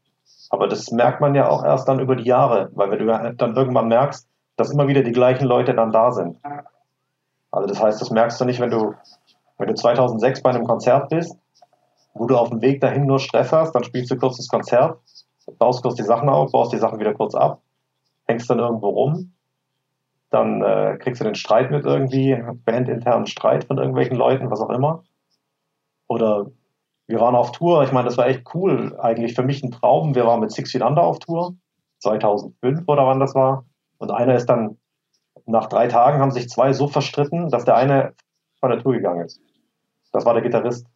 Aber 0.49 0.67
das 0.67 0.91
merkt 0.91 1.21
man 1.21 1.35
ja 1.35 1.49
auch 1.49 1.63
erst 1.63 1.87
dann 1.87 2.01
über 2.01 2.17
die 2.17 2.25
Jahre, 2.25 2.71
weil 2.75 2.91
wenn 2.91 3.07
du 3.07 3.35
dann 3.37 3.55
irgendwann 3.55 3.89
merkst, 3.89 4.27
dass 4.57 4.73
immer 4.73 4.89
wieder 4.89 5.03
die 5.03 5.13
gleichen 5.13 5.45
Leute 5.45 5.75
dann 5.75 5.93
da 5.93 6.13
sind. 6.13 6.39
Also 7.51 7.69
das 7.69 7.81
heißt, 7.81 8.01
das 8.01 8.11
merkst 8.11 8.41
du 8.41 8.47
nicht, 8.47 8.59
wenn 8.59 8.71
du, 8.71 8.95
wenn 9.59 9.69
du 9.69 9.75
2006 9.75 10.43
bei 10.43 10.51
einem 10.51 10.65
Konzert 10.65 11.11
bist 11.11 11.37
wo 12.15 12.27
du 12.27 12.37
auf 12.37 12.51
dem 12.51 12.61
Weg 12.61 12.81
dahin 12.81 13.07
nur 13.07 13.19
Stress 13.19 13.53
hast, 13.53 13.73
dann 13.73 13.85
spielst 13.85 14.11
du 14.11 14.17
kurz 14.17 14.37
das 14.37 14.49
Konzert, 14.49 14.99
baust 15.59 15.83
kurz 15.83 15.95
die 15.95 16.03
Sachen 16.03 16.29
auf, 16.29 16.53
baust 16.53 16.73
die 16.73 16.79
Sachen 16.79 16.99
wieder 16.99 17.15
kurz 17.15 17.35
ab, 17.35 17.63
hängst 18.27 18.49
dann 18.51 18.59
irgendwo 18.59 18.89
rum, 18.89 19.33
dann 20.31 20.63
äh, 20.63 20.97
kriegst 20.99 21.21
du 21.21 21.25
den 21.25 21.35
Streit 21.35 21.71
mit 21.71 21.85
irgendwie, 21.85 22.41
bandinternen 22.65 23.27
Streit 23.27 23.65
von 23.65 23.79
irgendwelchen 23.79 24.17
Leuten, 24.17 24.51
was 24.51 24.61
auch 24.61 24.71
immer. 24.71 25.03
Oder 26.07 26.47
wir 27.07 27.21
waren 27.21 27.35
auf 27.35 27.51
Tour. 27.53 27.83
Ich 27.83 27.93
meine, 27.93 28.07
das 28.07 28.17
war 28.17 28.29
echt 28.29 28.55
cool. 28.55 28.97
Eigentlich 29.01 29.35
für 29.35 29.43
mich 29.43 29.63
ein 29.63 29.73
Traum. 29.73 30.15
Wir 30.15 30.27
waren 30.27 30.41
mit 30.41 30.53
Six 30.53 30.71
Feet 30.71 30.83
Under 30.83 31.03
auf 31.03 31.19
Tour. 31.19 31.57
2005 31.99 32.85
oder 32.87 33.07
wann 33.07 33.21
das 33.21 33.35
war. 33.35 33.65
Und 33.99 34.11
einer 34.11 34.35
ist 34.35 34.47
dann, 34.47 34.79
nach 35.47 35.67
drei 35.67 35.89
Tagen 35.89 36.21
haben 36.21 36.31
sich 36.31 36.49
zwei 36.49 36.73
so 36.73 36.87
verstritten, 36.87 37.49
dass 37.51 37.65
der 37.65 37.77
eine 37.77 38.15
von 38.61 38.71
der 38.71 38.79
Tour 38.79 38.93
gegangen 38.93 39.25
ist. 39.25 39.41
Das 40.13 40.25
war 40.25 40.35
der 40.35 40.43
Gitarrist. 40.43 40.87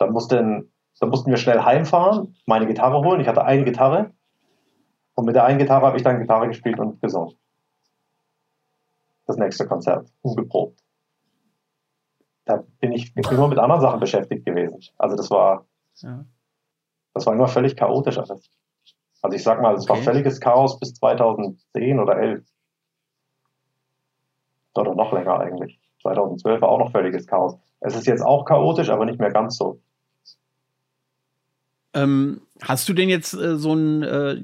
Dann, 0.00 0.12
musste, 0.12 0.66
dann 0.98 1.08
mussten 1.10 1.30
wir 1.30 1.36
schnell 1.36 1.60
heimfahren, 1.60 2.34
meine 2.46 2.66
Gitarre 2.66 3.04
holen. 3.04 3.20
Ich 3.20 3.28
hatte 3.28 3.44
eine 3.44 3.64
Gitarre. 3.64 4.10
Und 5.14 5.26
mit 5.26 5.36
der 5.36 5.44
einen 5.44 5.58
Gitarre 5.58 5.86
habe 5.86 5.98
ich 5.98 6.02
dann 6.02 6.18
Gitarre 6.18 6.48
gespielt 6.48 6.80
und 6.80 7.02
gesungen. 7.02 7.36
Das 9.26 9.36
nächste 9.36 9.68
Konzert, 9.68 10.10
ungeprobt. 10.22 10.82
Da 12.46 12.64
bin 12.80 12.92
ich 12.92 13.14
immer 13.14 13.48
mit 13.48 13.58
anderen 13.58 13.82
Sachen 13.82 14.00
beschäftigt 14.00 14.46
gewesen. 14.46 14.80
Also 14.96 15.16
das 15.16 15.30
war, 15.30 15.66
ja. 15.96 16.24
das 17.12 17.26
war 17.26 17.34
immer 17.34 17.46
völlig 17.46 17.76
chaotisch 17.76 18.16
alles. 18.16 18.50
Also 19.20 19.36
ich 19.36 19.42
sag 19.42 19.60
mal, 19.60 19.74
es 19.74 19.82
okay. 19.82 19.98
war 19.98 20.02
völliges 20.02 20.40
Chaos 20.40 20.80
bis 20.80 20.94
2010 20.94 22.00
oder 22.00 22.16
11. 22.16 22.46
Oder 24.74 24.94
noch 24.94 25.12
länger 25.12 25.38
eigentlich. 25.38 25.78
2012 26.00 26.62
war 26.62 26.70
auch 26.70 26.78
noch 26.78 26.90
völliges 26.90 27.26
Chaos. 27.26 27.58
Es 27.80 27.94
ist 27.94 28.06
jetzt 28.06 28.22
auch 28.22 28.46
chaotisch, 28.46 28.88
aber 28.88 29.04
nicht 29.04 29.20
mehr 29.20 29.30
ganz 29.30 29.58
so. 29.58 29.82
Ähm, 31.92 32.42
hast 32.62 32.88
du 32.88 32.92
denn 32.92 33.08
jetzt 33.08 33.34
äh, 33.34 33.56
so 33.56 33.74
ein, 33.74 34.02
äh, 34.02 34.36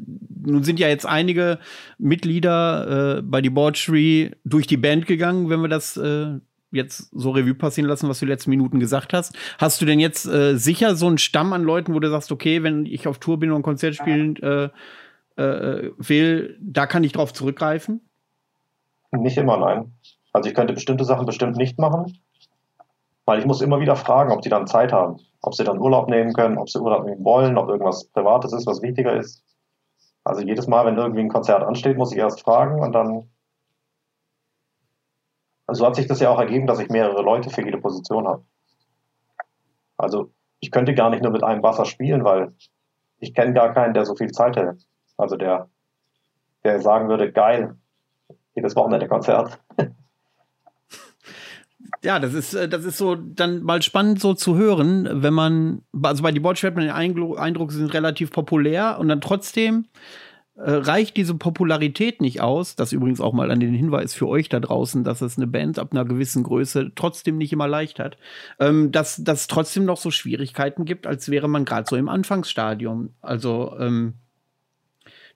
nun 0.45 0.65
sind 0.65 0.81
ja 0.81 0.89
jetzt 0.89 1.07
einige 1.07 1.59
Mitglieder 1.99 3.19
äh, 3.19 3.23
bei 3.23 3.41
Debauchery 3.41 4.33
durch 4.45 4.67
die 4.67 4.77
Band 4.77 5.07
gegangen, 5.07 5.49
wenn 5.49 5.61
wir 5.61 5.69
das 5.69 5.97
äh, 5.97 6.39
jetzt 6.73 7.09
so 7.13 7.31
Revue 7.31 7.55
passieren 7.55 7.89
lassen, 7.89 8.09
was 8.09 8.19
du 8.19 8.27
die 8.27 8.33
letzten 8.33 8.51
Minuten 8.51 8.81
gesagt 8.81 9.13
hast. 9.13 9.37
Hast 9.59 9.81
du 9.81 9.87
denn 9.87 10.01
jetzt 10.01 10.27
äh, 10.27 10.57
sicher 10.57 10.97
so 10.97 11.07
einen 11.07 11.19
Stamm 11.19 11.53
an 11.53 11.63
Leuten, 11.63 11.95
wo 11.95 12.01
du 12.01 12.11
sagst, 12.11 12.33
okay, 12.33 12.63
wenn 12.63 12.85
ich 12.85 13.07
auf 13.07 13.19
Tour 13.19 13.39
bin 13.39 13.51
und 13.51 13.61
ein 13.61 13.63
Konzert 13.63 13.95
spielen 13.95 14.37
äh, 14.37 14.71
will, 15.37 16.59
da 16.61 16.87
kann 16.87 17.05
ich 17.05 17.13
drauf 17.13 17.33
zurückgreifen? 17.33 18.01
Nicht 19.13 19.37
immer, 19.37 19.59
nein. 19.59 19.93
Also 20.33 20.49
ich 20.49 20.55
könnte 20.55 20.73
bestimmte 20.75 21.05
Sachen 21.05 21.27
bestimmt 21.27 21.57
nicht 21.57 21.79
machen, 21.79 22.19
weil 23.27 23.39
ich 23.39 23.47
muss 23.47 23.61
immer 23.61 23.81
wieder 23.81 23.97
fragen, 23.97 24.33
ob 24.33 24.41
die 24.41 24.49
dann 24.49 24.67
Zeit 24.67 24.93
haben 24.93 25.21
ob 25.47 25.55
sie 25.55 25.63
dann 25.63 25.79
Urlaub 25.79 26.09
nehmen 26.09 26.33
können, 26.33 26.59
ob 26.59 26.69
sie 26.69 26.81
Urlaub 26.81 27.05
nehmen 27.05 27.25
wollen, 27.25 27.57
ob 27.57 27.69
irgendwas 27.69 28.09
Privates 28.09 28.53
ist, 28.53 28.67
was 28.67 28.83
wichtiger 28.83 29.15
ist. 29.15 29.45
Also 30.25 30.43
jedes 30.43 30.67
Mal, 30.67 30.85
wenn 30.87 30.99
irgendwie 30.99 31.21
ein 31.21 31.29
Konzert 31.29 31.63
ansteht, 31.63 31.97
muss 31.97 32.11
ich 32.11 32.19
erst 32.19 32.41
fragen 32.41 32.83
und 32.83 32.93
dann. 32.93 33.31
Also 35.69 35.87
hat 35.87 35.95
sich 35.95 36.09
das 36.09 36.19
ja 36.19 36.31
auch 36.31 36.41
ergeben, 36.41 36.67
dass 36.67 36.81
ich 36.81 36.89
mehrere 36.89 37.23
Leute 37.23 37.51
für 37.51 37.65
jede 37.65 37.79
Position 37.79 38.27
habe. 38.27 38.45
Also 39.97 40.33
ich 40.59 40.73
könnte 40.73 40.95
gar 40.95 41.11
nicht 41.11 41.23
nur 41.23 41.33
mit 41.33 41.45
einem 41.45 41.63
Wasser 41.63 41.85
spielen, 41.85 42.25
weil 42.25 42.53
ich 43.19 43.33
kenne 43.33 43.53
gar 43.53 43.73
keinen, 43.73 43.95
der 43.95 44.05
so 44.05 44.17
viel 44.17 44.33
Zeit 44.33 44.57
hätte. 44.57 44.79
Also 45.17 45.37
der, 45.37 45.71
der 46.65 46.81
sagen 46.81 47.09
würde, 47.09 47.31
geil, 47.31 47.77
jedes 48.55 48.75
Wochenende 48.75 49.07
Konzert. 49.07 49.61
ja, 52.03 52.19
das 52.19 52.35
ist, 52.35 52.55
äh, 52.55 52.69
das 52.69 52.85
ist 52.85 52.99
so 52.99 53.15
dann 53.15 53.63
mal 53.63 53.83
spannend 53.83 54.21
so 54.21 54.35
zu 54.35 54.57
hören, 54.57 55.09
wenn 55.23 55.35
man, 55.35 55.83
also 56.03 56.23
bei 56.23 56.33
die 56.33 56.41
Botsch 56.41 56.63
hat 56.63 56.75
man 56.75 56.85
den 56.85 56.93
Eindruck, 56.93 57.73
sie 57.73 57.79
sind 57.79 57.95
relativ 57.95 58.31
populär 58.31 58.99
und 58.99 59.09
dann 59.09 59.21
trotzdem 59.21 59.87
äh, 60.57 60.71
reicht 60.71 61.17
diese 61.17 61.35
Popularität 61.35 62.21
nicht 62.21 62.41
aus. 62.41 62.77
Das 62.77 62.93
übrigens 62.93 63.21
auch 63.21 63.33
mal 63.33 63.51
an 63.51 63.61
den 63.61 63.75
Hinweis 63.75 64.15
für 64.15 64.27
euch 64.27 64.49
da 64.49 64.59
draußen, 64.59 65.05
dass 65.05 65.21
es 65.21 65.37
eine 65.37 65.47
Band 65.47 65.79
ab 65.79 65.89
einer 65.93 66.05
gewissen 66.05 66.43
Größe 66.43 66.93
trotzdem 66.95 67.37
nicht 67.37 67.53
immer 67.53 67.69
leicht 67.69 67.99
hat. 67.99 68.17
Ähm, 68.59 68.91
dass, 68.91 69.23
dass 69.23 69.43
es 69.43 69.47
trotzdem 69.49 69.85
noch 69.85 69.99
so 69.99 70.11
Schwierigkeiten 70.11 70.85
gibt, 70.85 71.07
als 71.07 71.31
wäre 71.31 71.49
man 71.49 71.65
gerade 71.67 71.87
so 71.89 71.97
im 71.97 72.09
Anfangsstadium. 72.09 73.11
Also, 73.21 73.77
ähm, 73.79 74.15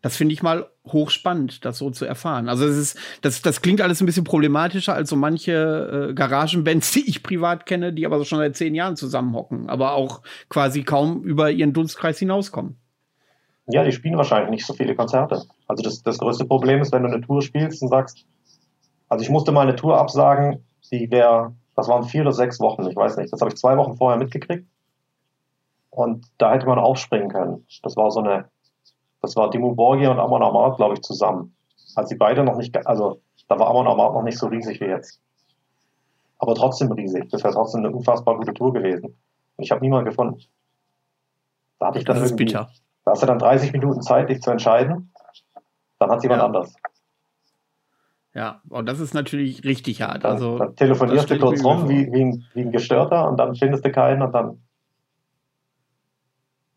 das 0.03 0.17
finde 0.17 0.33
ich 0.33 0.43
mal 0.43 0.67
hochspannend, 0.87 1.65
das 1.65 1.79
so 1.79 1.91
zu 1.91 2.05
erfahren. 2.05 2.49
Also 2.49 2.65
es 2.65 2.77
ist, 2.77 2.99
das, 3.21 3.43
das 3.43 3.61
klingt 3.61 3.81
alles 3.81 4.01
ein 4.01 4.07
bisschen 4.07 4.25
problematischer 4.25 4.95
als 4.95 5.11
so 5.11 5.17
manche 5.17 6.09
äh, 6.11 6.15
Garagenbands, 6.15 6.93
die 6.93 7.09
ich 7.09 7.23
privat 7.23 7.67
kenne, 7.67 7.93
die 7.93 8.07
aber 8.07 8.19
so 8.19 8.25
schon 8.25 8.39
seit 8.39 8.57
zehn 8.57 8.75
Jahren 8.75 8.97
zusammenhocken, 8.97 9.69
aber 9.69 9.93
auch 9.93 10.23
quasi 10.49 10.83
kaum 10.83 11.23
über 11.23 11.51
ihren 11.51 11.73
Dunstkreis 11.73 12.19
hinauskommen. 12.19 12.77
Ja, 13.67 13.85
die 13.85 13.93
spielen 13.93 14.17
wahrscheinlich 14.17 14.51
nicht 14.51 14.67
so 14.67 14.73
viele 14.73 14.97
Konzerte. 14.97 15.43
Also 15.69 15.83
das, 15.83 16.03
das 16.03 16.19
größte 16.19 16.45
Problem 16.45 16.81
ist, 16.81 16.93
wenn 16.93 17.03
du 17.03 17.09
eine 17.09 17.21
Tour 17.21 17.43
spielst 17.43 17.83
und 17.83 17.89
sagst, 17.89 18.27
also 19.09 19.23
ich 19.23 19.31
musste 19.31 19.53
mal 19.53 19.63
eine 19.63 19.77
Tour 19.77 19.99
absagen, 19.99 20.65
die 20.91 21.11
wäre, 21.11 21.55
das 21.77 21.89
waren 21.89 22.05
vier 22.05 22.23
oder 22.23 22.33
sechs 22.33 22.59
Wochen, 22.59 22.87
ich 22.89 22.97
weiß 22.97 23.17
nicht, 23.17 23.33
das 23.33 23.41
habe 23.41 23.51
ich 23.51 23.57
zwei 23.57 23.77
Wochen 23.77 23.97
vorher 23.97 24.19
mitgekriegt. 24.19 24.67
Und 25.91 26.27
da 26.39 26.53
hätte 26.53 26.67
man 26.67 26.79
aufspringen 26.79 27.29
können. 27.29 27.67
Das 27.83 27.97
war 27.97 28.11
so 28.11 28.21
eine 28.21 28.49
das 29.21 29.37
war 29.37 29.51
Dimo 29.51 29.75
Borgia 29.75 30.11
und 30.11 30.19
Amon 30.19 30.43
Amarth, 30.43 30.77
glaube 30.77 30.95
ich, 30.95 31.03
zusammen. 31.03 31.55
Als 31.95 32.09
sie 32.09 32.17
beide 32.17 32.45
noch 32.45 32.57
nicht, 32.57 32.75
also 32.87 33.21
da 33.49 33.59
war 33.59 33.69
Amon 33.69 33.87
Amarth 33.87 34.15
noch 34.15 34.23
nicht 34.23 34.39
so 34.39 34.47
riesig 34.47 34.81
wie 34.81 34.87
jetzt. 34.87 35.21
Aber 36.39 36.55
trotzdem 36.55 36.91
riesig. 36.93 37.29
Das 37.31 37.45
wäre 37.45 37.53
trotzdem 37.53 37.85
eine 37.85 37.95
unfassbar 37.95 38.37
gute 38.37 38.55
Tour 38.55 38.73
gewesen. 38.73 39.07
Und 39.57 39.65
ich 39.65 39.71
habe 39.71 39.83
niemanden 39.83 40.09
gefunden. 40.09 40.41
Da 41.79 41.89
hatte 41.89 41.99
ich 41.99 42.05
dann 42.05 42.17
das 42.17 42.31
irgendwie, 42.31 42.45
bitter. 42.47 42.71
Da 43.05 43.13
hast 43.13 43.23
du 43.23 43.27
dann 43.27 43.39
30 43.39 43.73
Minuten 43.73 44.01
Zeit, 44.03 44.31
dich 44.31 44.41
zu 44.41 44.51
entscheiden. 44.51 45.13
Dann 45.99 46.11
hat 46.11 46.23
jemand 46.23 46.41
ja. 46.41 46.47
anders. 46.47 46.75
Ja, 48.33 48.63
und 48.69 48.89
das 48.89 49.01
ist 49.01 49.13
natürlich 49.13 49.65
richtig 49.65 50.03
hart. 50.03 50.25
Dann, 50.25 50.33
also, 50.33 50.59
dann 50.59 50.77
telefonierst 50.77 51.31
du 51.31 51.39
kurz 51.39 51.65
rum 51.65 51.89
wie, 51.89 52.11
wie, 52.13 52.25
ein, 52.25 52.45
wie 52.55 52.61
ein 52.61 52.73
Gestörter 52.73 53.29
und 53.29 53.39
dann 53.39 53.55
findest 53.57 53.85
du 53.85 53.91
keinen 53.91 54.23
und 54.23 54.33
dann 54.33 54.63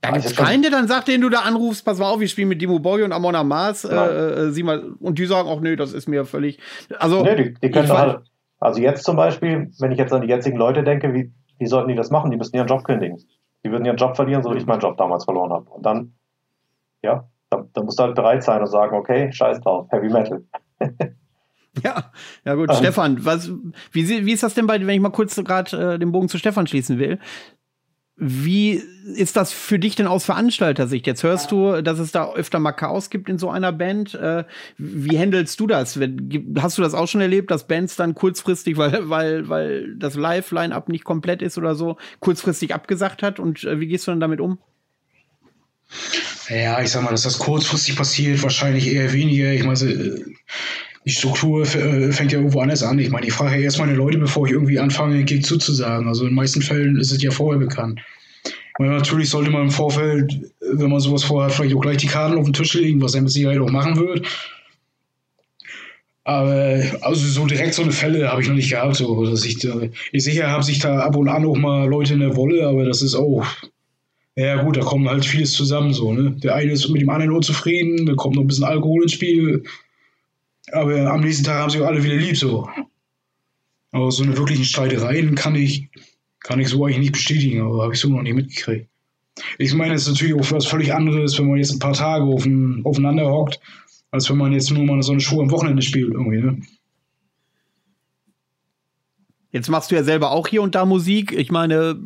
da 0.03 0.11
gibt 0.11 0.25
es 0.25 0.35
keinen, 0.35 0.61
der 0.61 0.71
dann 0.71 0.87
sagt, 0.89 1.07
den 1.07 1.21
du 1.21 1.29
da 1.29 1.39
anrufst, 1.39 1.85
pass 1.85 1.97
mal 1.97 2.09
auf, 2.09 2.21
ich 2.21 2.31
spiele 2.31 2.47
mit 2.47 2.61
Dimo 2.61 2.79
Borgi 2.79 3.03
und 3.03 3.13
Amona 3.13 3.43
Mars, 3.43 3.85
äh, 3.85 3.95
äh, 3.95 4.49
sieh 4.51 4.63
mal, 4.63 4.83
und 4.99 5.17
die 5.17 5.25
sagen 5.25 5.47
auch, 5.47 5.61
nö, 5.61 5.77
das 5.77 5.93
ist 5.93 6.09
mir 6.09 6.25
völlig. 6.25 6.59
Also, 6.99 7.23
nee, 7.23 7.35
die, 7.35 7.53
die 7.53 7.71
können 7.71 7.89
halt, 7.89 8.19
also 8.59 8.81
jetzt 8.81 9.05
zum 9.05 9.15
Beispiel, 9.15 9.71
wenn 9.79 9.91
ich 9.93 9.97
jetzt 9.97 10.11
an 10.11 10.21
die 10.21 10.27
jetzigen 10.27 10.57
Leute 10.57 10.83
denke, 10.83 11.13
wie, 11.13 11.31
wie 11.57 11.67
sollten 11.67 11.87
die 11.87 11.95
das 11.95 12.11
machen? 12.11 12.31
Die 12.31 12.37
müssen 12.37 12.55
ihren 12.55 12.67
Job 12.67 12.83
kündigen. 12.83 13.23
Die 13.63 13.71
würden 13.71 13.85
ihren 13.85 13.95
Job 13.95 14.17
verlieren, 14.17 14.43
so 14.43 14.53
wie 14.53 14.57
ich 14.57 14.65
meinen 14.65 14.81
Job 14.81 14.97
damals 14.97 15.23
verloren 15.23 15.53
habe. 15.53 15.69
Und 15.69 15.85
dann, 15.85 16.13
ja, 17.01 17.29
da, 17.49 17.65
da 17.73 17.81
musst 17.81 17.97
du 17.97 18.03
halt 18.03 18.15
bereit 18.15 18.43
sein 18.43 18.59
und 18.59 18.67
sagen, 18.67 18.97
okay, 18.97 19.31
scheiß 19.31 19.61
drauf, 19.61 19.87
Heavy 19.89 20.09
Metal. 20.09 20.43
Ja, 21.81 22.11
ja 22.45 22.53
gut. 22.53 22.69
Ähm, 22.69 22.75
Stefan, 22.75 23.25
was, 23.25 23.51
wie, 23.91 24.25
wie 24.25 24.31
ist 24.31 24.43
das 24.43 24.53
denn 24.53 24.67
bei, 24.67 24.79
wenn 24.79 24.89
ich 24.89 24.99
mal 24.99 25.09
kurz 25.09 25.35
gerade 25.35 25.93
äh, 25.93 25.99
den 25.99 26.11
Bogen 26.11 26.29
zu 26.29 26.37
Stefan 26.37 26.67
schließen 26.67 26.99
will? 26.99 27.19
Wie 28.15 28.81
ist 29.15 29.35
das 29.35 29.51
für 29.51 29.79
dich 29.79 29.95
denn 29.95 30.05
aus 30.05 30.23
Veranstalter-Sicht? 30.25 31.07
Jetzt 31.07 31.23
hörst 31.23 31.51
du, 31.51 31.81
dass 31.81 31.97
es 31.97 32.11
da 32.11 32.31
öfter 32.31 32.59
mal 32.59 32.71
Chaos 32.71 33.09
gibt 33.09 33.27
in 33.27 33.39
so 33.39 33.49
einer 33.49 33.71
Band. 33.71 34.13
Äh, 34.13 34.43
wie 34.77 35.17
handelst 35.17 35.59
du 35.59 35.65
das? 35.65 35.99
Hast 36.59 36.77
du 36.77 36.83
das 36.83 36.93
auch 36.93 37.07
schon 37.07 37.21
erlebt, 37.21 37.49
dass 37.49 37.67
Bands 37.67 37.95
dann 37.95 38.13
kurzfristig, 38.13 38.77
weil, 38.77 39.09
weil, 39.09 39.49
weil 39.49 39.95
das 39.95 40.13
Live-Line-Up 40.13 40.89
nicht 40.89 41.05
komplett 41.05 41.41
ist 41.41 41.57
oder 41.57 41.73
so, 41.73 41.97
kurzfristig 42.19 42.73
abgesagt 42.75 43.23
hat? 43.23 43.39
Und 43.39 43.63
äh, 43.63 43.79
wie 43.79 43.87
gehst 43.87 44.05
du 44.05 44.11
dann 44.11 44.19
damit 44.19 44.39
um? 44.39 44.59
Ja, 46.49 46.81
ich 46.81 46.91
sag 46.91 47.03
mal, 47.03 47.11
dass 47.11 47.23
das 47.23 47.39
kurzfristig 47.39 47.95
passiert, 47.95 48.43
wahrscheinlich 48.43 48.93
eher 48.93 49.11
weniger. 49.11 49.51
Ich 49.53 49.63
meine, 49.63 50.23
die 51.05 51.11
Struktur 51.11 51.63
äh, 51.63 52.11
fängt 52.11 52.31
ja 52.31 52.39
irgendwo 52.39 52.61
anders 52.61 52.83
an. 52.83 52.99
Ich 52.99 53.09
meine, 53.09 53.27
ich 53.27 53.33
frage 53.33 53.55
ja 53.55 53.61
erst 53.61 53.79
meine 53.79 53.93
Leute, 53.93 54.17
bevor 54.17 54.45
ich 54.45 54.53
irgendwie 54.53 54.79
anfange, 54.79 55.17
den 55.17 55.25
Gig 55.25 55.43
zuzusagen. 55.43 56.07
Also 56.07 56.23
in 56.23 56.29
den 56.29 56.35
meisten 56.35 56.61
Fällen 56.61 56.97
ist 56.97 57.11
es 57.11 57.21
ja 57.21 57.31
vorher 57.31 57.59
bekannt. 57.59 57.99
Meine, 58.79 58.93
natürlich 58.93 59.29
sollte 59.29 59.51
man 59.51 59.63
im 59.63 59.71
Vorfeld, 59.71 60.51
wenn 60.59 60.89
man 60.89 60.99
sowas 60.99 61.23
vorhat, 61.23 61.51
vielleicht 61.51 61.75
auch 61.75 61.81
gleich 61.81 61.97
die 61.97 62.07
Karten 62.07 62.37
auf 62.37 62.45
den 62.45 62.53
Tisch 62.53 62.73
legen, 62.73 63.01
was 63.01 63.13
er 63.13 63.21
mit 63.21 63.31
Sicherheit 63.31 63.59
auch 63.59 63.69
machen 63.69 63.97
wird. 63.97 64.25
Aber 66.23 66.81
also 67.01 67.27
so 67.27 67.45
direkt 67.45 67.73
so 67.73 67.83
eine 67.83 67.91
Fälle 67.91 68.31
habe 68.31 68.41
ich 68.41 68.47
noch 68.47 68.55
nicht 68.55 68.69
gehabt, 68.69 68.95
so 68.95 69.25
dass 69.25 69.45
ich 69.45 69.67
ich 70.11 70.23
sicher 70.23 70.49
habe 70.49 70.63
sich 70.63 70.79
da 70.79 70.99
ab 70.99 71.17
und 71.17 71.27
an 71.27 71.45
auch 71.45 71.57
mal 71.57 71.87
Leute 71.87 72.13
in 72.13 72.21
der 72.21 72.37
Wolle, 72.37 72.65
aber 72.65 72.85
das 72.85 73.01
ist 73.01 73.13
auch 73.13 73.45
ja 74.35 74.63
gut, 74.63 74.77
da 74.77 74.81
kommt 74.81 75.07
halt 75.07 75.25
vieles 75.25 75.51
zusammen 75.51 75.93
so, 75.93 76.11
ne? 76.11 76.31
Der 76.31 76.55
eine 76.55 76.71
ist 76.71 76.89
mit 76.89 77.01
dem 77.01 77.09
anderen 77.09 77.35
unzufrieden, 77.35 78.07
da 78.07 78.15
kommt 78.15 78.35
noch 78.35 78.41
ein 78.41 78.47
bisschen 78.47 78.63
Alkohol 78.63 79.03
ins 79.03 79.11
Spiel, 79.11 79.63
aber 80.73 81.11
am 81.11 81.21
nächsten 81.21 81.45
Tag 81.45 81.59
haben 81.59 81.69
sie 81.69 81.79
auch 81.81 81.87
alle 81.87 82.03
wieder 82.03 82.15
lieb 82.15 82.37
so. 82.37 82.67
Aber 83.91 84.11
so 84.11 84.23
eine 84.23 84.37
wirklichen 84.37 84.65
Streitereien 84.65 85.35
kann 85.35 85.55
ich, 85.55 85.87
kann 86.39 86.59
ich 86.59 86.69
so 86.69 86.83
eigentlich 86.83 86.99
nicht 86.99 87.13
bestätigen, 87.13 87.61
aber 87.61 87.83
habe 87.83 87.93
ich 87.93 87.99
so 87.99 88.09
noch 88.09 88.21
nicht 88.21 88.35
mitgekriegt. 88.35 88.89
Ich 89.57 89.73
meine, 89.73 89.95
es 89.95 90.03
ist 90.03 90.13
natürlich 90.13 90.35
auch 90.35 90.51
was 90.51 90.65
völlig 90.65 90.93
anderes, 90.93 91.37
wenn 91.39 91.47
man 91.47 91.57
jetzt 91.57 91.71
ein 91.71 91.79
paar 91.79 91.93
Tage 91.93 92.25
auf 92.25 92.45
ein, 92.45 92.81
aufeinander 92.85 93.29
hockt, 93.29 93.59
als 94.11 94.29
wenn 94.29 94.37
man 94.37 94.53
jetzt 94.53 94.69
nur 94.71 94.83
mal 94.83 95.01
so 95.01 95.11
eine 95.11 95.21
Show 95.21 95.41
am 95.41 95.51
Wochenende 95.51 95.81
spielt 95.81 96.11
irgendwie, 96.11 96.37
ne? 96.37 96.61
Jetzt 99.51 99.69
machst 99.69 99.91
du 99.91 99.95
ja 99.95 100.03
selber 100.03 100.31
auch 100.31 100.47
hier 100.47 100.63
und 100.63 100.73
da 100.73 100.83
Musik. 100.83 101.31
Ich 101.31 101.51
meine, 101.51 101.99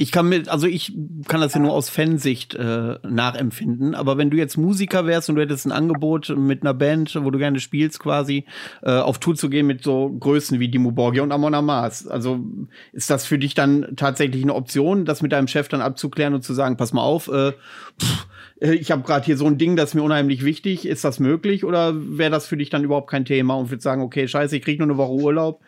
ich 0.00 0.12
kann 0.12 0.30
mit, 0.30 0.48
also 0.48 0.66
ich 0.66 0.94
kann 1.28 1.42
das 1.42 1.52
ja 1.52 1.60
nur 1.60 1.74
aus 1.74 1.90
Fansicht 1.90 2.54
äh, 2.54 2.94
nachempfinden, 3.06 3.94
aber 3.94 4.16
wenn 4.16 4.30
du 4.30 4.38
jetzt 4.38 4.56
Musiker 4.56 5.06
wärst 5.06 5.28
und 5.28 5.36
du 5.36 5.42
hättest 5.42 5.66
ein 5.66 5.72
Angebot 5.72 6.30
mit 6.34 6.62
einer 6.62 6.72
Band, 6.72 7.18
wo 7.22 7.30
du 7.30 7.38
gerne 7.38 7.60
spielst, 7.60 8.00
quasi, 8.00 8.46
äh, 8.82 8.92
auf 8.92 9.18
Tour 9.18 9.34
zu 9.34 9.50
gehen 9.50 9.66
mit 9.66 9.84
so 9.84 10.08
Größen 10.08 10.58
wie 10.58 10.70
Dimo 10.70 10.90
Borgia 10.90 11.22
und 11.22 11.32
Amon 11.32 11.52
Amas, 11.52 12.06
also 12.06 12.40
ist 12.94 13.10
das 13.10 13.26
für 13.26 13.38
dich 13.38 13.52
dann 13.52 13.92
tatsächlich 13.96 14.42
eine 14.42 14.54
Option, 14.54 15.04
das 15.04 15.20
mit 15.20 15.32
deinem 15.32 15.48
Chef 15.48 15.68
dann 15.68 15.82
abzuklären 15.82 16.32
und 16.32 16.44
zu 16.44 16.54
sagen, 16.54 16.78
pass 16.78 16.94
mal 16.94 17.02
auf, 17.02 17.28
äh, 17.28 17.52
pff, 18.00 18.26
ich 18.62 18.90
habe 18.90 19.02
gerade 19.02 19.26
hier 19.26 19.36
so 19.36 19.44
ein 19.44 19.58
Ding, 19.58 19.76
das 19.76 19.90
ist 19.90 19.94
mir 19.96 20.02
unheimlich 20.02 20.46
wichtig, 20.46 20.88
ist 20.88 21.04
das 21.04 21.20
möglich 21.20 21.62
oder 21.62 21.92
wäre 21.94 22.30
das 22.30 22.46
für 22.46 22.56
dich 22.56 22.70
dann 22.70 22.84
überhaupt 22.84 23.10
kein 23.10 23.26
Thema 23.26 23.52
und 23.54 23.68
würde 23.68 23.82
sagen, 23.82 24.00
okay, 24.00 24.26
scheiße, 24.26 24.56
ich 24.56 24.62
krieg 24.62 24.78
nur 24.78 24.88
eine 24.88 24.96
Woche 24.96 25.12
Urlaub? 25.12 25.60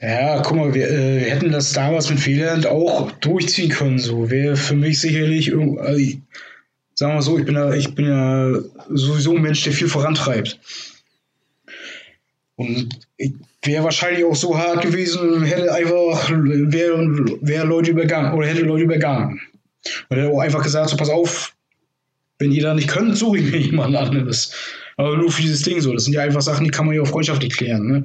Ja, 0.00 0.40
guck 0.40 0.56
mal, 0.56 0.72
wir, 0.72 0.88
äh, 0.90 1.30
hätten 1.30 1.52
das 1.52 1.72
damals 1.72 2.08
mit 2.08 2.20
Freeland 2.20 2.66
auch 2.66 3.12
durchziehen 3.12 3.68
können. 3.68 3.98
So 3.98 4.30
wäre 4.30 4.56
für 4.56 4.74
mich 4.74 4.98
sicherlich, 5.00 5.52
also, 5.52 6.04
sagen 6.94 7.14
wir 7.14 7.22
so, 7.22 7.38
ich 7.38 7.44
bin 7.44 7.54
ja, 7.54 7.72
ich 7.74 7.94
bin 7.94 8.06
ja 8.06 8.60
sowieso 8.88 9.36
ein 9.36 9.42
Mensch, 9.42 9.62
der 9.62 9.74
viel 9.74 9.88
vorantreibt. 9.88 10.58
Und 12.56 12.88
wäre 13.62 13.84
wahrscheinlich 13.84 14.24
auch 14.24 14.34
so 14.34 14.56
hart 14.56 14.82
gewesen, 14.82 15.42
hätte 15.42 15.72
einfach, 15.72 16.30
wäre 16.30 17.38
wär 17.42 17.64
Leute 17.66 17.90
übergangen 17.90 18.32
oder 18.32 18.46
hätte 18.46 18.62
Leute 18.62 18.84
übergangen. 18.84 19.40
Und 20.08 20.16
hätte 20.16 20.30
auch 20.30 20.40
einfach 20.40 20.62
gesagt, 20.62 20.88
so 20.88 20.96
pass 20.96 21.10
auf, 21.10 21.54
wenn 22.38 22.52
ihr 22.52 22.62
da 22.62 22.72
nicht 22.72 22.88
könnt, 22.88 23.18
suche 23.18 23.38
ich 23.38 23.50
mir 23.50 23.58
jemand 23.60 23.96
anderes. 23.96 24.52
Aber 24.96 25.16
nur 25.16 25.30
für 25.30 25.42
dieses 25.42 25.62
Ding 25.62 25.80
so. 25.80 25.92
Das 25.92 26.04
sind 26.04 26.14
ja 26.14 26.22
einfach 26.22 26.42
Sachen, 26.42 26.64
die 26.64 26.70
kann 26.70 26.86
man 26.86 26.94
ja 26.94 27.02
auch 27.02 27.06
freundschaftlich 27.06 27.54
klären. 27.54 27.86
Ne? 27.86 28.04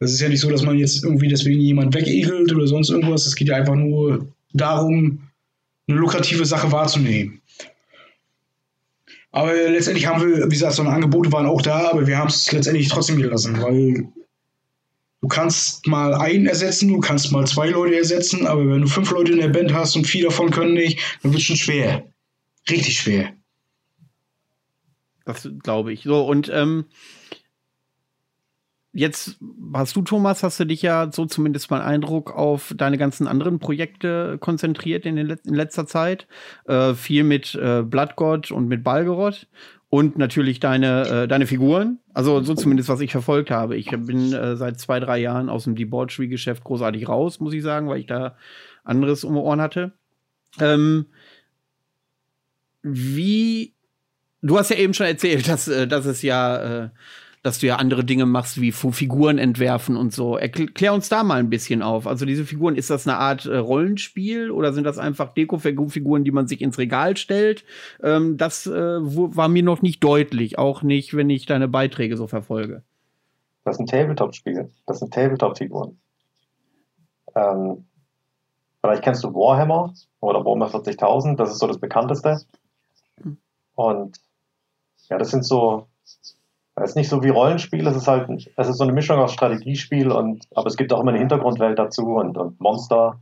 Das 0.00 0.12
ist 0.12 0.20
ja 0.20 0.28
nicht 0.28 0.40
so, 0.40 0.50
dass 0.50 0.62
man 0.62 0.78
jetzt 0.78 1.02
irgendwie 1.02 1.28
deswegen 1.28 1.60
jemand 1.60 1.94
wegekelt 1.94 2.52
oder 2.52 2.66
sonst 2.66 2.90
irgendwas. 2.90 3.26
Es 3.26 3.34
geht 3.34 3.48
ja 3.48 3.56
einfach 3.56 3.74
nur 3.74 4.32
darum, 4.52 5.28
eine 5.88 5.98
lukrative 5.98 6.44
Sache 6.44 6.70
wahrzunehmen. 6.70 7.40
Aber 9.30 9.52
letztendlich 9.52 10.06
haben 10.06 10.20
wir, 10.20 10.46
wie 10.46 10.48
gesagt, 10.48 10.74
so 10.74 10.82
eine 10.82 10.92
Angebote 10.92 11.32
waren 11.32 11.46
auch 11.46 11.62
da, 11.62 11.90
aber 11.90 12.06
wir 12.06 12.18
haben 12.18 12.28
es 12.28 12.50
letztendlich 12.50 12.88
trotzdem 12.88 13.20
gelassen, 13.20 13.60
weil 13.60 14.08
du 15.20 15.28
kannst 15.28 15.86
mal 15.86 16.14
einen 16.14 16.46
ersetzen, 16.46 16.88
du 16.88 17.00
kannst 17.00 17.30
mal 17.30 17.46
zwei 17.46 17.68
Leute 17.68 17.96
ersetzen, 17.96 18.46
aber 18.46 18.66
wenn 18.68 18.82
du 18.82 18.88
fünf 18.88 19.10
Leute 19.10 19.32
in 19.32 19.38
der 19.38 19.48
Band 19.48 19.74
hast 19.74 19.96
und 19.96 20.06
vier 20.06 20.24
davon 20.24 20.50
können 20.50 20.74
nicht, 20.74 20.98
dann 21.22 21.32
wird 21.32 21.40
es 21.40 21.46
schon 21.46 21.56
schwer. 21.56 22.06
Richtig 22.70 22.98
schwer. 22.98 23.32
Das 25.24 25.48
glaube 25.62 25.92
ich. 25.92 26.04
So, 26.04 26.26
und 26.26 26.50
ähm, 26.52 26.86
jetzt 28.92 29.38
hast 29.74 29.96
du, 29.96 30.02
Thomas, 30.02 30.42
hast 30.42 30.60
du 30.60 30.64
dich 30.64 30.82
ja 30.82 31.10
so 31.12 31.26
zumindest 31.26 31.70
mal 31.70 31.82
Eindruck 31.82 32.34
auf 32.34 32.74
deine 32.76 32.98
ganzen 32.98 33.26
anderen 33.26 33.58
Projekte 33.58 34.38
konzentriert 34.38 35.06
in, 35.06 35.16
Let 35.16 35.46
in 35.46 35.54
letzter 35.54 35.86
Zeit. 35.86 36.26
Äh, 36.66 36.94
viel 36.94 37.24
mit 37.24 37.54
äh, 37.54 37.82
Bloodgod 37.82 38.50
und 38.50 38.68
mit 38.68 38.82
Balgerot 38.82 39.46
und 39.90 40.18
natürlich 40.18 40.60
deine, 40.60 41.08
äh, 41.08 41.28
deine 41.28 41.46
Figuren. 41.46 41.98
Also 42.12 42.42
so 42.42 42.54
zumindest, 42.54 42.88
was 42.88 43.00
ich 43.00 43.12
verfolgt 43.12 43.50
habe. 43.50 43.76
Ich 43.76 43.90
bin 43.90 44.32
äh, 44.32 44.56
seit 44.56 44.78
zwei, 44.78 45.00
drei 45.00 45.18
Jahren 45.18 45.48
aus 45.48 45.64
dem 45.64 45.76
Debauchery-Geschäft 45.76 46.64
großartig 46.64 47.08
raus, 47.08 47.40
muss 47.40 47.54
ich 47.54 47.62
sagen, 47.62 47.88
weil 47.88 48.00
ich 48.00 48.06
da 48.06 48.36
anderes 48.84 49.24
um 49.24 49.36
Ohren 49.36 49.60
hatte. 49.60 49.92
Ähm, 50.60 51.06
wie, 52.82 53.74
du 54.42 54.58
hast 54.58 54.70
ja 54.70 54.76
eben 54.76 54.94
schon 54.94 55.06
erzählt, 55.06 55.48
dass, 55.48 55.68
äh, 55.68 55.86
dass 55.86 56.06
es 56.06 56.22
ja 56.22 56.84
äh, 56.84 56.88
dass 57.48 57.60
du 57.60 57.66
ja 57.66 57.76
andere 57.76 58.04
Dinge 58.04 58.26
machst, 58.26 58.60
wie 58.60 58.72
Figuren 58.72 59.38
entwerfen 59.38 59.96
und 59.96 60.12
so. 60.12 60.36
Erklär 60.36 60.92
uns 60.92 61.08
da 61.08 61.22
mal 61.24 61.40
ein 61.40 61.48
bisschen 61.48 61.82
auf. 61.82 62.06
Also 62.06 62.26
diese 62.26 62.44
Figuren, 62.44 62.76
ist 62.76 62.90
das 62.90 63.08
eine 63.08 63.16
Art 63.16 63.46
äh, 63.46 63.56
Rollenspiel 63.56 64.50
oder 64.50 64.74
sind 64.74 64.84
das 64.84 64.98
einfach 64.98 65.32
Deko-Figuren, 65.32 66.24
die 66.24 66.30
man 66.30 66.46
sich 66.46 66.60
ins 66.60 66.76
Regal 66.76 67.16
stellt? 67.16 67.64
Ähm, 68.02 68.36
das 68.36 68.66
äh, 68.66 68.70
war 69.00 69.48
mir 69.48 69.62
noch 69.62 69.80
nicht 69.80 70.04
deutlich, 70.04 70.58
auch 70.58 70.82
nicht, 70.82 71.16
wenn 71.16 71.30
ich 71.30 71.46
deine 71.46 71.68
Beiträge 71.68 72.18
so 72.18 72.26
verfolge. 72.26 72.82
Das 73.64 73.78
sind 73.78 73.88
Tabletop-Spiele. 73.88 74.68
Das 74.86 74.98
sind 74.98 75.14
Tabletop-Figuren. 75.14 75.98
Ähm, 77.34 77.86
vielleicht 78.82 79.02
kennst 79.02 79.24
du 79.24 79.32
Warhammer 79.32 79.94
oder 80.20 80.44
Warhammer 80.44 80.68
40.000, 80.68 81.36
das 81.36 81.52
ist 81.52 81.60
so 81.60 81.66
das 81.66 81.78
bekannteste. 81.78 82.42
Hm. 83.22 83.38
Und 83.74 84.20
ja, 85.08 85.16
das 85.16 85.30
sind 85.30 85.46
so 85.46 85.86
es 86.82 86.90
ist 86.90 86.96
nicht 86.96 87.08
so 87.08 87.22
wie 87.22 87.28
Rollenspiel, 87.28 87.86
es 87.86 87.96
ist 87.96 88.08
halt, 88.08 88.28
es 88.56 88.68
ist 88.68 88.76
so 88.76 88.84
eine 88.84 88.92
Mischung 88.92 89.18
aus 89.18 89.32
Strategiespiel 89.32 90.10
und, 90.10 90.46
aber 90.54 90.66
es 90.66 90.76
gibt 90.76 90.92
auch 90.92 91.00
immer 91.00 91.10
eine 91.10 91.20
Hintergrundwelt 91.20 91.78
dazu 91.78 92.16
und, 92.16 92.36
und 92.36 92.60
Monster 92.60 93.20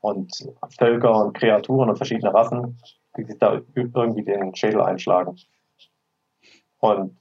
und 0.00 0.32
Völker 0.78 1.24
und 1.24 1.34
Kreaturen 1.34 1.90
und 1.90 1.96
verschiedene 1.96 2.32
Rassen, 2.32 2.78
die 3.16 3.24
sich 3.24 3.38
da 3.38 3.60
irgendwie 3.74 4.24
den 4.24 4.54
Schädel 4.54 4.80
einschlagen. 4.82 5.36
Und 6.78 7.16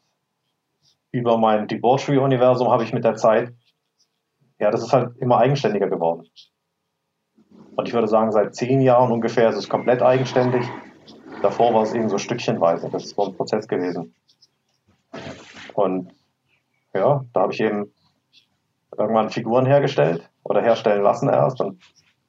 über 1.11 1.37
mein 1.37 1.67
Debauchery-Universum 1.67 2.69
habe 2.69 2.83
ich 2.83 2.93
mit 2.93 3.03
der 3.03 3.15
Zeit, 3.15 3.53
ja, 4.59 4.71
das 4.71 4.83
ist 4.83 4.93
halt 4.93 5.17
immer 5.17 5.37
eigenständiger 5.37 5.89
geworden. 5.89 6.27
Und 7.75 7.87
ich 7.87 7.93
würde 7.93 8.07
sagen, 8.07 8.31
seit 8.31 8.55
zehn 8.55 8.81
Jahren 8.81 9.11
ungefähr 9.11 9.49
ist 9.49 9.55
es 9.55 9.69
komplett 9.69 10.01
eigenständig. 10.01 10.65
Davor 11.41 11.73
war 11.73 11.83
es 11.83 11.93
eben 11.93 12.09
so 12.09 12.17
stückchenweise. 12.17 12.89
Das 12.89 13.05
ist 13.05 13.15
so 13.15 13.25
ein 13.25 13.35
Prozess 13.35 13.67
gewesen. 13.67 14.13
Und 15.73 16.13
ja, 16.93 17.23
da 17.33 17.41
habe 17.41 17.53
ich 17.53 17.59
eben 17.59 17.93
irgendwann 18.97 19.29
Figuren 19.29 19.65
hergestellt 19.65 20.29
oder 20.43 20.61
herstellen 20.61 21.03
lassen 21.03 21.29
erst. 21.29 21.61
Und 21.61 21.81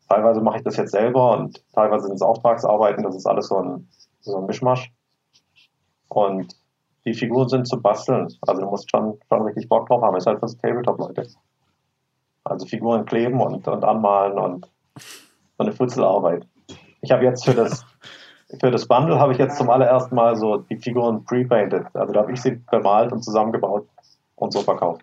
teilweise 0.09 0.41
mache 0.41 0.59
ich 0.59 0.62
das 0.62 0.76
jetzt 0.76 0.93
selber 0.93 1.38
und 1.38 1.64
teilweise 1.72 2.07
sind 2.07 2.16
es 2.16 2.22
Auftragsarbeiten. 2.22 3.03
Das 3.03 3.16
ist 3.16 3.26
alles 3.26 3.49
so 3.49 3.57
ein, 3.57 3.88
so 4.20 4.38
ein 4.38 4.47
Mischmasch. 4.47 4.93
Und 6.09 6.55
die 7.05 7.14
Figuren 7.14 7.49
sind 7.49 7.66
zu 7.66 7.80
basteln. 7.80 8.28
Also 8.47 8.61
du 8.61 8.68
musst 8.68 8.91
schon, 8.91 9.18
schon 9.28 9.43
richtig 9.43 9.68
Bock 9.68 9.88
drauf 9.88 10.03
haben. 10.03 10.16
Ist 10.16 10.26
halt 10.26 10.38
fürs 10.38 10.57
Tabletop, 10.59 10.99
Leute. 10.99 11.26
Also 12.45 12.66
Figuren 12.66 13.05
kleben 13.07 13.41
und, 13.41 13.66
und 13.66 13.84
anmalen 13.84 14.38
und 14.38 14.68
so 14.97 15.64
eine 15.64 15.72
Futzelarbeit. 15.72 16.47
Ich 17.01 17.11
habe 17.11 17.24
jetzt 17.24 17.45
für 17.45 17.55
das 17.55 17.84
für 18.59 18.70
das 18.70 18.86
Bundle 18.86 19.18
habe 19.18 19.32
ich 19.32 19.38
jetzt 19.38 19.57
zum 19.57 19.70
allerersten 19.70 20.14
Mal 20.14 20.36
so 20.36 20.59
die 20.59 20.76
Figuren 20.76 21.24
pre-painted. 21.24 21.86
Also 21.94 22.12
da 22.12 22.20
habe 22.20 22.32
ich 22.32 22.40
sie 22.40 22.61
bemalt 22.70 23.12
und 23.12 23.22
zusammengebaut 23.22 23.86
und 24.36 24.53
so 24.53 24.61
verkauft. 24.61 25.03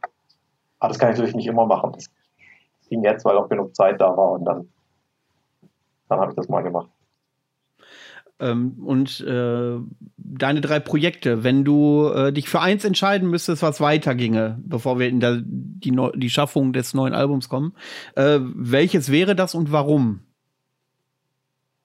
Aber 0.80 0.90
das 0.90 1.00
kann 1.00 1.12
ich 1.12 1.18
natürlich 1.18 1.36
nicht 1.36 1.48
immer 1.48 1.66
machen. 1.66 1.94
Das 1.94 2.10
ging 2.90 3.04
jetzt, 3.04 3.26
weil 3.26 3.38
auch 3.38 3.50
genug 3.50 3.76
Zeit 3.76 4.02
da 4.02 4.16
war 4.16 4.32
und 4.32 4.46
dann, 4.46 4.70
dann 6.10 6.20
habe 6.20 6.32
ich 6.32 6.36
das 6.36 6.50
mal 6.50 6.62
gemacht. 6.62 6.90
Ähm, 8.40 8.84
und 8.86 9.20
äh, 9.22 9.80
deine 10.18 10.62
drei 10.62 10.80
Projekte, 10.80 11.44
wenn 11.44 11.64
du 11.64 12.08
äh, 12.10 12.32
dich 12.32 12.50
für 12.50 12.62
eins 12.62 12.86
entscheiden 12.86 13.30
müsstest, 13.30 13.64
was 13.64 13.82
weiterginge, 13.82 14.60
bevor 14.64 15.00
wir 15.00 15.10
in 15.10 15.20
der, 15.20 15.42
die, 15.44 15.98
die 16.16 16.30
Schaffung 16.30 16.74
des 16.74 16.94
neuen 16.94 17.14
Albums 17.14 17.50
kommen, 17.50 17.74
äh, 18.16 18.40
welches 18.42 19.12
wäre 19.12 19.36
das 19.36 19.56
und 19.56 19.72
warum? 19.72 20.20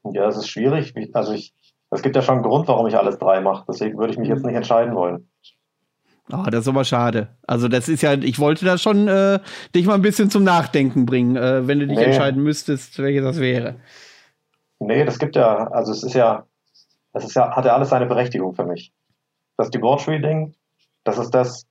Ja, 0.05 0.27
es 0.29 0.37
ist 0.37 0.49
schwierig. 0.49 0.95
Also 1.15 1.33
ich, 1.33 1.55
es 1.91 2.03
gibt 2.03 2.17
ja 2.17 2.23
schon 2.23 2.37
einen 2.37 2.45
Grund, 2.45 2.69
warum 2.69 2.87
ich 2.87 2.97
alles 2.97 3.19
drei 3.19 3.41
mache. 3.41 3.65
Deswegen 3.69 3.99
würde 3.99 4.13
ich 4.13 4.19
mich 4.19 4.29
jetzt 4.29 4.45
nicht 4.45 4.55
entscheiden 4.55 4.95
wollen. 4.95 5.29
Ah, 6.31 6.45
oh, 6.47 6.51
das 6.51 6.63
ist 6.63 6.69
aber 6.69 6.85
schade. 6.85 7.29
Also 7.47 7.69
das 7.69 7.89
ist 7.89 8.03
ja, 8.03 8.15
ich 8.15 8.39
wollte 8.39 8.65
da 8.65 8.79
schon 8.79 9.09
äh, 9.09 9.41
dich 9.75 9.87
mal 9.87 9.95
ein 9.95 10.03
bisschen 10.03 10.31
zum 10.31 10.45
Nachdenken 10.45 11.05
bringen, 11.05 11.37
äh, 11.37 11.67
wenn 11.67 11.81
du 11.81 11.87
dich 11.87 11.99
nee. 11.99 12.05
entscheiden 12.05 12.43
müsstest, 12.43 12.99
welches 12.99 13.25
das 13.25 13.41
wäre. 13.41 13.77
Nee, 14.79 15.05
das 15.05 15.19
gibt 15.19 15.37
ja, 15.37 15.69
also 15.69 15.93
es 15.93 16.03
ist 16.03 16.15
ja, 16.15 16.47
es 17.13 17.25
ist 17.25 17.35
ja, 17.35 17.55
hat 17.55 17.65
ja 17.65 17.75
alles 17.75 17.91
seine 17.91 18.07
Berechtigung 18.07 18.55
für 18.55 18.65
mich. 18.65 18.93
Das 19.57 19.71
Debauchery-Ding, 19.71 20.55
das 21.05 21.19
ist 21.19 21.31
das, 21.31 21.67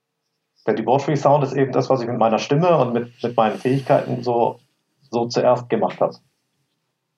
der 0.67 0.75
Debauchery-Sound 0.75 1.43
ist 1.43 1.53
eben 1.53 1.71
das, 1.71 1.89
was 1.89 2.01
ich 2.01 2.07
mit 2.07 2.17
meiner 2.17 2.37
Stimme 2.37 2.77
und 2.77 2.93
mit, 2.93 3.11
mit 3.23 3.35
meinen 3.35 3.57
Fähigkeiten 3.57 4.21
so, 4.21 4.59
so 5.09 5.25
zuerst 5.27 5.69
gemacht 5.69 5.99
habe. 5.99 6.15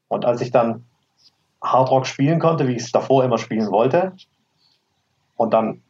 Und 0.07 0.25
als 0.25 0.41
ich 0.41 0.51
dann 0.51 0.85
Hardrock 1.63 2.05
spielen 2.05 2.39
konnte, 2.39 2.67
wie 2.67 2.73
ich 2.73 2.83
es 2.83 2.91
davor 2.91 3.23
immer 3.23 3.37
spielen 3.37 3.71
wollte. 3.71 4.13
Und 5.37 5.53
dann, 5.53 5.81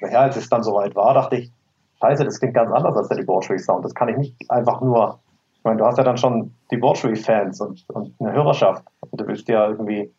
naja, 0.00 0.20
als 0.20 0.36
es 0.36 0.48
dann 0.48 0.62
soweit 0.62 0.94
war, 0.96 1.14
dachte 1.14 1.36
ich, 1.36 1.52
scheiße, 2.00 2.24
das 2.24 2.38
klingt 2.38 2.54
ganz 2.54 2.72
anders 2.72 2.96
als 2.96 3.08
der 3.08 3.18
Debauchery-Sound. 3.18 3.84
Das 3.84 3.94
kann 3.94 4.08
ich 4.08 4.16
nicht 4.16 4.50
einfach 4.50 4.80
nur, 4.80 5.18
ich 5.58 5.64
meine, 5.64 5.78
du 5.78 5.84
hast 5.86 5.98
ja 5.98 6.04
dann 6.04 6.18
schon 6.18 6.54
Debauchery-Fans 6.70 7.60
und, 7.60 7.84
und 7.88 8.14
eine 8.20 8.32
Hörerschaft. 8.32 8.84
Und 9.00 9.20
du 9.20 9.26
willst 9.26 9.48
ja 9.48 9.68
irgendwie, 9.68 10.12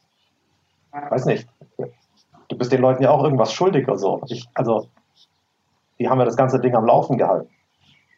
weiß 0.92 1.26
nicht, 1.26 1.48
du 2.48 2.58
bist 2.58 2.72
den 2.72 2.82
Leuten 2.82 3.04
ja 3.04 3.12
auch 3.12 3.24
irgendwas 3.24 3.54
schuldig 3.54 3.88
oder 3.88 3.98
so. 3.98 4.22
Ich, 4.28 4.48
also, 4.54 4.88
die 6.00 6.10
haben 6.10 6.20
ja 6.20 6.26
das 6.26 6.38
ganze 6.38 6.60
Ding 6.60 6.76
am 6.76 6.86
Laufen 6.86 7.18
gehalten 7.18 7.50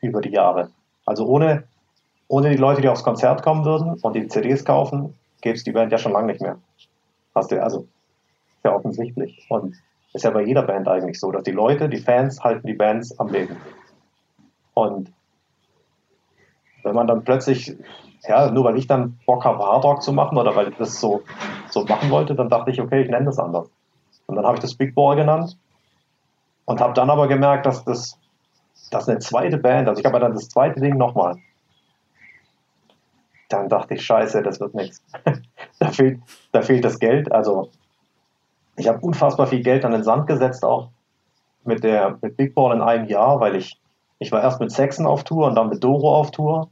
über 0.01 0.21
die 0.21 0.31
Jahre. 0.31 0.69
Also 1.05 1.25
ohne, 1.25 1.63
ohne 2.27 2.49
die 2.49 2.57
Leute, 2.57 2.81
die 2.81 2.89
aufs 2.89 3.03
Konzert 3.03 3.41
kommen 3.41 3.65
würden 3.65 3.99
und 4.01 4.15
die 4.15 4.27
CDs 4.27 4.63
kaufen, 4.63 5.15
gäbe 5.41 5.55
es 5.55 5.63
die 5.63 5.71
Band 5.71 5.91
ja 5.91 5.97
schon 5.97 6.11
lange 6.11 6.27
nicht 6.27 6.41
mehr. 6.41 6.57
Hast 7.35 7.51
du, 7.51 7.61
also, 7.61 7.81
ist 7.81 8.65
ja 8.65 8.75
offensichtlich. 8.75 9.45
Und 9.49 9.75
ist 10.13 10.23
ja 10.23 10.31
bei 10.31 10.43
jeder 10.43 10.63
Band 10.63 10.87
eigentlich 10.87 11.19
so, 11.19 11.31
dass 11.31 11.43
die 11.43 11.51
Leute, 11.51 11.87
die 11.87 11.97
Fans 11.97 12.43
halten 12.43 12.65
die 12.65 12.73
Bands 12.73 13.17
am 13.19 13.29
Leben. 13.29 13.57
Und 14.73 15.11
wenn 16.83 16.95
man 16.95 17.07
dann 17.07 17.23
plötzlich, 17.23 17.75
ja, 18.27 18.49
nur 18.49 18.63
weil 18.63 18.77
ich 18.77 18.87
dann 18.87 19.19
Bock 19.25 19.45
habe, 19.45 19.59
Hardrock 19.59 20.01
zu 20.01 20.13
machen 20.13 20.37
oder 20.37 20.55
weil 20.55 20.69
ich 20.69 20.75
das 20.77 20.99
so, 20.99 21.21
so 21.69 21.85
machen 21.85 22.09
wollte, 22.09 22.35
dann 22.35 22.49
dachte 22.49 22.71
ich, 22.71 22.81
okay, 22.81 23.01
ich 23.01 23.09
nenne 23.09 23.25
das 23.25 23.39
anders. 23.39 23.69
Und 24.25 24.35
dann 24.35 24.45
habe 24.45 24.55
ich 24.55 24.61
das 24.61 24.75
Big 24.75 24.95
Ball 24.95 25.15
genannt 25.15 25.57
und 26.65 26.81
habe 26.81 26.93
dann 26.93 27.09
aber 27.09 27.27
gemerkt, 27.27 27.65
dass 27.65 27.83
das, 27.83 28.17
dass 28.91 29.07
eine 29.07 29.19
zweite 29.19 29.57
Band, 29.57 29.87
also 29.87 29.99
ich 29.99 30.05
habe 30.05 30.19
dann 30.19 30.33
das 30.33 30.49
zweite 30.49 30.79
Ding 30.79 30.97
nochmal. 30.97 31.35
Dann 33.49 33.67
dachte 33.67 33.95
ich, 33.95 34.05
scheiße, 34.05 34.41
das 34.43 34.59
wird 34.59 34.75
nichts. 34.75 35.03
da, 35.79 35.91
fehlt, 35.91 36.21
da 36.51 36.61
fehlt 36.61 36.85
das 36.85 36.99
Geld. 36.99 37.31
Also 37.31 37.69
ich 38.77 38.87
habe 38.87 38.99
unfassbar 38.99 39.47
viel 39.47 39.61
Geld 39.61 39.83
an 39.85 39.91
den 39.91 40.03
Sand 40.03 40.27
gesetzt, 40.27 40.63
auch 40.63 40.89
mit 41.63 41.83
der 41.83 42.17
mit 42.21 42.37
Big 42.37 42.55
Ball 42.55 42.75
in 42.75 42.81
einem 42.81 43.07
Jahr, 43.07 43.39
weil 43.39 43.55
ich, 43.55 43.79
ich 44.19 44.31
war 44.31 44.41
erst 44.41 44.59
mit 44.59 44.71
Saxon 44.71 45.05
auf 45.05 45.23
Tour 45.23 45.47
und 45.47 45.55
dann 45.55 45.69
mit 45.69 45.83
Doro 45.83 46.15
auf 46.15 46.31
Tour. 46.31 46.69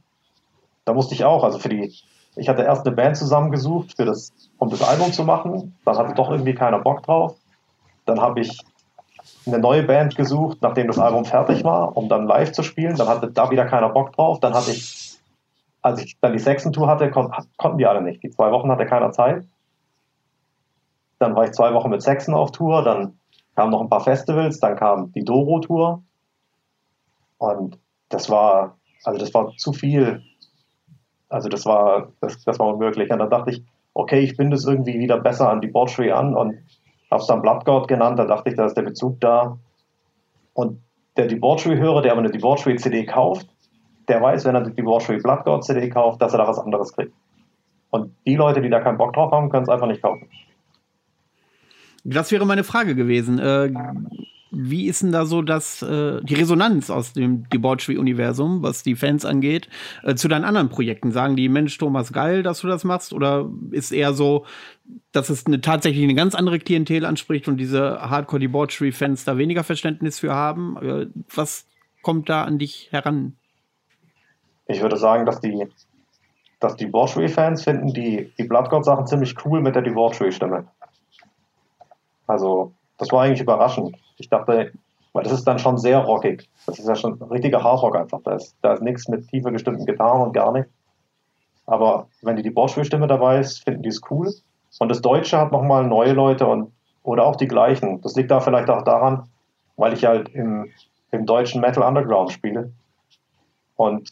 Da 0.84 0.94
musste 0.94 1.14
ich 1.14 1.24
auch, 1.24 1.44
also 1.44 1.58
für 1.58 1.68
die, 1.68 1.92
ich 2.36 2.48
hatte 2.48 2.62
erst 2.62 2.86
eine 2.86 2.96
Band 2.96 3.16
zusammengesucht, 3.16 3.96
für 3.96 4.04
das, 4.04 4.32
um 4.58 4.70
das 4.70 4.82
Album 4.82 5.12
zu 5.12 5.24
machen. 5.24 5.76
Dann 5.84 5.98
hatte 5.98 6.14
doch 6.14 6.30
irgendwie 6.30 6.54
keiner 6.54 6.78
Bock 6.78 7.02
drauf. 7.02 7.36
Dann 8.06 8.20
habe 8.20 8.40
ich 8.40 8.58
eine 9.46 9.58
neue 9.58 9.82
Band 9.82 10.16
gesucht, 10.16 10.58
nachdem 10.60 10.86
das 10.86 10.98
Album 10.98 11.24
fertig 11.24 11.64
war, 11.64 11.96
um 11.96 12.08
dann 12.08 12.26
live 12.26 12.52
zu 12.52 12.62
spielen. 12.62 12.96
Dann 12.96 13.08
hatte 13.08 13.30
da 13.30 13.50
wieder 13.50 13.66
keiner 13.66 13.88
Bock 13.88 14.12
drauf. 14.12 14.40
Dann 14.40 14.54
hatte 14.54 14.70
ich, 14.70 15.07
als 15.82 16.02
ich 16.02 16.18
dann 16.20 16.32
die 16.32 16.38
Saxon-Tour 16.38 16.88
hatte, 16.88 17.10
kon 17.10 17.32
konnten 17.56 17.78
die 17.78 17.86
alle 17.86 18.02
nicht. 18.02 18.22
Die 18.22 18.30
zwei 18.30 18.50
Wochen 18.50 18.70
hatte 18.70 18.86
keiner 18.86 19.12
Zeit. 19.12 19.44
Dann 21.18 21.34
war 21.34 21.44
ich 21.44 21.52
zwei 21.52 21.74
Wochen 21.74 21.90
mit 21.90 22.02
Saxon 22.02 22.34
auf 22.34 22.52
Tour, 22.52 22.82
dann 22.82 23.18
kamen 23.56 23.72
noch 23.72 23.80
ein 23.80 23.88
paar 23.88 24.04
Festivals, 24.04 24.60
dann 24.60 24.76
kam 24.76 25.12
die 25.12 25.24
Doro-Tour. 25.24 26.02
Und 27.38 27.78
das 28.08 28.30
war, 28.30 28.78
also 29.04 29.18
das 29.18 29.34
war 29.34 29.52
zu 29.56 29.72
viel. 29.72 30.22
Also 31.28 31.48
das 31.48 31.66
war, 31.66 32.12
das, 32.20 32.42
das 32.44 32.58
war 32.58 32.68
unmöglich. 32.68 33.10
Und 33.10 33.18
dann 33.18 33.30
dachte 33.30 33.50
ich, 33.50 33.64
okay, 33.94 34.20
ich 34.20 34.36
binde 34.36 34.56
es 34.56 34.64
irgendwie 34.64 34.98
wieder 34.98 35.18
besser 35.18 35.50
an 35.50 35.60
die 35.60 35.68
Debauchery 35.68 36.12
an 36.12 36.34
und 36.36 36.58
habe 37.10 37.20
es 37.20 37.26
dann 37.26 37.42
Blood 37.42 37.64
God 37.64 37.88
genannt. 37.88 38.18
Da 38.18 38.26
dachte 38.26 38.50
ich, 38.50 38.56
da 38.56 38.66
ist 38.66 38.76
der 38.76 38.82
Bezug 38.82 39.20
da. 39.20 39.58
Und 40.54 40.80
der 41.16 41.26
Debauchery-Hörer, 41.26 42.02
der 42.02 42.12
aber 42.12 42.20
eine 42.20 42.30
Debauchery-CD 42.30 43.06
kauft, 43.06 43.48
der 44.08 44.20
weiß, 44.20 44.44
wenn 44.44 44.54
er 44.54 44.62
die 44.62 44.74
Debauchery 44.74 45.18
Blood 45.18 45.44
God 45.44 45.64
CD 45.64 45.88
kauft, 45.88 46.20
dass 46.22 46.32
er 46.32 46.38
da 46.38 46.48
was 46.48 46.58
anderes 46.58 46.92
kriegt. 46.92 47.12
Und 47.90 48.14
die 48.26 48.36
Leute, 48.36 48.60
die 48.60 48.70
da 48.70 48.80
keinen 48.80 48.98
Bock 48.98 49.14
drauf 49.14 49.32
haben, 49.32 49.50
können 49.50 49.62
es 49.62 49.68
einfach 49.68 49.86
nicht 49.86 50.02
kaufen. 50.02 50.28
Das 52.04 52.30
wäre 52.30 52.46
meine 52.46 52.64
Frage 52.64 52.94
gewesen. 52.94 53.38
Äh, 53.38 53.72
wie 54.50 54.86
ist 54.86 55.02
denn 55.02 55.12
da 55.12 55.26
so 55.26 55.42
das, 55.42 55.82
äh, 55.82 56.20
die 56.22 56.34
Resonanz 56.34 56.90
aus 56.90 57.12
dem 57.12 57.48
Debauchery-Universum, 57.50 58.62
was 58.62 58.82
die 58.82 58.96
Fans 58.96 59.24
angeht, 59.24 59.68
äh, 60.02 60.14
zu 60.14 60.28
deinen 60.28 60.44
anderen 60.44 60.70
Projekten? 60.70 61.12
Sagen 61.12 61.36
die, 61.36 61.48
Mensch, 61.48 61.76
Thomas, 61.76 62.12
geil, 62.12 62.42
dass 62.42 62.60
du 62.60 62.66
das 62.66 62.84
machst? 62.84 63.12
Oder 63.12 63.50
ist 63.70 63.92
eher 63.92 64.14
so, 64.14 64.46
dass 65.12 65.28
es 65.28 65.46
eine, 65.46 65.60
tatsächlich 65.60 66.02
eine 66.04 66.14
ganz 66.14 66.34
andere 66.34 66.58
Klientel 66.58 67.04
anspricht 67.04 67.48
und 67.48 67.58
diese 67.58 68.00
Hardcore-Debauchery-Fans 68.00 69.24
da 69.24 69.36
weniger 69.36 69.64
Verständnis 69.64 70.20
für 70.20 70.34
haben? 70.34 70.76
Äh, 70.78 71.06
was 71.34 71.66
kommt 72.02 72.28
da 72.28 72.44
an 72.44 72.58
dich 72.58 72.88
heran? 72.90 73.36
Ich 74.68 74.82
würde 74.82 74.96
sagen, 74.96 75.26
dass 75.26 75.40
die, 75.40 75.66
dass 76.60 76.76
die 76.76 76.84
Debauchery-Fans 76.84 77.64
finden 77.64 77.88
die, 77.88 78.32
die 78.38 78.44
Blood 78.44 78.70
God-Sachen 78.70 79.06
ziemlich 79.06 79.34
cool 79.44 79.60
mit 79.60 79.74
der 79.74 79.82
Debauchery-Stimme. 79.82 80.68
Also, 82.26 82.72
das 82.98 83.10
war 83.10 83.22
eigentlich 83.22 83.40
überraschend. 83.40 83.96
Ich 84.18 84.28
dachte, 84.28 84.72
weil 85.14 85.24
das 85.24 85.32
ist 85.32 85.44
dann 85.44 85.58
schon 85.58 85.78
sehr 85.78 85.98
rockig. 85.98 86.48
Das 86.66 86.78
ist 86.78 86.86
ja 86.86 86.94
schon 86.94 87.20
richtiger 87.22 87.64
Hardrock 87.64 87.96
einfach. 87.96 88.20
Da 88.22 88.34
ist, 88.34 88.54
da 88.60 88.74
ist 88.74 88.82
nichts 88.82 89.08
mit 89.08 89.26
tiefer 89.28 89.50
gestimmten 89.50 89.86
Gitarren 89.86 90.20
und 90.20 90.32
gar 90.32 90.52
nichts. 90.52 90.70
Aber 91.66 92.08
wenn 92.22 92.36
die, 92.36 92.50
Borschwil-Stimme 92.50 93.06
dabei 93.06 93.38
ist, 93.38 93.64
finden 93.64 93.82
die 93.82 93.88
es 93.88 94.02
cool. 94.10 94.32
Und 94.78 94.88
das 94.90 95.00
Deutsche 95.00 95.38
hat 95.38 95.50
nochmal 95.50 95.86
neue 95.86 96.12
Leute 96.12 96.46
und 96.46 96.72
oder 97.02 97.24
auch 97.24 97.36
die 97.36 97.48
gleichen. 97.48 98.02
Das 98.02 98.16
liegt 98.16 98.30
da 98.30 98.40
vielleicht 98.40 98.68
auch 98.68 98.82
daran, 98.82 99.30
weil 99.76 99.94
ich 99.94 100.04
halt 100.04 100.28
im, 100.34 100.70
im 101.10 101.24
deutschen 101.24 101.62
Metal 101.62 101.82
Underground 101.82 102.32
spiele. 102.32 102.72
Und 103.76 104.10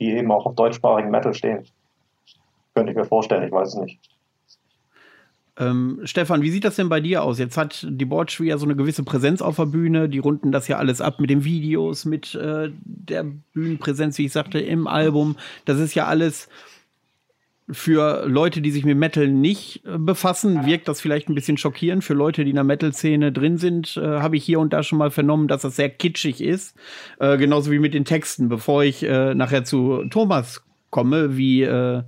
die 0.00 0.10
eben 0.10 0.30
auch 0.30 0.46
auf 0.46 0.54
deutschsprachigen 0.54 1.10
Metal 1.10 1.34
stehen. 1.34 1.64
Könnte 2.74 2.92
ich 2.92 2.96
mir 2.96 3.04
vorstellen, 3.04 3.44
ich 3.44 3.52
weiß 3.52 3.68
es 3.68 3.74
nicht. 3.76 4.00
Ähm, 5.58 6.00
Stefan, 6.04 6.42
wie 6.42 6.50
sieht 6.50 6.64
das 6.64 6.76
denn 6.76 6.88
bei 6.88 7.00
dir 7.00 7.24
aus? 7.24 7.38
Jetzt 7.38 7.56
hat 7.56 7.82
die 7.82 7.98
Debauchery 7.98 8.48
ja 8.48 8.58
so 8.58 8.64
eine 8.64 8.76
gewisse 8.76 9.02
Präsenz 9.02 9.42
auf 9.42 9.56
der 9.56 9.66
Bühne. 9.66 10.08
Die 10.08 10.20
runden 10.20 10.52
das 10.52 10.68
ja 10.68 10.76
alles 10.76 11.00
ab 11.00 11.18
mit 11.18 11.30
den 11.30 11.44
Videos, 11.44 12.04
mit 12.04 12.34
äh, 12.36 12.70
der 12.84 13.24
Bühnenpräsenz, 13.54 14.16
wie 14.18 14.26
ich 14.26 14.32
sagte, 14.32 14.60
im 14.60 14.86
Album. 14.86 15.36
Das 15.64 15.80
ist 15.80 15.94
ja 15.94 16.06
alles 16.06 16.48
für 17.70 18.26
Leute, 18.26 18.60
die 18.62 18.70
sich 18.70 18.84
mit 18.84 18.96
Metal 18.96 19.28
nicht 19.28 19.84
äh, 19.84 19.98
befassen, 19.98 20.64
wirkt 20.64 20.88
das 20.88 21.00
vielleicht 21.00 21.28
ein 21.28 21.34
bisschen 21.34 21.58
schockierend. 21.58 22.02
Für 22.02 22.14
Leute, 22.14 22.44
die 22.44 22.50
in 22.50 22.56
der 22.56 22.64
Metal-Szene 22.64 23.32
drin 23.32 23.58
sind, 23.58 23.96
äh, 23.96 24.20
habe 24.20 24.36
ich 24.36 24.44
hier 24.44 24.60
und 24.60 24.72
da 24.72 24.82
schon 24.82 24.98
mal 24.98 25.10
vernommen, 25.10 25.48
dass 25.48 25.62
das 25.62 25.76
sehr 25.76 25.90
kitschig 25.90 26.40
ist. 26.40 26.76
Äh, 27.18 27.36
genauso 27.36 27.70
wie 27.70 27.78
mit 27.78 27.94
den 27.94 28.04
Texten. 28.04 28.48
Bevor 28.48 28.84
ich 28.84 29.02
äh, 29.02 29.34
nachher 29.34 29.64
zu 29.64 30.04
Thomas 30.10 30.62
komme, 30.90 31.36
wie 31.36 31.62
äh, 31.62 32.02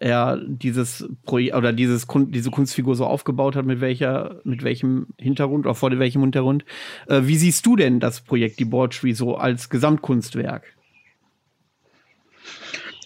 er 0.00 0.40
dieses 0.46 1.08
Projekt 1.24 1.56
oder 1.56 1.72
dieses 1.72 2.06
diese 2.28 2.50
Kunstfigur 2.50 2.94
so 2.94 3.04
aufgebaut 3.04 3.56
hat, 3.56 3.66
mit 3.66 3.80
welcher, 3.80 4.40
mit 4.44 4.62
welchem 4.62 5.08
Hintergrund 5.18 5.66
oder 5.66 5.74
vor 5.74 5.96
welchem 5.98 6.22
Hintergrund. 6.22 6.64
Äh, 7.06 7.22
wie 7.24 7.36
siehst 7.36 7.66
du 7.66 7.76
denn 7.76 8.00
das 8.00 8.20
Projekt 8.20 8.60
Debauchery 8.60 9.12
so 9.12 9.36
als 9.36 9.70
Gesamtkunstwerk? 9.70 10.77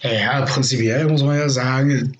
Ja, 0.03 0.41
prinzipiell 0.45 1.07
muss 1.07 1.23
man 1.23 1.37
ja 1.37 1.47
sagen, 1.47 2.17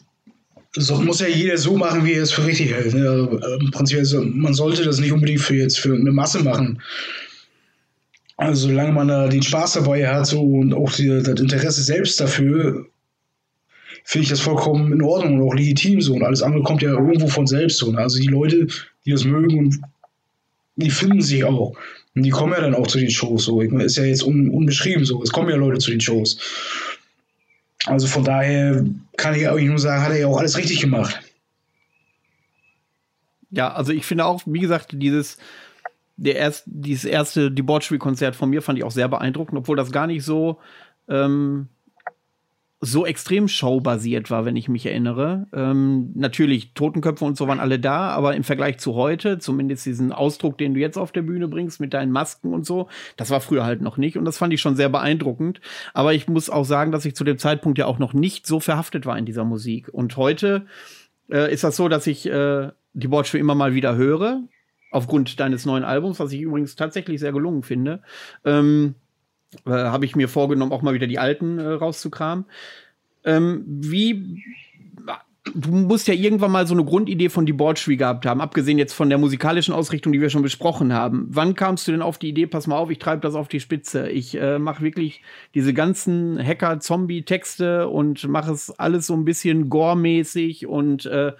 so 0.76 0.96
muss 1.02 1.20
ja 1.20 1.28
jeder 1.28 1.58
so 1.58 1.76
machen, 1.76 2.06
wie 2.06 2.14
er 2.14 2.24
es 2.24 2.32
für 2.32 2.46
richtig 2.46 2.72
hält. 2.72 2.94
Ne? 2.94 3.08
Also, 3.08 3.58
Im 3.60 3.72
Prinzip, 3.72 4.00
also, 4.00 4.24
man 4.24 4.54
sollte 4.54 4.84
das 4.84 5.00
nicht 5.00 5.12
unbedingt 5.12 5.42
für 5.42 5.56
jetzt 5.56 5.80
für 5.80 5.94
eine 5.94 6.12
Masse 6.12 6.44
machen. 6.44 6.82
Also 8.38 8.68
solange 8.68 8.92
man 8.92 9.08
da 9.08 9.28
den 9.28 9.44
Spaß 9.44 9.74
dabei 9.74 10.08
hat 10.08 10.26
so, 10.26 10.42
und 10.42 10.74
auch 10.74 10.92
die, 10.92 11.08
das 11.08 11.40
Interesse 11.40 11.84
selbst 11.84 12.20
dafür, 12.20 12.88
finde 14.04 14.24
ich 14.24 14.30
das 14.30 14.40
vollkommen 14.40 14.92
in 14.92 15.02
Ordnung 15.02 15.40
und 15.40 15.48
auch 15.48 15.54
legitim 15.54 16.02
so. 16.02 16.14
Und 16.14 16.24
alles 16.24 16.42
andere 16.42 16.64
kommt 16.64 16.82
ja 16.82 16.92
irgendwo 16.92 17.28
von 17.28 17.48
selbst 17.48 17.78
so. 17.78 17.92
Ne? 17.92 18.00
Also 18.00 18.20
die 18.20 18.28
Leute, 18.28 18.68
die 19.06 19.12
das 19.12 19.24
mögen, 19.24 19.86
die 20.78 20.90
finden 20.90 21.22
sich 21.22 21.44
auch. 21.44 21.78
Und 22.16 22.24
die 22.24 22.32
kommen 22.32 22.54
ja 22.54 22.62
dann 22.62 22.76
auch 22.76 22.88
zu 22.88 22.98
den 22.98 23.12
Shows 23.12 23.46
so. 23.46 23.62
Ich 23.62 23.72
ist 23.72 23.98
ja 23.98 24.04
jetzt 24.04 24.24
un, 24.24 24.50
unbeschrieben 24.50 25.06
so. 25.06 25.22
Es 25.22 25.32
kommen 25.32 25.50
ja 25.50 25.56
Leute 25.56 25.80
zu 25.80 25.92
den 25.92 26.02
Shows. 26.02 26.38
Also 27.86 28.08
von 28.08 28.24
daher 28.24 28.86
kann 29.18 29.36
ich 29.36 29.48
eigentlich 29.48 29.70
nur 29.70 29.80
sagen, 29.80 30.04
hat 30.04 30.12
er 30.12 30.20
ja 30.20 30.28
auch 30.28 30.38
alles 30.38 30.58
richtig 30.58 30.80
gemacht. 30.80 31.20
Ja, 33.52 33.74
also 33.74 33.92
ich 33.92 34.06
finde 34.06 34.26
auch, 34.26 34.42
wie 34.46 34.60
gesagt, 34.60 34.92
dieses, 34.94 35.38
der 36.18 36.36
erst, 36.38 36.64
dieses 36.66 37.06
erste 37.06 37.52
Debauchery-Konzert 37.52 38.36
von 38.36 38.50
mir 38.50 38.62
fand 38.62 38.80
ich 38.80 38.84
auch 38.84 38.92
sehr 38.92 39.08
beeindruckend, 39.08 39.58
obwohl 39.60 39.78
das 39.78 39.92
gar 39.92 40.08
nicht 40.08 40.24
so 40.24 40.60
ähm, 41.08 41.68
so 42.86 43.06
extrem 43.06 43.48
showbasiert 43.48 44.30
war, 44.30 44.44
wenn 44.44 44.58
ich 44.58 44.68
mich 44.68 44.86
erinnere. 44.86 45.48
Ähm, 45.54 46.12
natürlich, 46.16 46.74
Totenköpfe 46.74 47.24
und 47.24 47.38
so 47.38 47.48
waren 47.48 47.62
alle 47.62 47.80
da, 47.80 48.10
aber 48.10 48.36
im 48.36 48.44
Vergleich 48.44 48.78
zu 48.78 48.94
heute, 48.96 49.40
zumindest 49.40 49.86
diesen 49.86 50.12
Ausdruck, 50.12 50.58
den 50.58 50.74
du 50.74 50.82
jetzt 50.82 50.98
auf 50.98 51.14
der 51.14 51.22
Bühne 51.22 51.48
bringst 51.48 51.80
mit 51.80 51.94
deinen 51.94 52.12
Masken 52.12 52.54
und 52.54 52.66
so, 52.66 52.90
das 53.16 53.30
war 53.30 53.40
früher 53.40 53.64
halt 53.64 53.82
noch 53.82 53.96
nicht 53.96 54.18
und 54.18 54.26
das 54.26 54.38
fand 54.38 54.54
ich 54.54 54.60
schon 54.60 54.76
sehr 54.76 54.90
beeindruckend. 54.90 55.62
Aber 55.94 56.14
ich 56.14 56.28
muss 56.28 56.50
auch 56.50 56.66
sagen, 56.66 56.92
dass 56.92 57.06
ich 57.06 57.16
zu 57.16 57.24
dem 57.24 57.38
Zeitpunkt 57.38 57.78
ja 57.78 57.86
auch 57.86 58.00
noch 58.00 58.14
nicht 58.14 58.46
so 58.46 58.60
verhaftet 58.60 59.06
war 59.06 59.18
in 59.18 59.26
dieser 59.26 59.46
Musik. 59.46 59.88
Und 59.90 60.18
heute 60.18 60.66
äh, 61.32 61.54
ist 61.54 61.64
das 61.64 61.78
so, 61.78 61.88
dass 61.88 62.06
ich 62.06 62.26
äh, 62.26 62.70
die 62.92 63.08
Bordspiel 63.08 63.40
immer 63.40 63.56
mal 63.56 63.74
wieder 63.74 63.96
höre, 63.96 64.42
aufgrund 64.92 65.40
deines 65.40 65.66
neuen 65.66 65.86
Albums, 65.86 66.20
was 66.20 66.34
ich 66.34 66.42
übrigens 66.42 66.76
tatsächlich 66.76 67.22
sehr 67.22 67.32
gelungen 67.32 67.64
finde. 67.64 68.02
Ähm, 68.44 68.96
äh, 69.66 69.72
habe 69.72 70.06
ich 70.06 70.16
mir 70.16 70.30
vorgenommen, 70.30 70.72
auch 70.72 70.82
mal 70.82 70.93
wieder 70.93 71.08
die 71.08 71.20
alten 71.20 71.60
äh, 71.60 71.68
rauszukramen. 71.68 72.45
Ähm, 73.26 73.64
wie 73.66 74.43
du 75.56 75.72
musst 75.72 76.08
ja 76.08 76.14
irgendwann 76.14 76.51
mal 76.51 76.66
so 76.68 76.74
eine 76.74 76.86
Grundidee 76.86 77.30
von 77.30 77.45
Debauchery 77.45 77.97
gehabt 77.97 78.26
haben, 78.26 78.41
abgesehen 78.41 78.78
jetzt 78.78 78.93
von 78.93 79.10
der 79.10 79.18
musikalischen 79.18 79.74
Ausrichtung, 79.74 80.14
die 80.14 80.22
wir 80.22 80.30
schon 80.30 80.41
besprochen 80.41 80.93
haben. 80.93 81.28
Wann 81.30 81.54
kamst 81.54 81.88
du 81.88 81.91
denn 81.91 82.01
auf 82.01 82.18
die 82.18 82.30
Idee, 82.30 82.47
pass 82.47 82.68
mal 82.68 82.78
auf, 82.78 82.89
ich 82.89 82.99
treibe 82.99 83.22
das 83.22 83.36
auf 83.36 83.47
die 83.47 83.60
Spitze. 83.60 84.10
Ich 84.10 84.39
äh, 84.39 84.58
mache 84.58 84.84
wirklich 84.84 85.22
diese 85.54 85.74
ganzen 85.74 86.39
Hacker-Zombie-Texte 86.41 87.89
und 87.89 88.28
mache 88.28 88.51
es 88.51 88.72
alles 88.80 89.08
so 89.08 89.14
ein 89.16 89.26
bisschen 89.26 89.70
gore-mäßig 89.70 90.66
und 90.66 91.06
äh, 91.06 91.34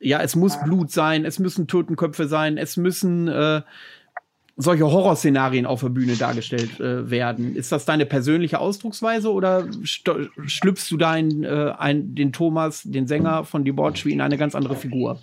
ja, 0.00 0.20
es 0.22 0.34
muss 0.34 0.60
Blut 0.64 0.90
sein, 0.90 1.24
es 1.24 1.38
müssen 1.38 1.68
Totenköpfe 1.68 2.26
sein, 2.26 2.56
es 2.56 2.76
müssen 2.78 3.28
äh, 3.28 3.60
solche 4.60 4.84
Horrorszenarien 4.84 5.66
auf 5.66 5.80
der 5.80 5.88
Bühne 5.88 6.16
dargestellt 6.16 6.80
äh, 6.80 7.10
werden. 7.10 7.56
Ist 7.56 7.72
das 7.72 7.84
deine 7.84 8.06
persönliche 8.06 8.58
Ausdrucksweise 8.58 9.32
oder 9.32 9.64
schlüpfst 9.82 10.90
du 10.90 10.96
da 10.96 11.16
äh, 11.16 11.72
ein, 11.78 12.14
den 12.14 12.32
Thomas, 12.32 12.82
den 12.84 13.06
Sänger 13.06 13.44
von 13.44 13.64
Debauchery, 13.64 14.12
in 14.12 14.20
eine 14.20 14.38
ganz 14.38 14.54
andere 14.54 14.76
Figur? 14.76 15.18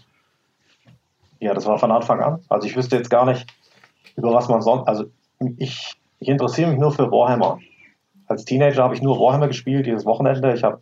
Ja, 1.40 1.54
das 1.54 1.66
war 1.66 1.78
von 1.78 1.92
Anfang 1.92 2.20
an. 2.20 2.40
Also 2.50 2.68
ich 2.68 2.76
wüsste 2.76 2.98
jetzt 2.98 3.10
gar 3.10 3.26
nicht, 3.26 3.46
über 4.16 4.34
was 4.34 4.48
man 4.50 4.62
sonst. 4.62 4.88
Also 4.88 5.06
ich, 5.58 5.94
ich 6.20 6.28
interessiere 6.28 6.72
mich 6.72 6.80
nur 6.80 6.92
für 6.92 7.12
Warhammer. 7.12 7.60
als 8.28 8.46
Teenager 8.46 8.84
habe 8.84 8.96
ich 8.96 9.02
nur 9.02 9.20
Warhammer 9.20 9.48
gespielt, 9.48 9.86
jedes 9.86 10.06
Wochenende. 10.06 10.54
Ich 10.54 10.64
habe 10.64 10.82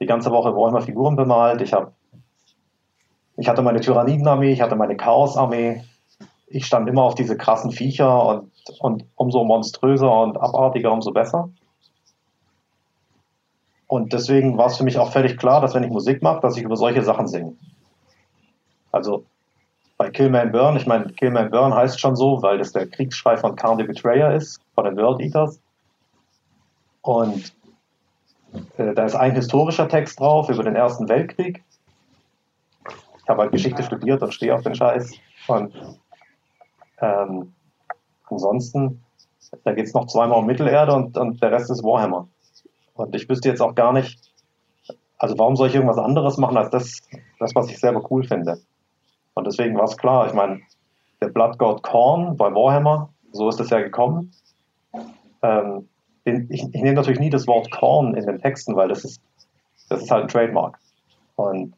die 0.00 0.06
ganze 0.06 0.30
Woche 0.30 0.54
Warhammer-Figuren 0.54 1.16
bemalt. 1.16 1.60
Ich, 1.62 1.72
hab, 1.72 1.92
ich 3.36 3.48
hatte 3.48 3.62
meine 3.62 3.80
Tyrannidenarmee, 3.80 4.52
ich 4.52 4.60
hatte 4.60 4.76
meine 4.76 4.96
Chaosarmee. 4.96 5.82
Ich 6.54 6.66
stand 6.66 6.88
immer 6.88 7.02
auf 7.02 7.14
diese 7.14 7.36
krassen 7.36 7.70
Viecher 7.70 8.26
und, 8.26 8.52
und 8.80 9.04
umso 9.16 9.42
monströser 9.42 10.20
und 10.20 10.36
abartiger, 10.36 10.92
umso 10.92 11.10
besser. 11.10 11.48
Und 13.86 14.12
deswegen 14.12 14.58
war 14.58 14.66
es 14.66 14.76
für 14.76 14.84
mich 14.84 14.98
auch 14.98 15.12
völlig 15.12 15.38
klar, 15.38 15.60
dass 15.60 15.74
wenn 15.74 15.82
ich 15.82 15.90
Musik 15.90 16.22
mache, 16.22 16.40
dass 16.40 16.56
ich 16.56 16.62
über 16.62 16.76
solche 16.76 17.02
Sachen 17.02 17.26
singe. 17.26 17.54
Also 18.90 19.24
bei 19.96 20.10
Killman 20.10 20.52
Burn, 20.52 20.76
ich 20.76 20.86
meine, 20.86 21.06
Killman 21.12 21.50
Burn 21.50 21.74
heißt 21.74 22.00
schon 22.00 22.16
so, 22.16 22.42
weil 22.42 22.58
das 22.58 22.72
der 22.72 22.86
Kriegsschrei 22.86 23.36
von 23.36 23.56
Khan 23.56 23.78
the 23.78 23.84
Betrayer 23.84 24.34
ist, 24.34 24.60
von 24.74 24.84
den 24.84 24.96
World 24.96 25.20
Eaters. 25.20 25.60
Und 27.02 27.52
äh, 28.76 28.94
da 28.94 29.04
ist 29.04 29.14
ein 29.14 29.34
historischer 29.34 29.88
Text 29.88 30.20
drauf 30.20 30.48
über 30.50 30.62
den 30.62 30.76
Ersten 30.76 31.08
Weltkrieg. 31.08 31.62
Ich 33.22 33.28
habe 33.28 33.42
halt 33.42 33.52
Geschichte 33.52 33.82
studiert 33.82 34.22
und 34.22 34.34
stehe 34.34 34.54
auf 34.54 34.62
den 34.62 34.74
Scheiß. 34.74 35.12
Und 35.46 35.72
ähm, 37.02 37.52
ansonsten, 38.30 39.02
da 39.64 39.72
geht 39.72 39.86
es 39.86 39.94
noch 39.94 40.06
zweimal 40.06 40.38
um 40.38 40.46
Mittelerde 40.46 40.94
und, 40.94 41.18
und 41.18 41.42
der 41.42 41.52
Rest 41.52 41.70
ist 41.70 41.82
Warhammer. 41.82 42.28
Und 42.94 43.14
ich 43.14 43.28
wüsste 43.28 43.48
jetzt 43.48 43.60
auch 43.60 43.74
gar 43.74 43.92
nicht, 43.92 44.32
also 45.18 45.38
warum 45.38 45.56
soll 45.56 45.68
ich 45.68 45.74
irgendwas 45.74 45.98
anderes 45.98 46.38
machen 46.38 46.56
als 46.56 46.70
das, 46.70 47.00
das 47.38 47.54
was 47.54 47.68
ich 47.68 47.78
selber 47.78 48.02
cool 48.10 48.24
finde. 48.24 48.58
Und 49.34 49.46
deswegen 49.46 49.76
war 49.76 49.84
es 49.84 49.96
klar, 49.96 50.26
ich 50.26 50.34
meine, 50.34 50.60
der 51.20 51.28
Blood 51.28 51.58
God 51.58 51.82
Korn 51.82 52.36
bei 52.36 52.52
Warhammer, 52.52 53.10
so 53.32 53.48
ist 53.48 53.60
es 53.60 53.70
ja 53.70 53.80
gekommen. 53.80 54.32
Ähm, 55.42 55.88
ich, 56.24 56.50
ich 56.50 56.68
nehme 56.72 56.94
natürlich 56.94 57.20
nie 57.20 57.30
das 57.30 57.46
Wort 57.46 57.70
Korn 57.70 58.14
in 58.14 58.26
den 58.26 58.38
Texten, 58.38 58.76
weil 58.76 58.88
das 58.88 59.04
ist, 59.04 59.20
das 59.88 60.02
ist 60.02 60.10
halt 60.10 60.24
ein 60.24 60.28
Trademark. 60.28 60.78
Und 61.36 61.74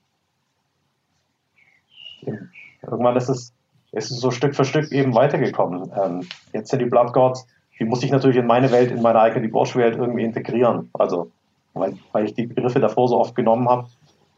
irgendwann 2.82 3.16
ist 3.16 3.28
es, 3.28 3.52
ist 3.94 4.08
so 4.08 4.30
Stück 4.30 4.54
für 4.54 4.64
Stück 4.64 4.90
eben 4.92 5.14
weitergekommen. 5.14 5.90
Ähm, 5.96 6.26
jetzt 6.52 6.70
sind 6.70 6.80
die 6.80 6.86
Blood 6.86 7.12
Gods, 7.12 7.46
die 7.78 7.84
muss 7.84 8.02
ich 8.02 8.10
natürlich 8.10 8.36
in 8.36 8.46
meine 8.46 8.70
Welt, 8.70 8.90
in 8.90 9.02
meine 9.02 9.20
eigene 9.20 9.46
Debauchery-Welt 9.46 9.96
irgendwie 9.96 10.24
integrieren. 10.24 10.90
Also, 10.92 11.30
weil, 11.74 11.96
weil 12.12 12.24
ich 12.24 12.34
die 12.34 12.46
Begriffe 12.46 12.80
davor 12.80 13.08
so 13.08 13.18
oft 13.18 13.34
genommen 13.34 13.68
habe, 13.68 13.88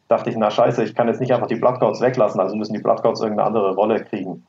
dachte 0.09 0.31
ich, 0.31 0.37
na 0.37 0.51
scheiße, 0.51 0.85
ich 0.85 0.95
kann 0.95 1.09
jetzt 1.09 1.21
nicht 1.21 1.33
einfach 1.33 1.49
die 1.49 1.57
Blood 1.57 1.81
Gods 1.81 2.01
weglassen, 2.01 2.41
also 2.41 2.57
müssen 2.57 2.75
die 2.75 2.81
Blood 2.81 3.03
Gods 3.03 3.21
irgendeine 3.21 3.49
andere 3.49 3.75
Rolle 3.75 4.05
kriegen. 4.05 4.47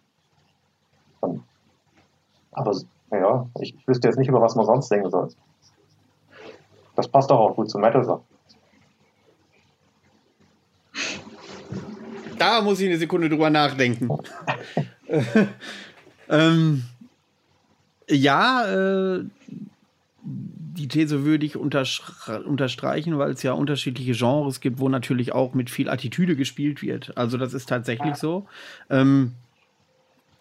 Und, 1.19 1.43
aber 2.51 2.73
ja, 3.11 3.47
ich, 3.59 3.75
wüsste 3.87 4.07
jetzt 4.07 4.17
nicht, 4.17 4.27
über 4.27 4.41
was 4.41 4.55
man 4.55 4.65
sonst 4.65 4.89
denken 4.89 5.09
soll. 5.09 5.29
Das 6.95 7.07
passt 7.07 7.29
doch 7.29 7.39
auch 7.39 7.55
gut 7.55 7.69
zu 7.69 7.79
Metal 7.79 8.03
so. 8.03 8.23
Da 12.37 12.61
muss 12.61 12.79
ich 12.79 12.87
eine 12.87 12.97
Sekunde 12.97 13.29
drüber 13.29 13.49
nachdenken. 13.49 14.09
ähm, 16.29 16.83
ja, 18.09 18.65
äh, 19.17 19.23
die 20.23 20.87
These 20.87 21.25
würde 21.25 21.45
ich 21.45 21.57
unterstreichen, 21.57 23.17
weil 23.17 23.31
es 23.31 23.43
ja 23.43 23.53
unterschiedliche 23.53 24.13
Genres 24.13 24.59
gibt, 24.59 24.79
wo 24.79 24.89
natürlich 24.89 25.33
auch 25.33 25.53
mit 25.53 25.69
viel 25.69 25.89
Attitüde 25.89 26.35
gespielt 26.35 26.81
wird. 26.81 27.17
Also 27.17 27.37
das 27.37 27.53
ist 27.53 27.67
tatsächlich 27.67 28.15
so. 28.15 28.47
Ähm, 28.89 29.33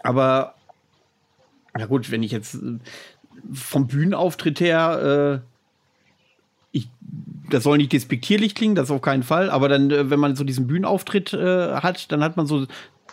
aber 0.03 0.55
na 1.77 1.87
gut, 1.87 2.11
wenn 2.11 2.23
ich 2.23 2.33
jetzt 2.33 2.55
äh, 2.55 2.79
vom 3.53 3.87
Bühnenauftritt 3.87 4.61
her, 4.61 5.43
äh, 5.43 5.47
ich, 6.73 6.89
das 7.51 7.63
soll 7.63 7.79
nicht 7.79 7.93
despektierlich 7.93 8.55
klingen, 8.55 8.75
das 8.75 8.91
auf 8.91 9.01
keinen 9.01 9.23
Fall, 9.23 9.51
aber 9.51 9.69
dann, 9.69 9.91
äh, 9.91 10.11
wenn 10.11 10.21
man 10.21 10.37
so 10.37 10.45
diesen 10.45 10.67
Bühnenauftritt 10.67 11.33
äh, 11.33 11.77
hat, 11.77 12.13
dann 12.13 12.23
hat 12.23 12.37
man 12.37 12.47
so 12.47 12.67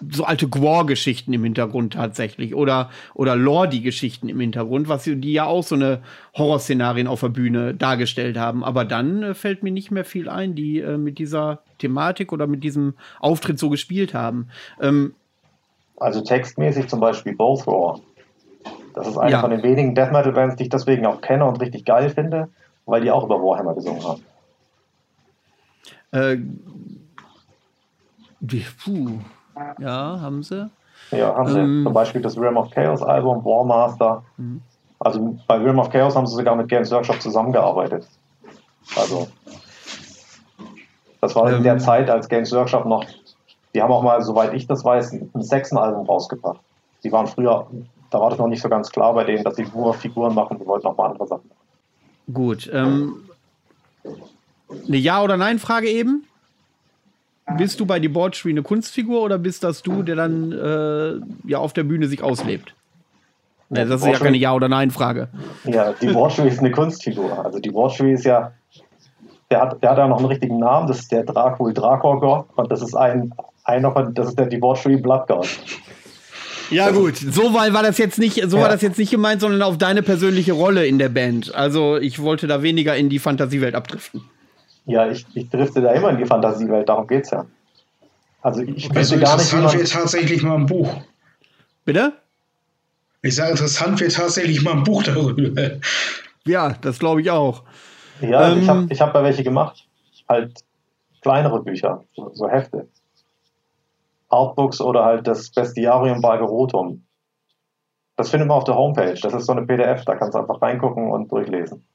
so 0.09 0.23
alte 0.23 0.47
Gwar-Geschichten 0.47 1.33
im 1.33 1.43
Hintergrund 1.43 1.93
tatsächlich 1.93 2.55
oder 2.55 2.89
oder 3.13 3.35
Lordi-Geschichten 3.35 4.29
im 4.29 4.39
Hintergrund, 4.39 4.89
was 4.89 5.03
die 5.03 5.33
ja 5.33 5.45
auch 5.45 5.63
so 5.63 5.75
eine 5.75 6.01
Horrorszenarien 6.35 7.07
auf 7.07 7.21
der 7.21 7.29
Bühne 7.29 7.73
dargestellt 7.73 8.37
haben. 8.37 8.63
Aber 8.63 8.85
dann 8.85 9.23
äh, 9.23 9.33
fällt 9.33 9.63
mir 9.63 9.71
nicht 9.71 9.91
mehr 9.91 10.05
viel 10.05 10.29
ein, 10.29 10.55
die 10.55 10.79
äh, 10.79 10.97
mit 10.97 11.19
dieser 11.19 11.59
Thematik 11.77 12.31
oder 12.31 12.47
mit 12.47 12.63
diesem 12.63 12.95
Auftritt 13.19 13.59
so 13.59 13.69
gespielt 13.69 14.13
haben. 14.13 14.49
Ähm, 14.81 15.13
also 15.97 16.21
textmäßig 16.21 16.87
zum 16.87 16.99
Beispiel 16.99 17.35
Both 17.35 17.67
War. 17.67 17.99
Das 18.93 19.07
ist 19.07 19.17
eine 19.17 19.31
ja. 19.31 19.41
von 19.41 19.51
den 19.51 19.63
wenigen 19.63 19.95
Death 19.95 20.11
Metal 20.11 20.31
Bands, 20.31 20.55
die 20.55 20.63
ich 20.63 20.69
deswegen 20.69 21.05
auch 21.05 21.21
kenne 21.21 21.45
und 21.45 21.59
richtig 21.61 21.85
geil 21.85 22.09
finde, 22.09 22.49
weil 22.85 23.01
die 23.01 23.11
auch 23.11 23.25
über 23.25 23.41
Warhammer 23.41 23.73
gesungen 23.73 24.03
haben. 24.03 24.23
Äh, 26.11 26.37
die, 28.39 28.65
puh. 28.83 29.19
Ja, 29.79 30.19
haben 30.21 30.43
sie. 30.43 30.69
Ja, 31.11 31.35
haben 31.35 31.55
ähm, 31.55 31.79
sie. 31.79 31.83
Zum 31.83 31.93
Beispiel 31.93 32.21
das 32.21 32.37
Realm 32.37 32.57
of 32.57 32.71
Chaos 32.71 33.01
Album, 33.01 33.43
Warmaster. 33.43 34.23
Mhm. 34.37 34.61
Also 34.99 35.37
bei 35.47 35.57
Realm 35.57 35.79
of 35.79 35.89
Chaos 35.89 36.15
haben 36.15 36.27
sie 36.27 36.35
sogar 36.35 36.55
mit 36.55 36.67
Games 36.69 36.91
Workshop 36.91 37.21
zusammengearbeitet. 37.21 38.07
Also, 38.95 39.27
das 41.21 41.35
war 41.35 41.49
ähm, 41.49 41.57
in 41.57 41.63
der 41.63 41.73
ähm. 41.73 41.79
Zeit, 41.79 42.09
als 42.09 42.29
Games 42.29 42.51
Workshop 42.51 42.85
noch, 42.85 43.05
die 43.73 43.81
haben 43.81 43.91
auch 43.91 44.03
mal, 44.03 44.21
soweit 44.21 44.53
ich 44.53 44.67
das 44.67 44.83
weiß, 44.83 45.13
ein 45.13 45.41
Sechsen-Album 45.41 46.05
rausgebracht. 46.05 46.59
Die 47.03 47.11
waren 47.11 47.27
früher 47.27 47.67
da 48.13 48.19
war 48.19 48.29
das 48.29 48.37
noch 48.37 48.47
nicht 48.47 48.61
so 48.61 48.69
ganz 48.69 48.91
klar 48.91 49.13
bei 49.13 49.23
denen, 49.23 49.43
dass 49.43 49.55
sie 49.55 49.65
nur 49.73 49.93
Figuren 49.95 50.35
machen, 50.35 50.59
die 50.59 50.65
wollten 50.67 50.85
auch 50.85 50.95
mal 50.95 51.09
andere 51.09 51.27
Sachen. 51.27 51.49
Gut. 52.31 52.69
Ähm, 52.71 53.27
eine 54.87 54.97
Ja- 54.97 55.23
oder 55.23 55.35
Nein-Frage 55.35 55.89
eben? 55.89 56.23
Bist 57.57 57.79
du 57.79 57.85
bei 57.85 57.99
Debauchery 57.99 58.51
eine 58.51 58.63
Kunstfigur 58.63 59.21
oder 59.21 59.37
bist 59.37 59.63
das 59.63 59.83
du, 59.83 60.01
der 60.01 60.15
dann 60.15 60.51
äh, 60.51 61.49
ja 61.49 61.57
auf 61.57 61.73
der 61.73 61.83
Bühne 61.83 62.07
sich 62.07 62.23
auslebt? 62.23 62.73
Ja, 63.69 63.85
das 63.85 64.01
ist 64.01 64.07
ja 64.07 64.19
keine 64.19 64.37
Ja- 64.37 64.53
oder 64.53 64.69
Nein-Frage. 64.69 65.29
Ja, 65.65 65.93
Debauchery 65.93 66.47
ist 66.47 66.59
eine 66.59 66.71
Kunstfigur. 66.71 67.43
Also 67.43 67.59
Debauchery 67.59 68.13
ist 68.13 68.23
ja, 68.23 68.51
der 69.49 69.61
hat, 69.61 69.81
der 69.81 69.91
hat 69.91 69.97
ja 69.97 70.07
noch 70.07 70.19
einen 70.19 70.27
richtigen 70.27 70.59
Namen, 70.59 70.87
das 70.87 70.99
ist 70.99 71.11
der 71.11 71.23
Dracul 71.23 71.73
Dracor 71.73 72.47
und 72.55 72.71
das 72.71 72.81
ist 72.81 72.95
ein, 72.95 73.33
einer 73.63 73.91
von, 73.91 74.13
das 74.13 74.29
ist 74.29 74.39
der 74.39 74.45
Debauchery 74.45 74.97
Blood 74.97 75.27
God. 75.27 75.47
Ja 76.69 76.91
gut, 76.91 77.17
so 77.17 77.53
war, 77.53 77.71
war 77.73 77.83
das 77.83 77.97
jetzt 77.97 78.17
nicht, 78.17 78.41
so 78.49 78.57
ja. 78.57 78.63
war 78.63 78.69
das 78.69 78.81
jetzt 78.81 78.97
nicht 78.97 79.11
gemeint, 79.11 79.41
sondern 79.41 79.61
auf 79.61 79.77
deine 79.77 80.01
persönliche 80.01 80.53
Rolle 80.53 80.85
in 80.87 80.97
der 80.97 81.09
Band. 81.09 81.53
Also 81.53 81.97
ich 81.97 82.21
wollte 82.21 82.47
da 82.47 82.63
weniger 82.63 82.95
in 82.95 83.09
die 83.09 83.19
Fantasiewelt 83.19 83.75
abdriften. 83.75 84.21
Ja, 84.85 85.09
ich, 85.09 85.25
ich 85.33 85.49
drifte 85.49 85.81
da 85.81 85.91
immer 85.91 86.09
in 86.09 86.17
die 86.17 86.25
Fantasiewelt, 86.25 86.89
darum 86.89 87.07
geht's 87.07 87.31
ja. 87.31 87.45
Also 88.41 88.61
ich 88.61 88.89
okay, 88.89 89.03
so 89.03 89.17
gar 89.17 89.37
nicht. 89.37 89.53
Interessant 89.53 89.73
wird 89.73 89.91
tatsächlich 89.91 90.43
mal 90.43 90.55
ein 90.55 90.65
Buch. 90.65 90.93
Bitte? 91.85 92.13
Ich 93.21 93.35
sage, 93.35 93.51
interessant 93.51 93.99
wird 94.01 94.13
tatsächlich 94.13 94.61
mal 94.61 94.73
ein 94.73 94.83
Buch 94.83 95.03
darüber. 95.03 95.71
Ja, 96.45 96.75
das 96.81 96.99
glaube 96.99 97.21
ich 97.21 97.31
auch. 97.31 97.63
Ja, 98.19 98.51
ähm, 98.51 98.59
ich 98.59 98.67
habe 98.67 98.87
ich 98.89 99.01
hab 99.01 99.13
da 99.13 99.23
welche 99.23 99.43
gemacht. 99.43 99.87
Halt 100.27 100.59
kleinere 101.21 101.63
Bücher, 101.63 102.03
so, 102.15 102.31
so 102.33 102.49
Hefte. 102.49 102.89
Artbooks 104.29 104.81
oder 104.81 105.05
halt 105.05 105.27
das 105.27 105.49
Bestiarium 105.51 106.21
Bargerotum. 106.21 107.05
Das 108.17 108.29
findet 108.29 108.49
man 108.49 108.57
auf 108.57 108.65
der 108.65 108.75
Homepage. 108.75 109.17
Das 109.21 109.33
ist 109.33 109.45
so 109.45 109.53
eine 109.53 109.65
PDF, 109.65 110.03
da 110.05 110.15
kannst 110.15 110.35
du 110.35 110.39
einfach 110.39 110.61
reingucken 110.61 111.09
und 111.09 111.31
durchlesen. 111.31 111.85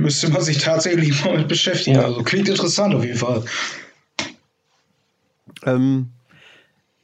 Müsste 0.00 0.30
man 0.30 0.42
sich 0.42 0.58
tatsächlich 0.58 1.24
mal 1.24 1.38
mit 1.38 1.48
beschäftigen. 1.48 1.96
Ja. 1.96 2.04
Also 2.06 2.22
klingt 2.22 2.48
interessant 2.48 2.94
auf 2.94 3.04
jeden 3.04 3.18
Fall. 3.18 3.44
Ähm, 5.64 6.08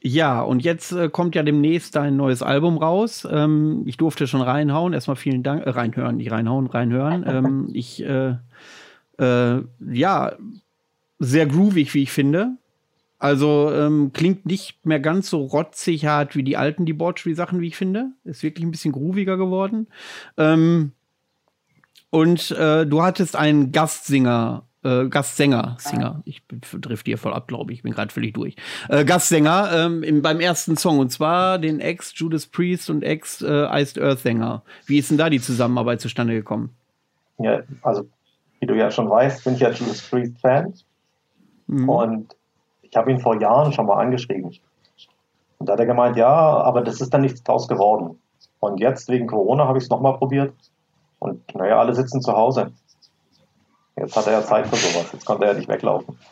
ja, 0.01 0.41
und 0.41 0.63
jetzt 0.63 0.91
äh, 0.91 1.09
kommt 1.09 1.35
ja 1.35 1.43
demnächst 1.43 1.95
dein 1.95 2.17
neues 2.17 2.41
Album 2.41 2.77
raus. 2.77 3.27
Ähm, 3.29 3.83
ich 3.85 3.97
durfte 3.97 4.25
schon 4.25 4.41
reinhauen. 4.41 4.93
Erstmal 4.93 5.15
vielen 5.15 5.43
Dank. 5.43 5.65
Äh, 5.65 5.69
reinhören, 5.69 6.17
nicht 6.17 6.31
reinhauen, 6.31 6.67
reinhören. 6.67 7.23
ähm, 7.27 7.69
ich, 7.73 8.03
äh, 8.03 8.35
äh, 9.19 9.61
ja, 9.91 10.35
sehr 11.19 11.45
groovig, 11.45 11.93
wie 11.93 12.03
ich 12.03 12.11
finde. 12.11 12.57
Also 13.19 13.71
ähm, 13.73 14.11
klingt 14.13 14.45
nicht 14.45 14.85
mehr 14.85 14.99
ganz 14.99 15.29
so 15.29 15.43
rotzig 15.43 16.05
hart 16.05 16.35
wie 16.35 16.43
die 16.43 16.57
alten 16.57 16.85
Debauchery-Sachen, 16.85 17.61
wie 17.61 17.67
ich 17.67 17.75
finde. 17.75 18.11
Ist 18.23 18.43
wirklich 18.43 18.65
ein 18.65 18.71
bisschen 18.71 18.91
grooviger 18.91 19.37
geworden. 19.37 19.87
Ähm, 20.37 20.91
und 22.09 22.51
äh, 22.51 22.85
du 22.85 23.03
hattest 23.03 23.35
einen 23.35 23.71
Gastsinger, 23.71 24.63
äh, 24.83 25.07
Gastsänger, 25.07 25.75
Singer, 25.79 26.21
ich 26.25 26.41
drift 26.47 27.07
dir 27.07 27.17
voll 27.17 27.33
ab, 27.33 27.47
glaube 27.47 27.73
ich, 27.73 27.83
bin 27.83 27.93
gerade 27.93 28.13
völlig 28.13 28.33
durch. 28.33 28.55
Äh, 28.89 29.05
Gastsänger 29.05 29.71
ähm, 29.73 30.03
im, 30.03 30.21
beim 30.21 30.39
ersten 30.39 30.77
Song 30.77 30.99
und 30.99 31.11
zwar 31.11 31.59
den 31.59 31.79
Ex 31.79 32.13
Judas 32.15 32.47
Priest 32.47 32.89
und 32.89 33.03
Ex 33.03 33.41
äh, 33.41 33.67
Iced 33.81 34.01
Earth 34.01 34.19
Sänger. 34.19 34.63
Wie 34.85 34.97
ist 34.97 35.11
denn 35.11 35.17
da 35.17 35.29
die 35.29 35.41
Zusammenarbeit 35.41 36.01
zustande 36.01 36.33
gekommen? 36.33 36.75
Ja, 37.39 37.61
also 37.81 38.07
wie 38.59 38.65
du 38.65 38.75
ja 38.75 38.89
schon 38.89 39.09
weißt, 39.09 39.43
bin 39.43 39.55
ich 39.55 39.59
ja 39.59 39.71
Judas 39.71 40.01
Priest 40.01 40.39
Fan. 40.39 40.73
Mhm. 41.67 41.89
Und 41.89 42.35
ich 42.81 42.95
habe 42.95 43.11
ihn 43.11 43.19
vor 43.19 43.39
Jahren 43.39 43.73
schon 43.73 43.85
mal 43.85 44.01
angeschrieben. 44.01 44.55
Und 45.59 45.67
da 45.67 45.73
hat 45.73 45.79
er 45.79 45.85
gemeint, 45.85 46.15
ja, 46.15 46.29
aber 46.29 46.81
das 46.81 47.01
ist 47.01 47.13
dann 47.13 47.21
nichts 47.21 47.43
draus 47.43 47.67
geworden. 47.67 48.19
Und 48.59 48.79
jetzt 48.79 49.09
wegen 49.09 49.27
Corona 49.27 49.67
habe 49.67 49.77
ich 49.77 49.83
es 49.83 49.89
nochmal 49.89 50.17
probiert. 50.17 50.53
Und 51.19 51.55
naja, 51.55 51.79
alle 51.79 51.93
sitzen 51.93 52.21
zu 52.21 52.33
Hause. 52.33 52.71
Jetzt 53.95 54.15
hat 54.15 54.27
er 54.27 54.33
ja 54.33 54.43
Zeit 54.43 54.67
für 54.67 54.75
sowas. 54.75 55.11
Jetzt 55.11 55.25
konnte 55.25 55.45
er 55.45 55.53
nicht 55.53 55.67
weglaufen. 55.67 56.17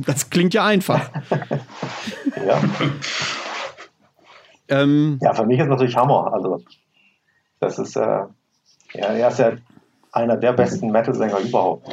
Das 0.00 0.30
klingt 0.30 0.54
ja 0.54 0.64
einfach. 0.64 1.10
ja. 2.46 2.60
Ähm, 4.68 5.18
ja, 5.20 5.34
für 5.34 5.44
mich 5.44 5.58
ist 5.58 5.66
natürlich 5.66 5.96
Hammer. 5.96 6.32
Also, 6.32 6.62
das 7.58 7.80
ist, 7.80 7.96
äh, 7.96 8.00
ja, 8.92 9.06
er 9.06 9.28
ist 9.28 9.40
ja 9.40 9.52
einer 10.12 10.36
der 10.36 10.52
besten 10.52 10.92
Metal-Sänger 10.92 11.40
überhaupt. 11.40 11.88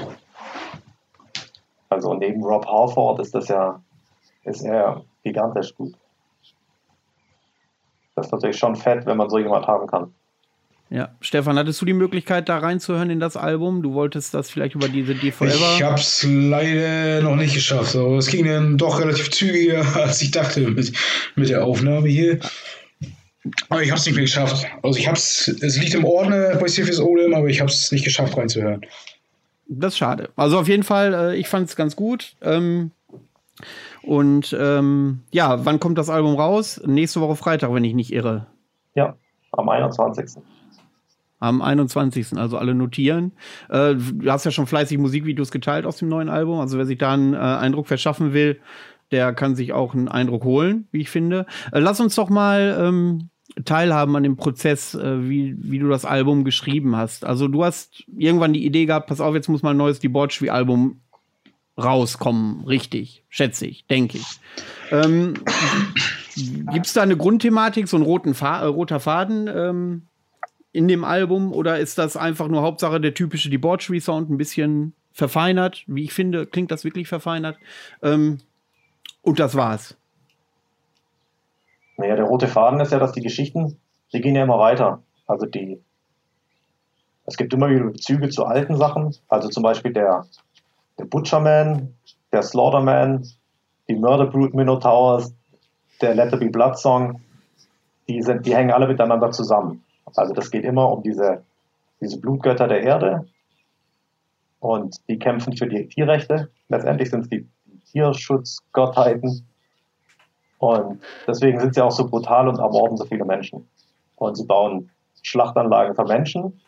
Also 1.89 2.13
neben 2.13 2.43
Rob 2.43 2.67
Halford 2.67 3.19
ist 3.19 3.33
das 3.33 3.47
ja, 3.47 3.81
ist 4.43 4.61
er 4.61 5.03
gigantisch 5.23 5.73
gut. 5.75 5.93
Das 8.15 8.27
ist 8.27 8.31
natürlich 8.31 8.57
schon 8.57 8.75
fett, 8.75 9.05
wenn 9.05 9.17
man 9.17 9.29
so 9.29 9.37
jemand 9.37 9.67
haben 9.67 9.87
kann. 9.87 10.13
Ja, 10.91 11.09
Stefan, 11.19 11.57
hattest 11.57 11.81
du 11.81 11.85
die 11.85 11.93
Möglichkeit, 11.93 12.47
da 12.47 12.59
reinzuhören 12.59 13.09
in 13.09 13.19
das 13.19 13.35
Album? 13.35 13.81
Du 13.81 13.93
wolltest 13.93 14.35
das 14.35 14.51
vielleicht 14.51 14.75
über 14.75 14.87
diese 14.87 15.15
D 15.15 15.31
Forever? 15.31 15.75
Ich 15.75 15.83
hab's 15.83 16.25
leider 16.29 17.23
noch 17.23 17.35
nicht 17.35 17.55
geschafft. 17.55 17.95
Aber 17.95 18.17
es 18.17 18.27
ging 18.27 18.45
dann 18.45 18.77
doch 18.77 18.99
relativ 18.99 19.31
zügiger, 19.31 19.83
als 19.95 20.21
ich 20.21 20.31
dachte 20.31 20.61
mit, 20.61 20.93
mit 21.35 21.49
der 21.49 21.65
Aufnahme 21.65 22.07
hier. 22.07 22.39
Aber 23.69 23.81
ich 23.81 23.91
hab's 23.91 24.05
nicht 24.05 24.15
mehr 24.15 24.25
geschafft. 24.25 24.65
Also 24.83 24.99
ich 24.99 25.07
hab's, 25.07 25.47
es 25.47 25.79
liegt 25.79 25.95
im 25.95 26.05
Ordner 26.05 26.55
bei 26.55 26.67
Cephas 26.67 26.99
Olem, 26.99 27.33
aber 27.33 27.47
ich 27.47 27.61
hab's 27.61 27.91
nicht 27.91 28.05
geschafft 28.05 28.37
reinzuhören. 28.37 28.85
Das 29.67 29.93
ist 29.93 29.97
schade. 29.97 30.29
Also 30.35 30.59
auf 30.59 30.67
jeden 30.67 30.83
Fall, 30.83 31.13
äh, 31.13 31.35
ich 31.35 31.47
fand 31.47 31.67
es 31.67 31.75
ganz 31.75 31.95
gut. 31.95 32.35
Ähm, 32.41 32.91
und 34.03 34.55
ähm, 34.59 35.21
ja, 35.31 35.65
wann 35.65 35.79
kommt 35.79 35.97
das 35.97 36.11
Album 36.11 36.35
raus? 36.35 36.79
Nächste 36.85 37.21
Woche 37.21 37.35
Freitag, 37.35 37.73
wenn 37.73 37.83
ich 37.83 37.95
nicht 37.95 38.13
irre. 38.13 38.45
Ja, 38.93 39.15
am 39.51 39.67
21. 39.69 40.41
Am 41.45 41.61
21. 41.61 42.37
Also 42.37 42.57
alle 42.57 42.73
notieren. 42.73 43.33
Äh, 43.69 43.95
du 43.95 44.31
hast 44.31 44.45
ja 44.45 44.51
schon 44.51 44.67
fleißig 44.67 44.97
Musikvideos 44.97 45.51
geteilt 45.51 45.85
aus 45.85 45.97
dem 45.97 46.09
neuen 46.09 46.29
Album. 46.29 46.59
Also 46.59 46.77
wer 46.77 46.85
sich 46.85 46.97
da 46.97 47.13
einen 47.13 47.33
äh, 47.33 47.37
Eindruck 47.37 47.87
verschaffen 47.87 48.33
will, 48.33 48.59
der 49.11 49.33
kann 49.33 49.55
sich 49.55 49.71
auch 49.71 49.93
einen 49.93 50.07
Eindruck 50.07 50.43
holen, 50.43 50.87
wie 50.91 51.01
ich 51.01 51.09
finde. 51.09 51.45
Äh, 51.71 51.79
lass 51.79 51.99
uns 51.99 52.15
doch 52.15 52.29
mal 52.29 52.75
ähm, 52.79 53.29
teilhaben 53.63 54.15
an 54.15 54.23
dem 54.23 54.37
Prozess, 54.37 54.95
äh, 54.95 55.29
wie, 55.29 55.55
wie 55.59 55.79
du 55.79 55.87
das 55.87 56.03
Album 56.03 56.43
geschrieben 56.43 56.95
hast. 56.95 57.25
Also 57.25 57.47
du 57.47 57.63
hast 57.63 58.03
irgendwann 58.17 58.53
die 58.53 58.65
Idee 58.65 58.85
gehabt, 58.85 59.07
pass 59.07 59.21
auf, 59.21 59.35
jetzt 59.35 59.47
muss 59.47 59.61
mal 59.61 59.71
ein 59.71 59.77
neues 59.77 59.99
Debauchery-Album 59.99 60.99
rauskommen, 61.77 62.65
richtig, 62.65 63.23
schätze 63.29 63.67
ich, 63.67 63.85
denke 63.87 64.17
ich. 64.17 64.39
Ähm, 64.91 65.35
Gibt 66.71 66.85
es 66.85 66.93
da 66.93 67.01
eine 67.01 67.17
Grundthematik, 67.17 67.87
so 67.87 67.97
ein 67.97 68.03
roten 68.03 68.33
Fa 68.33 68.61
äh, 68.61 68.65
roter 68.65 68.99
Faden 68.99 69.49
ähm, 69.53 70.01
in 70.75 70.87
dem 70.87 71.03
Album 71.03 71.53
oder 71.53 71.79
ist 71.79 71.97
das 71.97 72.17
einfach 72.17 72.47
nur 72.49 72.61
Hauptsache 72.61 72.99
der 72.99 73.13
typische 73.13 73.49
Debauchery-Sound, 73.49 74.29
ein 74.29 74.37
bisschen 74.37 74.93
verfeinert? 75.13 75.83
Wie 75.87 76.03
ich 76.03 76.13
finde, 76.13 76.45
klingt 76.45 76.69
das 76.69 76.83
wirklich 76.83 77.07
verfeinert. 77.07 77.57
Ähm, 78.03 78.39
und 79.21 79.39
das 79.39 79.55
war's. 79.55 79.95
Naja, 81.97 82.17
der 82.17 82.25
rote 82.25 82.49
Faden 82.49 82.81
ist 82.81 82.91
ja, 82.91 82.99
dass 82.99 83.13
die 83.13 83.21
Geschichten, 83.21 83.79
die 84.11 84.19
gehen 84.19 84.35
ja 84.35 84.43
immer 84.43 84.59
weiter. 84.59 85.01
Also 85.27 85.45
die, 85.45 85.79
es 87.25 87.37
gibt 87.37 87.53
immer 87.53 87.69
wieder 87.69 87.85
Bezüge 87.85 88.27
zu 88.27 88.45
alten 88.45 88.75
Sachen. 88.75 89.15
Also 89.29 89.47
zum 89.47 89.63
Beispiel 89.63 89.93
der, 89.93 90.25
der 90.99 91.05
Butcherman, 91.05 91.95
der 92.33 92.43
Slaughterman, 92.43 93.25
die 93.87 93.95
Murder 93.95 94.25
Brute 94.25 94.55
Minotaurs, 94.57 95.33
der 96.01 96.15
Let 96.15 96.31
There 96.31 96.43
Be 96.43 96.49
Blood 96.49 96.77
Song, 96.77 97.21
die, 98.09 98.21
sind, 98.21 98.45
die 98.45 98.53
hängen 98.53 98.71
alle 98.71 98.87
miteinander 98.87 99.31
zusammen. 99.31 99.84
Also 100.17 100.33
das 100.33 100.51
geht 100.51 100.63
immer 100.63 100.91
um 100.91 101.03
diese, 101.03 101.43
diese 102.01 102.19
Blutgötter 102.19 102.67
der 102.67 102.81
Erde 102.81 103.27
und 104.59 104.97
die 105.07 105.19
kämpfen 105.19 105.55
für 105.55 105.67
die 105.67 105.87
Tierrechte. 105.87 106.49
Letztendlich 106.69 107.09
sind 107.09 107.21
es 107.21 107.29
die 107.29 107.47
Tierschutzgottheiten 107.91 109.45
und 110.59 111.01
deswegen 111.27 111.59
sind 111.59 111.75
sie 111.75 111.81
auch 111.81 111.91
so 111.91 112.07
brutal 112.07 112.47
und 112.47 112.59
ermorden 112.59 112.97
so 112.97 113.05
viele 113.05 113.25
Menschen. 113.25 113.67
Und 114.15 114.35
sie 114.35 114.45
bauen 114.45 114.89
Schlachtanlagen 115.21 115.95
für 115.95 116.05
Menschen 116.05 116.59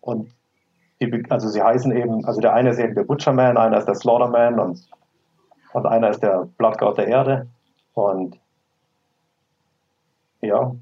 und 0.00 0.30
die, 1.00 1.24
also 1.30 1.48
sie 1.48 1.62
heißen 1.62 1.96
eben, 1.96 2.24
also 2.24 2.40
der 2.40 2.52
eine 2.52 2.70
ist 2.70 2.78
eben 2.78 2.94
der 2.94 3.04
Butcherman, 3.04 3.56
einer 3.56 3.78
ist 3.78 3.86
der 3.86 3.94
Slaughterman 3.94 4.60
und, 4.60 4.86
und 5.72 5.86
einer 5.86 6.10
ist 6.10 6.22
der 6.22 6.48
Bloodgott 6.58 6.98
der 6.98 7.08
Erde. 7.08 7.46
Und 7.94 8.38
ja, 10.40 10.74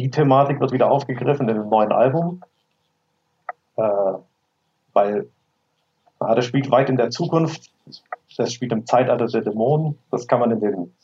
die 0.00 0.10
Thematik 0.10 0.60
wird 0.60 0.72
wieder 0.72 0.90
aufgegriffen 0.90 1.48
in 1.48 1.56
dem 1.56 1.68
neuen 1.68 1.92
Album, 1.92 2.42
äh, 3.76 3.82
weil 4.92 5.28
ja, 6.20 6.34
das 6.34 6.44
spielt 6.44 6.70
weit 6.70 6.88
in 6.88 6.96
der 6.96 7.10
Zukunft, 7.10 7.70
das 8.36 8.52
spielt 8.52 8.72
im 8.72 8.86
Zeitalter 8.86 9.26
der 9.26 9.42
Dämonen, 9.42 9.98
das 10.10 10.26
kann 10.26 10.40
man 10.40 10.50
in 10.50 10.60
den, 10.60 10.94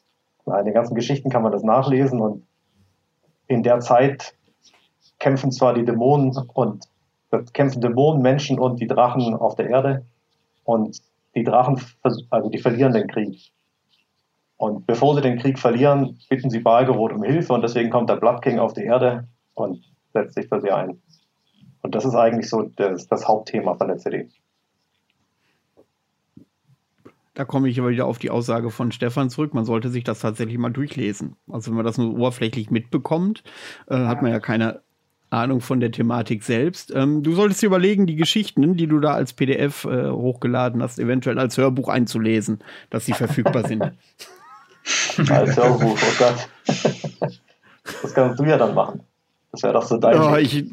in 0.47 0.65
den 0.65 0.75
ganzen 0.75 0.95
Geschichten 0.95 1.31
kann 1.31 1.43
man 1.43 1.53
das 1.53 1.63
nachlesen 1.63 2.21
und 2.21 2.47
in 3.49 3.63
der 3.63 3.81
Zeit 3.81 4.35
kämpfen 5.19 5.51
zwar 5.53 5.75
die 5.75 5.85
Dämonen 5.85 6.37
und 6.55 6.89
kämpfen 7.53 7.81
Dämonen, 7.81 8.23
Menschen 8.23 8.59
und 8.59 8.81
die 8.81 8.87
Drachen 8.87 9.35
auf 9.35 9.57
der 9.57 9.69
Erde. 9.69 10.05
Und 10.65 11.01
die 11.35 11.45
Drachen, 11.45 11.81
also 12.31 12.51
die 12.51 12.59
verlieren 12.59 12.93
den 12.93 13.07
Krieg. 13.07 13.53
Und 14.57 14.87
bevor 14.87 15.15
sie 15.15 15.21
den 15.21 15.39
Krieg 15.39 15.59
verlieren, 15.59 16.19
bitten 16.31 16.51
sie 16.51 16.61
Balgerot 16.61 17.13
um 17.13 17.23
Hilfe 17.23 17.53
und 17.53 17.63
deswegen 17.63 17.91
kommt 17.91 18.09
der 18.09 18.17
Blood 18.17 18.43
King 18.43 18.59
auf 18.59 18.73
die 18.73 18.85
Erde 18.85 19.29
und 19.55 19.85
setzt 20.13 20.35
sich 20.35 20.49
für 20.49 20.61
sie 20.61 20.71
ein. 20.71 21.01
Und 21.83 21.95
das 21.95 22.05
ist 22.05 22.15
eigentlich 22.15 22.49
so 22.49 22.63
das, 22.63 23.07
das 23.07 23.29
Hauptthema 23.29 23.75
von 23.75 23.89
der 23.89 23.99
CD. 23.99 24.29
Da 27.35 27.45
komme 27.45 27.69
ich 27.69 27.79
aber 27.79 27.91
wieder 27.91 28.07
auf 28.07 28.19
die 28.19 28.31
Aussage 28.31 28.71
von 28.71 28.93
Stefan 28.93 29.29
zurück. 29.29 29.53
Man 29.53 29.67
sollte 29.67 29.91
sich 29.91 30.05
das 30.05 30.21
tatsächlich 30.21 30.57
mal 30.57 30.71
durchlesen. 30.71 31.37
Also 31.51 31.71
wenn 31.71 31.77
man 31.77 31.85
das 31.85 31.99
nur 31.99 32.15
oberflächlich 32.15 32.71
mitbekommt, 32.71 33.43
äh, 33.89 33.95
hat 33.95 34.23
man 34.23 34.31
ja 34.31 34.41
keine 34.41 34.81
Ahnung 35.29 35.61
von 35.61 35.81
der 35.81 35.93
Thematik 35.93 36.43
selbst. 36.43 36.95
Ähm, 36.95 37.23
du 37.23 37.35
solltest 37.35 37.61
dir 37.61 37.67
überlegen, 37.67 38.07
die 38.07 38.17
Geschichten, 38.17 38.77
die 38.77 38.87
du 38.87 39.01
da 39.01 39.13
als 39.13 39.35
PDF 39.35 39.85
äh, 39.85 40.09
hochgeladen 40.11 40.83
hast, 40.83 40.99
eventuell 40.99 41.39
als 41.39 41.59
Hörbuch 41.59 41.89
einzulesen, 41.89 42.61
dass 42.89 43.05
sie 43.05 43.13
verfügbar 43.13 43.67
sind. 43.69 43.93
als 45.29 45.57
Hörbuch, 45.57 45.99
oh 46.01 46.15
Gott. 46.19 46.49
Das 48.03 48.13
kannst 48.15 48.41
du 48.41 48.45
ja 48.45 48.59
dann 48.59 48.75
machen. 48.75 49.01
Das 49.53 49.63
wäre 49.63 49.75
doch 49.75 49.85
so 49.85 49.97
dein. 49.97 50.17
Ja, 50.17 50.39
ich, 50.39 50.65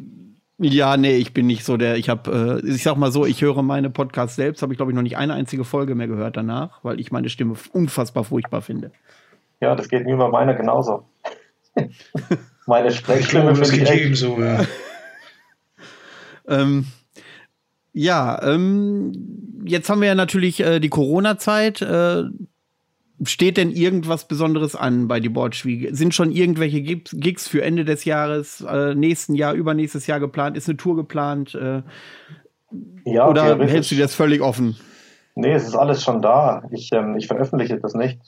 ja, 0.57 0.97
nee, 0.97 1.17
ich 1.17 1.31
bin 1.31 1.45
nicht 1.45 1.63
so 1.63 1.77
der. 1.77 1.95
Ich 1.97 2.09
habe, 2.09 2.61
äh, 2.63 2.67
ich 2.67 2.81
sag 2.81 2.97
mal 2.97 3.11
so, 3.11 3.25
ich 3.25 3.41
höre 3.41 3.61
meine 3.61 3.91
Podcasts 3.91 4.35
selbst, 4.35 4.63
habe 4.63 4.73
ich 4.73 4.77
glaube 4.77 4.91
ich 4.91 4.95
noch 4.95 5.03
nicht 5.03 5.17
eine 5.17 5.33
einzige 5.33 5.63
Folge 5.63 5.93
mehr 5.93 6.07
gehört 6.07 6.37
danach, 6.37 6.83
weil 6.83 6.99
ich 6.99 7.11
meine 7.11 7.29
Stimme 7.29 7.53
unfassbar 7.71 8.23
furchtbar 8.23 8.61
finde. 8.61 8.91
Ja, 9.61 9.75
das 9.75 9.89
geht 9.89 10.05
mir 10.05 10.17
bei 10.17 10.27
meiner 10.27 10.55
genauso. 10.55 11.05
Meine 12.65 12.91
Sprechstimme 12.91 13.51
ich 13.61 13.89
echt. 13.89 14.15
So, 14.15 14.39
ja. 14.39 14.63
ähm, 16.47 16.85
ja, 17.91 18.41
ähm, 18.41 19.63
jetzt 19.65 19.89
haben 19.89 20.01
wir 20.01 20.07
ja 20.07 20.15
natürlich 20.15 20.59
äh, 20.61 20.79
die 20.79 20.89
Corona-Zeit. 20.89 21.81
Äh, 21.81 22.23
steht 23.25 23.57
denn 23.57 23.71
irgendwas 23.71 24.27
Besonderes 24.27 24.75
an 24.75 25.07
bei 25.07 25.19
die 25.19 25.29
Bordschwiege? 25.29 25.95
Sind 25.95 26.13
schon 26.13 26.31
irgendwelche 26.31 26.81
Gigs 26.81 27.47
für 27.47 27.63
Ende 27.63 27.85
des 27.85 28.05
Jahres, 28.05 28.61
äh, 28.61 28.95
nächsten 28.95 29.35
Jahr, 29.35 29.53
übernächstes 29.53 30.07
Jahr 30.07 30.19
geplant? 30.19 30.57
Ist 30.57 30.67
eine 30.67 30.77
Tour 30.77 30.95
geplant? 30.95 31.55
Äh, 31.55 31.81
ja, 33.05 33.27
oder 33.27 33.57
hältst 33.59 33.91
du 33.91 33.95
das 33.95 34.15
völlig 34.15 34.41
offen? 34.41 34.77
Nee, 35.35 35.53
es 35.53 35.67
ist 35.67 35.75
alles 35.75 36.03
schon 36.03 36.21
da. 36.21 36.63
Ich, 36.71 36.91
ähm, 36.91 37.15
ich 37.17 37.27
veröffentliche 37.27 37.79
das 37.79 37.93
nicht, 37.93 38.19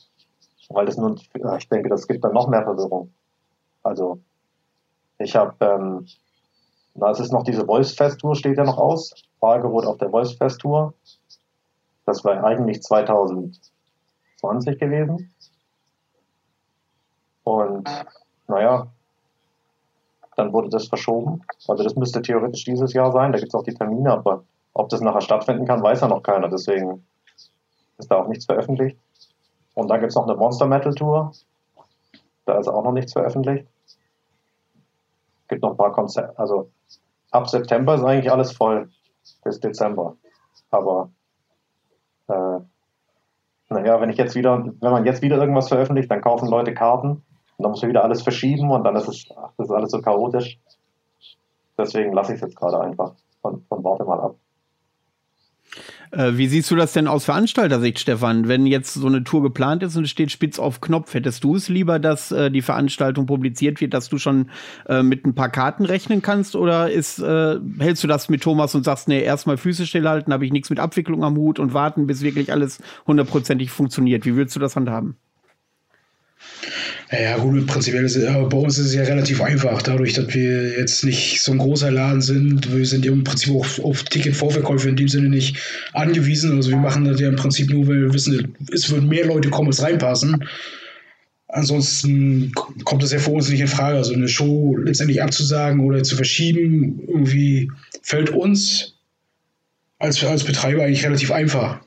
weil 0.69 0.85
das 0.85 0.97
nur, 0.97 1.15
ich 1.57 1.69
denke, 1.69 1.89
das 1.89 2.07
gibt 2.07 2.23
dann 2.23 2.33
noch 2.33 2.47
mehr 2.47 2.63
Verwirrung. 2.63 3.11
Also 3.83 4.19
ich 5.19 5.35
habe, 5.35 5.53
ähm, 5.61 6.07
na, 6.95 7.11
es 7.11 7.19
ist 7.19 7.31
noch 7.31 7.43
diese 7.43 7.65
Voice 7.65 7.93
Fest 7.93 8.19
Tour, 8.19 8.35
steht 8.35 8.57
ja 8.57 8.63
noch 8.63 8.77
aus. 8.77 9.13
Fahrgebot 9.39 9.85
auf 9.85 9.97
der 9.97 10.09
Voice 10.09 10.33
Fest 10.33 10.61
Tour. 10.61 10.93
Das 12.05 12.23
war 12.23 12.43
eigentlich 12.43 12.81
2020 14.45 14.79
gewesen. 14.79 15.33
Und 17.43 17.87
naja, 18.47 18.87
dann 20.35 20.53
wurde 20.53 20.69
das 20.69 20.87
verschoben. 20.87 21.43
Also 21.67 21.83
das 21.83 21.95
müsste 21.95 22.21
theoretisch 22.21 22.65
dieses 22.65 22.93
Jahr 22.93 23.11
sein. 23.11 23.31
Da 23.31 23.39
gibt 23.39 23.49
es 23.49 23.55
auch 23.55 23.63
die 23.63 23.73
Termine, 23.73 24.11
aber 24.11 24.43
ob 24.73 24.89
das 24.89 25.01
nachher 25.01 25.21
stattfinden 25.21 25.65
kann, 25.65 25.83
weiß 25.83 26.01
ja 26.01 26.07
noch 26.07 26.23
keiner. 26.23 26.49
Deswegen 26.49 27.05
ist 27.97 28.11
da 28.11 28.17
auch 28.17 28.27
nichts 28.27 28.45
veröffentlicht. 28.45 28.97
Und 29.73 29.89
dann 29.89 29.99
gibt 29.99 30.11
es 30.11 30.15
noch 30.15 30.27
eine 30.27 30.35
Monster 30.35 30.67
Metal 30.67 30.93
Tour. 30.93 31.31
Da 32.45 32.57
ist 32.59 32.67
auch 32.67 32.83
noch 32.83 32.91
nichts 32.91 33.13
veröffentlicht 33.13 33.67
gibt 35.47 35.61
noch 35.61 35.71
ein 35.71 35.77
paar 35.77 35.91
Konzerte. 35.91 36.37
Also 36.37 36.71
ab 37.31 37.49
September 37.49 37.95
ist 37.95 38.03
eigentlich 38.03 38.31
alles 38.31 38.51
voll 38.51 38.89
bis 39.43 39.59
Dezember. 39.59 40.17
Aber 40.71 41.11
äh, 42.27 42.59
naja, 43.69 43.99
wenn 43.99 44.09
ich 44.09 44.17
jetzt 44.17 44.35
wieder, 44.35 44.63
wenn 44.63 44.91
man 44.91 45.05
jetzt 45.05 45.21
wieder 45.21 45.37
irgendwas 45.37 45.69
veröffentlicht, 45.69 46.09
dann 46.11 46.21
kaufen 46.21 46.49
Leute 46.49 46.73
Karten 46.73 47.09
und 47.09 47.23
dann 47.57 47.71
muss 47.71 47.81
man 47.81 47.89
wieder 47.89 48.03
alles 48.03 48.21
verschieben 48.21 48.71
und 48.71 48.83
dann 48.83 48.95
ist 48.95 49.07
es, 49.07 49.25
ach, 49.35 49.51
das 49.57 49.67
ist 49.67 49.73
alles 49.73 49.91
so 49.91 50.01
chaotisch. 50.01 50.59
deswegen 51.77 52.13
lasse 52.13 52.33
ich 52.33 52.35
es 52.35 52.41
jetzt 52.41 52.55
gerade 52.55 52.79
einfach 52.79 53.13
von, 53.41 53.63
von 53.67 53.83
Warte 53.83 54.03
mal 54.03 54.19
ab. 54.19 54.35
Äh, 56.15 56.37
wie 56.37 56.47
siehst 56.47 56.71
du 56.71 56.75
das 56.77 56.93
denn 56.93 57.07
aus 57.07 57.25
Veranstaltersicht, 57.25 57.99
Stefan? 57.99 58.47
Wenn 58.47 58.65
jetzt 58.65 58.93
so 58.93 59.07
eine 59.07 59.23
Tour 59.23 59.43
geplant 59.43 59.83
ist 59.83 59.97
und 59.97 60.05
es 60.05 60.09
steht 60.09 60.31
spitz 60.31 60.59
auf 60.59 60.79
Knopf, 60.79 61.13
hättest 61.13 61.43
du 61.43 61.55
es 61.55 61.67
lieber, 61.67 61.99
dass 61.99 62.31
äh, 62.31 62.49
die 62.49 62.61
Veranstaltung 62.61 63.25
publiziert 63.25 63.81
wird, 63.81 63.93
dass 63.93 64.07
du 64.07 64.17
schon 64.17 64.49
äh, 64.87 65.03
mit 65.03 65.25
ein 65.25 65.35
paar 65.35 65.49
Karten 65.49 65.83
rechnen 65.83 66.21
kannst? 66.21 66.55
Oder 66.55 66.89
ist, 66.89 67.19
äh, 67.19 67.59
hältst 67.79 68.03
du 68.03 68.07
das 68.07 68.29
mit 68.29 68.41
Thomas 68.41 68.73
und 68.75 68.85
sagst, 68.85 69.09
nee, 69.09 69.21
erstmal 69.21 69.57
Füße 69.57 69.85
stillhalten, 69.85 70.31
habe 70.31 70.45
ich 70.45 70.53
nichts 70.53 70.69
mit 70.69 70.79
Abwicklung 70.79 71.23
am 71.25 71.35
Hut 71.35 71.59
und 71.59 71.73
warten, 71.73 72.07
bis 72.07 72.21
wirklich 72.21 72.51
alles 72.53 72.81
hundertprozentig 73.05 73.69
funktioniert? 73.71 74.25
Wie 74.25 74.35
würdest 74.35 74.55
du 74.55 74.61
das 74.61 74.77
handhaben? 74.77 75.17
Naja, 77.11 77.37
gut, 77.37 77.67
prinzipiell 77.67 78.03
ist 78.03 78.15
äh, 78.15 78.31
bei 78.49 78.57
uns 78.57 78.77
ist 78.77 78.87
es 78.87 78.95
ja 78.95 79.03
relativ 79.03 79.41
einfach, 79.41 79.81
dadurch, 79.81 80.13
dass 80.13 80.33
wir 80.33 80.77
jetzt 80.77 81.03
nicht 81.03 81.41
so 81.41 81.51
ein 81.51 81.59
großer 81.59 81.91
Laden 81.91 82.21
sind. 82.21 82.75
Wir 82.75 82.85
sind 82.85 83.05
ja 83.05 83.11
im 83.11 83.23
Prinzip 83.23 83.53
auch 83.53 83.79
auf 83.83 84.03
Ticketvorverkäufe 84.03 84.89
in 84.89 84.95
dem 84.95 85.07
Sinne 85.07 85.29
nicht 85.29 85.57
angewiesen. 85.93 86.55
Also 86.55 86.71
wir 86.71 86.77
machen 86.77 87.05
das 87.05 87.19
ja 87.19 87.29
im 87.29 87.35
Prinzip 87.35 87.69
nur, 87.69 87.87
weil 87.87 88.01
wir 88.01 88.13
wissen, 88.13 88.55
es 88.73 88.89
würden 88.89 89.07
mehr 89.07 89.25
Leute 89.25 89.49
kommen, 89.49 89.67
als 89.69 89.83
reinpassen. 89.83 90.45
Ansonsten 91.47 92.51
kommt 92.83 93.03
das 93.03 93.11
ja 93.11 93.19
für 93.19 93.31
uns 93.31 93.49
nicht 93.49 93.61
in 93.61 93.67
Frage. 93.67 93.97
Also 93.97 94.13
eine 94.13 94.27
Show 94.27 94.75
letztendlich 94.77 95.21
abzusagen 95.21 95.81
oder 95.81 96.03
zu 96.03 96.15
verschieben, 96.15 96.99
irgendwie 97.07 97.71
fällt 98.01 98.31
uns 98.31 98.95
als, 99.99 100.23
als 100.23 100.43
Betreiber 100.43 100.83
eigentlich 100.83 101.05
relativ 101.05 101.31
einfach. 101.31 101.79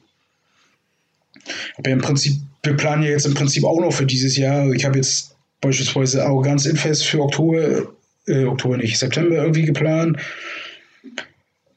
Aber 1.76 1.90
im 1.90 2.00
Prinzip 2.00 2.34
wir 2.62 2.76
planen 2.76 3.02
ja 3.02 3.10
jetzt 3.10 3.26
im 3.26 3.34
Prinzip 3.34 3.64
auch 3.64 3.80
noch 3.80 3.92
für 3.92 4.06
dieses 4.06 4.36
Jahr. 4.36 4.72
Ich 4.72 4.84
habe 4.84 4.96
jetzt 4.96 5.36
beispielsweise 5.60 6.24
Arroganz 6.24 6.66
Infest 6.66 7.06
für 7.06 7.20
Oktober, 7.20 7.88
äh, 8.26 8.44
Oktober 8.44 8.76
nicht, 8.76 8.98
September 8.98 9.36
irgendwie 9.36 9.64
geplant. 9.64 10.18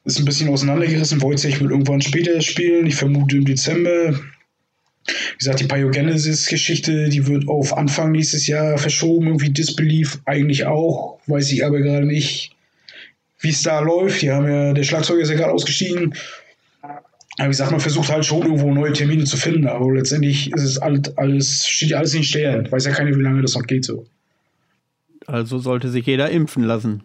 Ist 0.04 0.18
ein 0.18 0.24
bisschen 0.24 0.48
auseinandergerissen. 0.48 1.22
Wojciech 1.22 1.60
wird 1.60 1.70
irgendwann 1.70 2.00
später 2.00 2.40
spielen. 2.40 2.86
Ich 2.86 2.96
vermute 2.96 3.36
im 3.36 3.44
Dezember. 3.44 4.18
Wie 5.04 5.38
gesagt, 5.38 5.60
die 5.60 5.64
Pyogenesis-Geschichte, 5.64 7.08
die 7.08 7.26
wird 7.26 7.48
auf 7.48 7.76
Anfang 7.76 8.12
nächstes 8.12 8.46
Jahr 8.48 8.78
verschoben. 8.78 9.28
Irgendwie 9.28 9.50
Disbelief 9.50 10.20
eigentlich 10.24 10.66
auch. 10.66 11.20
Weiß 11.26 11.52
ich 11.52 11.64
aber 11.64 11.80
gerade 11.80 12.06
nicht, 12.06 12.56
wie 13.40 13.50
es 13.50 13.62
da 13.62 13.78
läuft. 13.80 14.22
Die 14.22 14.30
haben 14.30 14.48
ja, 14.48 14.72
der 14.72 14.82
Schlagzeuger 14.82 15.22
ist 15.22 15.30
ja 15.30 15.36
gerade 15.36 15.52
ausgestiegen. 15.52 16.14
Aber 17.38 17.46
wie 17.46 17.50
gesagt, 17.50 17.70
man 17.70 17.80
versucht 17.80 18.10
halt 18.10 18.24
schon 18.26 18.42
irgendwo 18.42 18.72
neue 18.72 18.92
Termine 18.92 19.24
zu 19.24 19.36
finden, 19.36 19.66
aber 19.66 19.92
letztendlich 19.92 20.52
ist 20.52 20.64
es 20.64 20.78
alles, 20.78 21.16
alles 21.16 21.66
steht 21.66 21.90
ja 21.90 21.98
alles 21.98 22.14
in 22.14 22.22
Sternen. 22.22 22.70
Weiß 22.70 22.84
ja 22.84 22.92
keiner, 22.92 23.16
wie 23.16 23.22
lange 23.22 23.40
das 23.40 23.54
noch 23.54 23.62
geht 23.62 23.84
so. 23.84 24.06
Also 25.26 25.58
sollte 25.58 25.88
sich 25.88 26.06
jeder 26.06 26.30
impfen 26.30 26.64
lassen. 26.64 27.02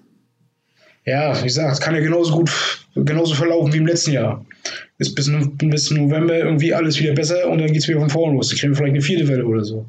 Ja, 1.05 1.39
wie 1.39 1.45
gesagt, 1.45 1.71
es 1.71 1.79
kann 1.79 1.95
ja 1.95 2.01
genauso 2.01 2.33
gut, 2.33 2.51
genauso 2.93 3.33
verlaufen 3.35 3.71
wie 3.71 3.77
im 3.77 3.87
letzten 3.87 4.11
Jahr. 4.11 4.45
Ist 4.97 5.15
bis, 5.15 5.31
bis 5.59 5.91
November 5.91 6.37
irgendwie 6.37 6.73
alles 6.73 6.99
wieder 6.99 7.13
besser 7.13 7.47
und 7.49 7.59
dann 7.59 7.67
geht 7.67 7.83
es 7.83 7.87
wieder 7.87 8.01
von 8.01 8.09
vorne 8.09 8.35
los. 8.35 8.49
Die 8.49 8.57
kriegen 8.57 8.75
vielleicht 8.75 8.93
eine 8.93 9.01
vierte 9.01 9.27
Welle 9.29 9.45
oder 9.45 9.63
so. 9.63 9.85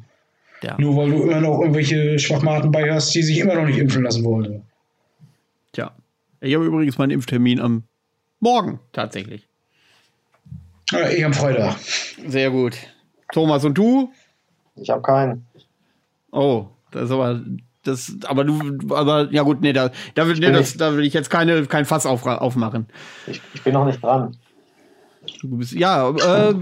Ja. 0.61 0.77
Nur 0.79 0.95
weil 0.95 1.09
du 1.09 1.23
immer 1.23 1.41
noch 1.41 1.59
irgendwelche 1.59 2.17
Schwachmaten 2.19 2.71
bei 2.71 2.89
hast, 2.89 3.13
die 3.13 3.23
sich 3.23 3.39
immer 3.39 3.55
noch 3.55 3.65
nicht 3.65 3.79
impfen 3.79 4.03
lassen 4.03 4.23
wollen. 4.23 4.61
Tja. 5.73 5.91
Ich 6.39 6.55
habe 6.55 6.65
übrigens 6.65 6.97
meinen 6.97 7.11
Impftermin 7.11 7.59
am 7.59 7.83
Morgen 8.39 8.79
tatsächlich. 8.93 9.48
Ich 10.91 11.25
am 11.25 11.33
Freitag. 11.33 11.75
Sehr 12.27 12.49
gut. 12.49 12.75
Thomas, 13.31 13.63
und 13.63 13.77
du? 13.77 14.11
Ich 14.75 14.89
habe 14.89 15.01
keinen. 15.01 15.45
Oh, 16.31 16.67
das 16.91 17.03
ist 17.05 17.11
aber. 17.11 17.41
Das, 17.83 18.13
aber 18.25 18.43
du, 18.43 18.59
aber 18.93 19.29
ja 19.31 19.43
gut, 19.43 19.61
nee, 19.61 19.71
da, 19.71 19.89
da, 20.13 20.27
will, 20.27 20.35
nee, 20.35 20.51
das, 20.51 20.75
da 20.75 20.95
will 20.95 21.05
ich 21.05 21.13
jetzt 21.13 21.29
keine, 21.29 21.65
kein 21.65 21.85
Fass 21.85 22.05
auf, 22.05 22.25
aufmachen. 22.25 22.87
Ich, 23.25 23.41
ich 23.53 23.63
bin 23.63 23.73
noch 23.73 23.85
nicht 23.85 24.03
dran. 24.03 24.35
Du 25.41 25.57
bist, 25.57 25.71
ja, 25.71 26.09
äh, 26.09 26.55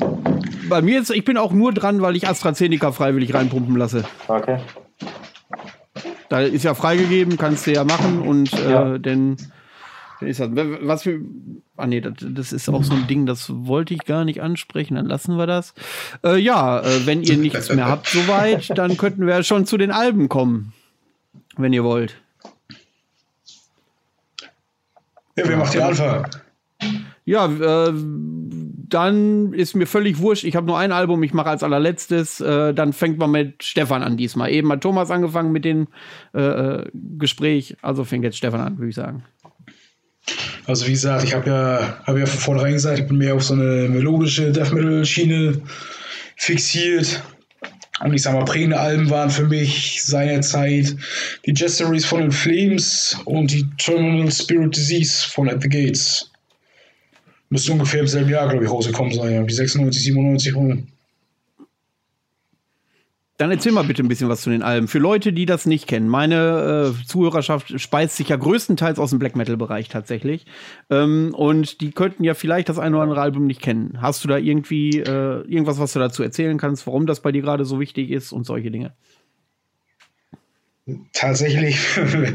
bei 0.70 0.82
mir 0.84 0.96
jetzt, 1.00 1.10
ich 1.10 1.26
bin 1.26 1.38
auch 1.38 1.52
nur 1.54 1.74
dran, 1.74 2.02
weil 2.02 2.16
ich 2.16 2.28
AstraZeneca 2.28 2.92
freiwillig 2.92 3.34
reinpumpen 3.34 3.76
lasse. 3.76 4.04
Okay. 4.28 4.60
Da 6.30 6.42
ist 6.42 6.64
ja 6.64 6.76
freigegeben, 6.76 7.38
kannst 7.38 7.66
du 7.66 7.74
ja 7.74 7.84
machen 7.84 8.22
und 8.22 8.54
äh, 8.54 8.72
ja. 8.72 8.98
denn 8.98 9.38
ist 10.22 10.40
das, 10.40 10.50
was 10.54 11.04
für. 11.04 11.22
Ah, 11.76 11.86
nee, 11.86 12.02
das, 12.02 12.14
das, 12.20 12.54
ist 12.54 12.70
auch 12.70 12.84
so 12.84 12.94
ein 12.94 13.08
Ding, 13.08 13.26
das 13.26 13.52
wollte 13.54 13.94
ich 13.94 14.06
gar 14.06 14.26
nicht 14.26 14.42
ansprechen, 14.42 14.96
dann 14.96 15.06
lassen 15.06 15.38
wir 15.38 15.46
das. 15.46 15.74
Äh, 16.24 16.40
ja, 16.40 16.82
äh, 16.82 17.06
wenn 17.06 17.22
ihr 17.22 17.38
nichts 17.38 17.72
mehr 17.74 17.88
habt 17.88 18.08
soweit, 18.08 18.78
dann 18.78 18.98
könnten 18.98 19.28
wir 19.28 19.44
schon 19.44 19.66
zu 19.66 19.78
den 19.78 19.92
Alben 19.92 20.28
kommen. 20.28 20.74
Wenn 21.56 21.74
ihr 21.74 21.84
wollt. 21.84 22.16
Ja, 25.36 25.48
wer 25.48 25.58
macht 25.58 25.74
den 25.74 25.82
Anfang? 25.82 26.28
Ja, 27.26 27.46
äh, 27.46 27.94
dann 27.94 29.54
ist 29.54 29.76
mir 29.76 29.86
völlig 29.86 30.20
wurscht. 30.20 30.46
Ich 30.46 30.56
habe 30.56 30.66
nur 30.66 30.78
ein 30.78 30.92
Album, 30.92 31.22
ich 31.24 31.34
mache 31.34 31.50
als 31.50 31.62
allerletztes. 31.62 32.40
Äh, 32.40 32.74
dann 32.74 32.94
fängt 32.94 33.18
man 33.18 33.32
mit 33.32 33.64
Stefan 33.64 34.02
an 34.02 34.16
diesmal. 34.16 34.50
Eben 34.50 34.72
hat 34.72 34.82
Thomas 34.82 35.12
angefangen 35.12 35.52
mit 35.52 35.66
dem 35.66 35.88
äh, 36.34 36.42
äh 36.42 36.86
Gespräch, 37.18 37.76
also 37.82 38.06
fängt 38.06 38.24
jetzt 38.24 38.38
Stefan 38.38 38.62
an, 38.62 38.78
würde 38.78 38.90
ich 38.90 38.96
sagen. 38.96 39.24
Also 40.66 40.86
wie 40.86 40.92
gesagt, 40.92 41.24
ich 41.24 41.34
habe 41.34 41.50
ja, 41.50 42.04
hab 42.06 42.18
ja 42.18 42.26
von 42.26 42.40
vornherein 42.40 42.74
gesagt, 42.74 43.00
ich 43.00 43.08
bin 43.08 43.18
mehr 43.18 43.36
auf 43.36 43.44
so 43.44 43.54
eine 43.54 43.88
melodische 43.88 44.52
Death 44.52 44.74
Metal 44.74 45.06
Schiene 45.06 45.62
fixiert. 46.36 47.24
Und 48.00 48.14
ich 48.14 48.22
sag 48.22 48.34
mal, 48.34 48.46
prägende 48.46 48.80
Alben 48.80 49.10
waren 49.10 49.30
für 49.30 49.48
mich 49.48 50.04
seinerzeit 50.04 50.96
die 51.46 51.54
Jesteries 51.54 52.06
von 52.06 52.22
den 52.22 52.32
Flames 52.32 53.18
und 53.26 53.52
die 53.52 53.66
Terminal 53.78 54.32
Spirit 54.32 54.76
Disease 54.76 55.28
von 55.28 55.50
At 55.50 55.64
the 55.64 55.70
Gates. 55.70 56.30
Müsste 57.50 57.72
ungefähr 57.72 58.02
im 58.02 58.08
selben 58.08 58.30
Jahr, 58.30 58.50
glaube 58.50 58.66
ich, 58.66 58.70
rausgekommen 58.70 59.14
sein, 59.14 59.34
ja. 59.34 59.42
Die 59.42 59.54
96, 59.54 60.04
97 60.04 60.56
rum. 60.56 60.88
Dann 63.38 63.52
erzähl 63.52 63.72
mal 63.72 63.84
bitte 63.84 64.02
ein 64.02 64.08
bisschen 64.08 64.30
was 64.30 64.42
zu 64.42 64.50
den 64.50 64.64
Alben. 64.64 64.88
Für 64.88 64.98
Leute, 64.98 65.32
die 65.32 65.46
das 65.46 65.68
nicht 65.68 65.86
kennen, 65.86 66.08
meine 66.08 66.96
äh, 66.96 67.06
Zuhörerschaft 67.06 67.80
speist 67.80 68.18
sich 68.18 68.30
ja 68.30 68.36
größtenteils 68.36 68.98
aus 68.98 69.12
dem 69.12 69.20
Black 69.20 69.36
Metal-Bereich 69.36 69.90
tatsächlich. 69.90 70.48
Ähm, 70.90 71.36
und 71.36 71.82
die 71.82 71.92
könnten 71.92 72.24
ja 72.24 72.34
vielleicht 72.34 72.68
das 72.68 72.80
eine 72.80 72.96
oder 72.96 73.04
andere 73.04 73.22
Album 73.22 73.46
nicht 73.46 73.62
kennen. 73.62 74.02
Hast 74.02 74.24
du 74.24 74.28
da 74.28 74.38
irgendwie 74.38 75.00
äh, 75.02 75.44
irgendwas, 75.48 75.78
was 75.78 75.94
du 75.94 76.00
dazu 76.00 76.24
erzählen 76.24 76.58
kannst, 76.58 76.88
warum 76.88 77.06
das 77.06 77.22
bei 77.22 77.32
dir 77.32 77.44
gerade 77.44 77.64
so 77.64 77.80
wichtig 77.80 78.10
ist 78.10 78.32
und 78.32 78.44
solche 78.44 78.72
Dinge? 78.72 78.96
Tatsächlich, 81.14 81.78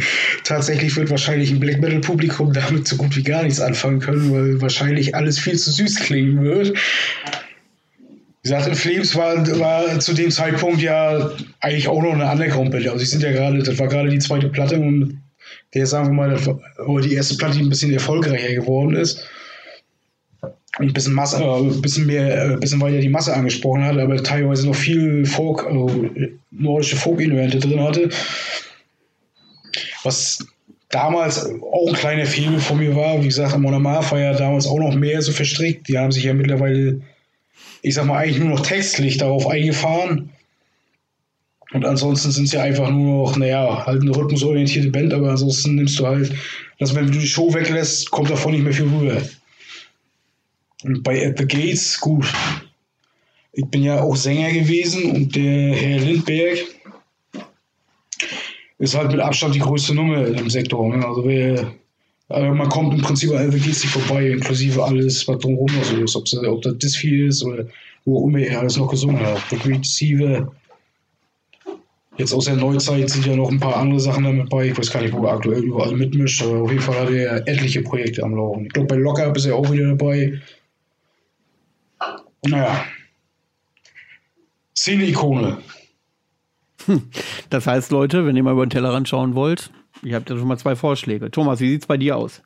tatsächlich 0.44 0.94
wird 0.94 1.10
wahrscheinlich 1.10 1.50
ein 1.50 1.58
Black 1.58 1.80
Metal 1.80 2.00
Publikum 2.00 2.52
damit 2.52 2.86
so 2.86 2.96
gut 2.96 3.16
wie 3.16 3.24
gar 3.24 3.42
nichts 3.42 3.60
anfangen 3.60 3.98
können, 3.98 4.30
weil 4.30 4.60
wahrscheinlich 4.60 5.16
alles 5.16 5.38
viel 5.40 5.58
zu 5.58 5.72
süß 5.72 5.96
klingen 5.96 6.44
wird. 6.44 6.78
Wie 8.42 8.48
gesagt, 8.48 8.66
in 8.66 8.74
Flames 8.74 9.14
war, 9.14 9.36
war 9.60 10.00
zu 10.00 10.14
dem 10.14 10.30
Zeitpunkt 10.30 10.82
ja 10.82 11.30
eigentlich 11.60 11.86
auch 11.86 12.02
noch 12.02 12.12
eine 12.12 12.28
Underground-Band. 12.28 12.86
Also, 12.88 12.98
sie 12.98 13.06
sind 13.06 13.22
ja 13.22 13.30
gerade, 13.30 13.62
das 13.62 13.78
war 13.78 13.86
gerade 13.86 14.08
die 14.08 14.18
zweite 14.18 14.48
Platte 14.48 14.80
und 14.80 15.22
der, 15.74 15.86
sagen 15.86 16.08
wir 16.08 16.14
mal, 16.14 16.30
das 16.30 16.46
war, 16.46 17.00
die 17.00 17.14
erste 17.14 17.36
Platte, 17.36 17.58
die 17.58 17.62
ein 17.62 17.68
bisschen 17.68 17.92
erfolgreicher 17.92 18.52
geworden 18.52 18.96
ist. 18.96 19.24
Und 20.78 20.88
ein 20.88 20.92
bisschen, 20.92 21.12
Masse, 21.12 21.42
äh, 21.42 21.80
bisschen 21.80 22.06
mehr, 22.06 22.54
äh, 22.54 22.56
bisschen 22.56 22.80
weiter 22.80 22.98
die 22.98 23.08
Masse 23.08 23.32
angesprochen 23.34 23.84
hat, 23.84 23.98
aber 23.98 24.20
teilweise 24.22 24.66
noch 24.66 24.74
viel 24.74 25.24
Folk, 25.24 25.64
äh, 25.64 26.32
nordische 26.50 26.96
Folk-Elemente 26.96 27.58
drin 27.58 27.80
hatte. 27.80 28.08
Was 30.02 30.44
damals 30.88 31.46
auch 31.46 31.88
ein 31.88 31.94
kleiner 31.94 32.26
Fehler 32.26 32.58
von 32.58 32.78
mir 32.78 32.94
war. 32.96 33.20
Wie 33.22 33.28
gesagt, 33.28 33.54
Amon 33.54 33.74
Amar 33.74 34.10
war 34.10 34.18
ja 34.18 34.32
damals 34.32 34.66
auch 34.66 34.78
noch 34.78 34.94
mehr 34.94 35.22
so 35.22 35.32
verstrickt. 35.32 35.88
Die 35.88 35.98
haben 35.98 36.12
sich 36.12 36.24
ja 36.24 36.34
mittlerweile 36.34 37.00
ich 37.82 37.94
sag 37.94 38.06
mal, 38.06 38.18
eigentlich 38.18 38.38
nur 38.38 38.50
noch 38.50 38.60
textlich 38.60 39.18
darauf 39.18 39.46
eingefahren. 39.46 40.30
Und 41.72 41.84
ansonsten 41.86 42.30
sind 42.30 42.52
ja 42.52 42.62
einfach 42.62 42.90
nur 42.90 43.26
noch, 43.26 43.36
naja, 43.36 43.86
halt 43.86 44.02
eine 44.02 44.14
rhythmusorientierte 44.14 44.90
Band, 44.90 45.14
aber 45.14 45.30
ansonsten 45.30 45.74
nimmst 45.74 45.98
du 45.98 46.06
halt, 46.06 46.32
dass 46.78 46.94
wenn 46.94 47.06
du 47.06 47.18
die 47.18 47.26
Show 47.26 47.52
weglässt, 47.54 48.10
kommt 48.10 48.30
davon 48.30 48.52
nicht 48.52 48.62
mehr 48.62 48.74
viel 48.74 48.88
rüber. 48.88 49.22
Und 50.84 51.02
bei 51.02 51.26
At 51.26 51.38
the 51.38 51.46
Gates, 51.46 51.98
gut, 51.98 52.26
ich 53.52 53.64
bin 53.66 53.82
ja 53.84 54.02
auch 54.02 54.16
Sänger 54.16 54.50
gewesen 54.52 55.12
und 55.12 55.34
der 55.34 55.74
Herr 55.74 56.00
Lindberg 56.00 56.58
ist 58.78 58.94
halt 58.94 59.12
mit 59.12 59.20
Abstand 59.20 59.54
die 59.54 59.60
größte 59.60 59.94
Nummer 59.94 60.26
im 60.26 60.50
Sektor. 60.50 60.94
Ne? 60.94 61.06
Also 61.06 61.24
wer 61.24 61.72
also 62.32 62.54
man 62.54 62.68
kommt 62.68 62.94
im 62.94 63.02
Prinzip 63.02 63.32
an 63.32 63.48
nicht 63.48 63.84
vorbei, 63.84 64.30
inklusive 64.30 64.82
alles, 64.82 65.26
was 65.28 65.38
drumherum 65.38 65.68
so 65.82 65.96
ist. 65.96 66.16
Ob, 66.16 66.24
ob 66.48 66.62
das 66.62 66.78
das 66.78 66.96
viel 66.96 67.28
ist 67.28 67.44
oder 67.44 67.66
wo 68.04 68.26
immer 68.28 68.40
er 68.40 68.60
alles 68.60 68.76
noch 68.76 68.90
gesungen 68.90 69.20
hat. 69.20 69.40
Deceiver. 69.50 70.52
Jetzt 72.18 72.34
aus 72.34 72.44
der 72.44 72.56
Neuzeit 72.56 73.08
sind 73.08 73.26
ja 73.26 73.34
noch 73.34 73.50
ein 73.50 73.60
paar 73.60 73.76
andere 73.76 74.00
Sachen 74.00 74.24
damit 74.24 74.50
bei. 74.50 74.68
Ich 74.68 74.78
weiß 74.78 74.92
gar 74.92 75.00
nicht, 75.00 75.14
wo 75.14 75.24
er 75.24 75.32
aktuell 75.32 75.62
überall 75.62 75.92
mitmischt, 75.96 76.42
aber 76.42 76.62
auf 76.62 76.70
jeden 76.70 76.82
Fall 76.82 77.00
hat 77.00 77.10
er 77.10 77.48
etliche 77.48 77.82
Projekte 77.82 78.22
am 78.22 78.34
Laufen. 78.34 78.66
Ich 78.66 78.72
glaube, 78.72 78.88
bei 78.88 78.96
Lockup 78.96 79.36
ist 79.36 79.46
er 79.46 79.56
auch 79.56 79.70
wieder 79.70 79.88
dabei. 79.88 80.40
Naja. 82.44 82.84
Szene-Ikone. 84.76 85.58
Das 87.50 87.66
heißt, 87.66 87.92
Leute, 87.92 88.26
wenn 88.26 88.36
ihr 88.36 88.42
mal 88.42 88.52
über 88.52 88.66
den 88.66 88.70
Tellerrand 88.70 89.08
schauen 89.08 89.34
wollt, 89.34 89.70
ihr 90.02 90.16
habt 90.16 90.30
ja 90.30 90.36
schon 90.36 90.48
mal 90.48 90.58
zwei 90.58 90.76
Vorschläge. 90.76 91.30
Thomas, 91.30 91.60
wie 91.60 91.68
sieht 91.70 91.82
es 91.82 91.86
bei 91.86 91.96
dir 91.96 92.16
aus? 92.16 92.42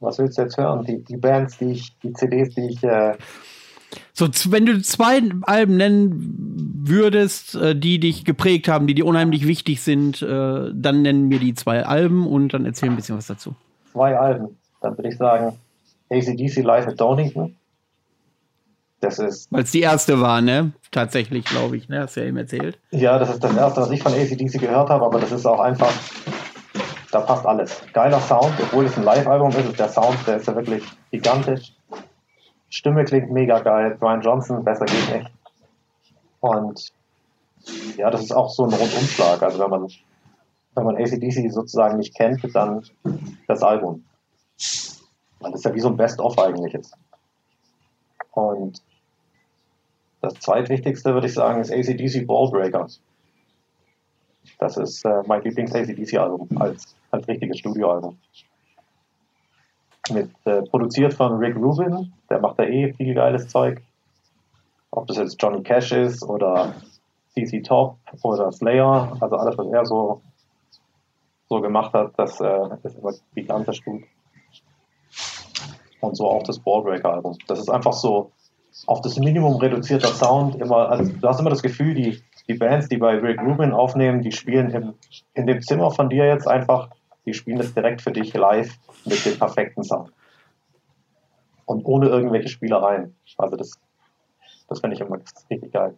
Was 0.00 0.18
willst 0.18 0.38
du 0.38 0.42
jetzt 0.42 0.56
hören? 0.56 0.84
Die, 0.84 1.02
die 1.02 1.16
Bands, 1.16 1.58
die 1.58 1.72
ich, 1.72 1.96
die 2.00 2.12
CDs, 2.12 2.54
die 2.54 2.68
ich. 2.68 2.82
Äh 2.82 3.14
so, 4.12 4.26
wenn 4.48 4.66
du 4.66 4.80
zwei 4.82 5.22
Alben 5.42 5.76
nennen 5.76 6.82
würdest, 6.84 7.54
äh, 7.54 7.76
die 7.76 8.00
dich 8.00 8.24
geprägt 8.24 8.68
haben, 8.68 8.86
die 8.86 8.94
dir 8.94 9.06
unheimlich 9.06 9.46
wichtig 9.46 9.82
sind, 9.82 10.22
äh, 10.22 10.70
dann 10.72 11.02
nennen 11.02 11.28
mir 11.28 11.38
die 11.38 11.54
zwei 11.54 11.84
Alben 11.84 12.26
und 12.26 12.54
dann 12.54 12.66
erzähl 12.66 12.90
ein 12.90 12.96
bisschen 12.96 13.16
was 13.16 13.26
dazu. 13.26 13.54
Zwei 13.92 14.16
Alben. 14.16 14.56
Dann 14.80 14.96
würde 14.96 15.08
ich 15.08 15.16
sagen 15.16 15.58
ACDC 16.10 16.62
Live 16.62 16.88
at 16.88 17.00
Donington. 17.00 17.56
Das 19.00 19.18
ist. 19.18 19.50
Weil 19.50 19.64
es 19.64 19.72
die 19.72 19.80
erste 19.80 20.20
war, 20.20 20.40
ne? 20.40 20.72
Tatsächlich, 20.90 21.44
glaube 21.44 21.76
ich, 21.76 21.88
ne? 21.88 22.00
Hast 22.00 22.16
du 22.16 22.20
ja 22.20 22.26
eben 22.26 22.36
erzählt. 22.36 22.78
Ja, 22.92 23.18
das 23.18 23.30
ist 23.30 23.42
das 23.42 23.56
erste, 23.56 23.80
was 23.80 23.90
ich 23.90 24.02
von 24.02 24.12
ACDC 24.12 24.60
gehört 24.60 24.90
habe, 24.90 25.04
aber 25.04 25.18
das 25.18 25.32
ist 25.32 25.46
auch 25.46 25.60
einfach. 25.60 25.92
Da 27.12 27.20
passt 27.20 27.44
alles. 27.46 27.82
Geiler 27.92 28.20
Sound, 28.20 28.54
obwohl 28.58 28.86
es 28.86 28.96
ein 28.96 29.04
Live-Album 29.04 29.50
ist, 29.50 29.78
der 29.78 29.90
Sound, 29.90 30.16
der 30.26 30.38
ist 30.38 30.46
ja 30.48 30.56
wirklich 30.56 30.82
gigantisch. 31.10 31.74
Stimme 32.70 33.04
klingt 33.04 33.30
mega 33.30 33.60
geil. 33.60 33.98
Brian 34.00 34.22
Johnson, 34.22 34.64
besser 34.64 34.86
geht 34.86 35.14
nicht. 35.14 35.30
Und 36.40 36.90
ja, 37.98 38.10
das 38.10 38.22
ist 38.22 38.32
auch 38.32 38.48
so 38.48 38.64
ein 38.64 38.72
Rundumschlag. 38.72 39.42
Also 39.42 39.58
wenn 39.58 39.68
man, 39.68 39.88
wenn 40.74 40.84
man 40.84 40.96
ACDC 40.96 41.52
sozusagen 41.52 41.98
nicht 41.98 42.14
kennt, 42.16 42.42
dann 42.54 42.82
das 43.46 43.62
Album. 43.62 44.04
Das 44.56 45.64
ja 45.64 45.74
wie 45.74 45.80
so 45.80 45.88
ein 45.88 45.96
Best-of 45.98 46.38
eigentlich 46.38 46.72
ist. 46.72 46.94
Und 48.30 48.82
das 50.22 50.32
zweitwichtigste, 50.34 51.12
würde 51.12 51.26
ich 51.26 51.34
sagen, 51.34 51.60
ist 51.60 51.70
ACDC 51.70 52.26
Ballbreaker. 52.26 52.86
Das 54.58 54.78
ist 54.78 55.04
äh, 55.04 55.22
mein 55.26 55.42
Lieblings-ACDC-Album 55.42 56.48
als, 56.56 56.96
als 57.12 57.28
richtiges 57.28 57.58
Studioalbum. 57.58 58.18
Mit, 60.10 60.30
äh, 60.44 60.62
produziert 60.62 61.14
von 61.14 61.36
Rick 61.36 61.56
Rubin, 61.56 62.12
der 62.28 62.40
macht 62.40 62.58
da 62.58 62.64
eh 62.64 62.92
viel 62.92 63.14
geiles 63.14 63.48
Zeug. 63.48 63.80
Ob 64.90 65.06
das 65.06 65.16
jetzt 65.18 65.40
Johnny 65.40 65.62
Cash 65.62 65.92
ist 65.92 66.24
oder 66.24 66.74
CC 67.34 67.62
Top 67.62 67.98
oder 68.22 68.50
Slayer, 68.52 69.16
also 69.20 69.36
alles, 69.36 69.56
was 69.56 69.66
er 69.68 69.86
so, 69.86 70.22
so 71.48 71.60
gemacht 71.60 71.92
hat, 71.94 72.12
das 72.16 72.40
äh, 72.40 72.68
ist 72.82 72.98
immer 72.98 73.12
gigantisch 73.34 73.84
gut. 73.84 74.02
Und 76.00 76.16
so 76.16 76.28
auch 76.28 76.42
das 76.42 76.58
Ballbreaker-Album. 76.58 77.38
Das 77.46 77.60
ist 77.60 77.70
einfach 77.70 77.92
so 77.92 78.32
auf 78.86 79.00
das 79.02 79.18
Minimum 79.18 79.56
reduzierter 79.56 80.08
Sound 80.08 80.56
immer, 80.56 80.88
also 80.90 81.12
du 81.12 81.28
hast 81.28 81.40
immer 81.40 81.50
das 81.50 81.62
Gefühl, 81.62 81.94
die, 81.94 82.22
die 82.48 82.54
Bands, 82.54 82.88
die 82.88 82.96
bei 82.96 83.16
Rick 83.16 83.40
Rubin 83.40 83.72
aufnehmen, 83.72 84.22
die 84.22 84.32
spielen 84.32 84.70
im, 84.70 84.94
in 85.34 85.46
dem 85.46 85.60
Zimmer 85.60 85.90
von 85.90 86.08
dir 86.08 86.26
jetzt 86.26 86.48
einfach, 86.48 86.88
die 87.26 87.34
spielen 87.34 87.58
das 87.58 87.74
direkt 87.74 88.02
für 88.02 88.12
dich 88.12 88.34
live 88.34 88.70
mit 89.04 89.24
dem 89.24 89.38
perfekten 89.38 89.82
Sound. 89.82 90.10
Und 91.64 91.84
ohne 91.84 92.08
irgendwelche 92.08 92.48
Spielereien. 92.48 93.14
Also 93.38 93.56
das, 93.56 93.72
das 94.68 94.80
finde 94.80 94.96
ich 94.96 95.00
immer 95.00 95.18
richtig 95.50 95.72
geil. 95.72 95.94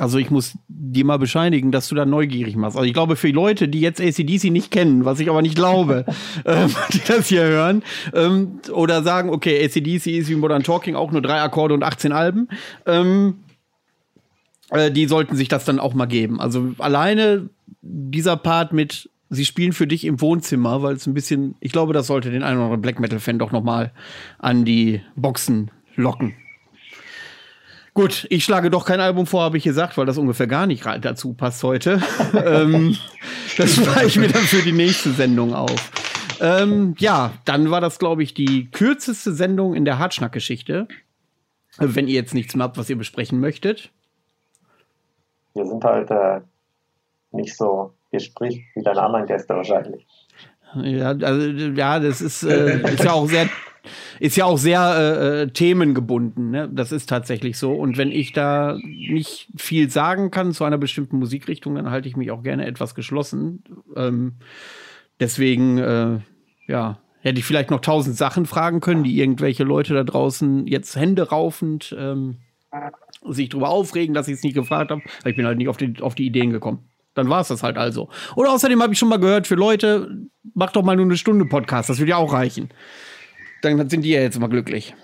Also 0.00 0.18
ich 0.18 0.30
muss 0.30 0.56
dir 0.68 1.04
mal 1.04 1.18
bescheinigen, 1.18 1.72
dass 1.72 1.88
du 1.88 1.96
da 1.96 2.06
neugierig 2.06 2.54
machst. 2.54 2.76
Also 2.76 2.86
ich 2.86 2.94
glaube, 2.94 3.16
für 3.16 3.30
Leute, 3.30 3.66
die 3.68 3.80
jetzt 3.80 4.00
ACDC 4.00 4.44
nicht 4.44 4.70
kennen, 4.70 5.04
was 5.04 5.18
ich 5.18 5.28
aber 5.28 5.42
nicht 5.42 5.56
glaube, 5.56 6.04
ähm, 6.44 6.72
die 6.92 7.00
das 7.04 7.26
hier 7.26 7.42
hören, 7.42 7.82
ähm, 8.14 8.60
oder 8.72 9.02
sagen, 9.02 9.30
okay, 9.30 9.64
ACDC 9.64 10.06
ist 10.06 10.28
wie 10.28 10.36
Modern 10.36 10.62
Talking 10.62 10.94
auch 10.94 11.10
nur 11.10 11.20
drei 11.20 11.40
Akkorde 11.40 11.74
und 11.74 11.82
18 11.82 12.12
Alben, 12.12 12.48
ähm, 12.86 13.40
äh, 14.70 14.92
die 14.92 15.06
sollten 15.06 15.34
sich 15.34 15.48
das 15.48 15.64
dann 15.64 15.80
auch 15.80 15.94
mal 15.94 16.06
geben. 16.06 16.40
Also 16.40 16.74
alleine 16.78 17.50
dieser 17.80 18.36
Part 18.36 18.72
mit 18.72 19.10
Sie 19.30 19.44
spielen 19.44 19.72
für 19.72 19.86
dich 19.86 20.04
im 20.04 20.20
Wohnzimmer, 20.22 20.82
weil 20.82 20.94
es 20.94 21.06
ein 21.06 21.12
bisschen, 21.12 21.54
ich 21.60 21.72
glaube, 21.72 21.92
das 21.92 22.06
sollte 22.06 22.30
den 22.30 22.42
einen 22.42 22.56
oder 22.56 22.64
anderen 22.64 22.80
Black 22.80 22.98
Metal-Fan 22.98 23.38
doch 23.38 23.52
noch 23.52 23.62
mal 23.62 23.92
an 24.38 24.64
die 24.64 25.02
Boxen 25.16 25.70
locken. 25.96 26.34
Gut, 27.92 28.26
ich 28.30 28.44
schlage 28.44 28.70
doch 28.70 28.86
kein 28.86 29.00
Album 29.00 29.26
vor, 29.26 29.42
habe 29.42 29.58
ich 29.58 29.64
gesagt, 29.64 29.98
weil 29.98 30.06
das 30.06 30.16
ungefähr 30.18 30.46
gar 30.46 30.66
nicht 30.66 30.86
dazu 30.86 31.34
passt 31.34 31.62
heute. 31.62 32.00
ähm, 32.44 32.96
das 33.58 33.74
spare 33.74 34.06
ich 34.06 34.16
mir 34.16 34.28
dann 34.28 34.42
für 34.42 34.62
die 34.62 34.72
nächste 34.72 35.10
Sendung 35.10 35.52
auf. 35.52 35.90
Ähm, 36.40 36.94
ja, 36.98 37.32
dann 37.44 37.70
war 37.70 37.80
das, 37.80 37.98
glaube 37.98 38.22
ich, 38.22 38.32
die 38.32 38.70
kürzeste 38.70 39.32
Sendung 39.32 39.74
in 39.74 39.84
der 39.84 39.98
Hartschnack-Geschichte. 39.98 40.86
Wenn 41.76 42.08
ihr 42.08 42.14
jetzt 42.14 42.34
nichts 42.34 42.54
mehr 42.54 42.64
habt, 42.64 42.78
was 42.78 42.88
ihr 42.88 42.96
besprechen 42.96 43.40
möchtet. 43.40 43.90
Wir 45.54 45.66
sind 45.66 45.82
halt 45.84 46.10
äh, 46.10 46.40
nicht 47.30 47.56
so 47.56 47.94
gesprächig 48.10 48.64
wie 48.74 48.82
deine 48.82 49.02
anderen 49.02 49.26
Gäste 49.26 49.54
wahrscheinlich. 49.54 50.06
Ja, 50.82 51.08
also, 51.08 51.48
ja, 51.48 51.98
das 51.98 52.20
ist, 52.20 52.42
äh, 52.42 52.80
ist 52.92 53.04
ja 53.04 53.12
auch 53.12 53.28
sehr 53.28 53.48
ist 54.20 54.36
ja 54.36 54.44
auch 54.44 54.58
sehr 54.58 54.80
äh, 54.96 55.42
äh, 55.42 55.46
themengebunden. 55.48 56.50
Ne? 56.50 56.68
Das 56.70 56.92
ist 56.92 57.08
tatsächlich 57.08 57.56
so. 57.56 57.72
Und 57.72 57.96
wenn 57.96 58.10
ich 58.10 58.32
da 58.32 58.76
nicht 58.82 59.48
viel 59.56 59.90
sagen 59.90 60.30
kann 60.30 60.52
zu 60.52 60.64
einer 60.64 60.78
bestimmten 60.78 61.18
Musikrichtung, 61.18 61.74
dann 61.74 61.90
halte 61.90 62.08
ich 62.08 62.16
mich 62.16 62.30
auch 62.30 62.42
gerne 62.42 62.66
etwas 62.66 62.94
geschlossen. 62.94 63.64
Ähm, 63.96 64.34
deswegen, 65.20 65.78
äh, 65.78 66.18
ja, 66.66 66.98
hätte 67.20 67.38
ich 67.38 67.44
vielleicht 67.44 67.70
noch 67.70 67.80
tausend 67.80 68.16
Sachen 68.16 68.46
fragen 68.46 68.80
können, 68.80 69.04
die 69.04 69.18
irgendwelche 69.18 69.64
Leute 69.64 69.94
da 69.94 70.04
draußen 70.04 70.66
jetzt 70.66 70.96
Hände 70.96 71.28
raufend 71.30 71.94
ähm, 71.98 72.38
sich 73.26 73.48
darüber 73.48 73.70
aufregen, 73.70 74.14
dass 74.14 74.28
ich 74.28 74.34
es 74.34 74.42
nicht 74.42 74.54
gefragt 74.54 74.90
habe. 74.90 75.02
Ich 75.24 75.36
bin 75.36 75.46
halt 75.46 75.58
nicht 75.58 75.68
auf 75.68 75.76
die, 75.76 76.00
auf 76.00 76.14
die 76.14 76.26
Ideen 76.26 76.50
gekommen. 76.50 76.88
Dann 77.18 77.28
war 77.28 77.42
es 77.42 77.48
das 77.48 77.62
halt 77.62 77.76
also. 77.76 78.08
Oder 78.36 78.52
außerdem 78.52 78.82
habe 78.82 78.92
ich 78.92 78.98
schon 78.98 79.08
mal 79.08 79.18
gehört, 79.18 79.46
für 79.46 79.56
Leute, 79.56 80.08
mach 80.54 80.72
doch 80.72 80.82
mal 80.82 80.96
nur 80.96 81.04
eine 81.04 81.16
Stunde 81.16 81.44
Podcast, 81.44 81.90
das 81.90 81.98
würde 81.98 82.10
ja 82.10 82.16
auch 82.16 82.32
reichen 82.32 82.70
dann 83.62 83.88
sind 83.88 84.02
die 84.02 84.10
ja 84.10 84.20
jetzt 84.20 84.38
mal 84.38 84.48
glücklich. 84.48 84.94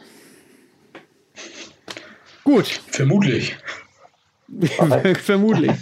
Gut. 2.45 2.67
Vermutlich. 2.89 3.57
Vermutlich. 5.25 5.73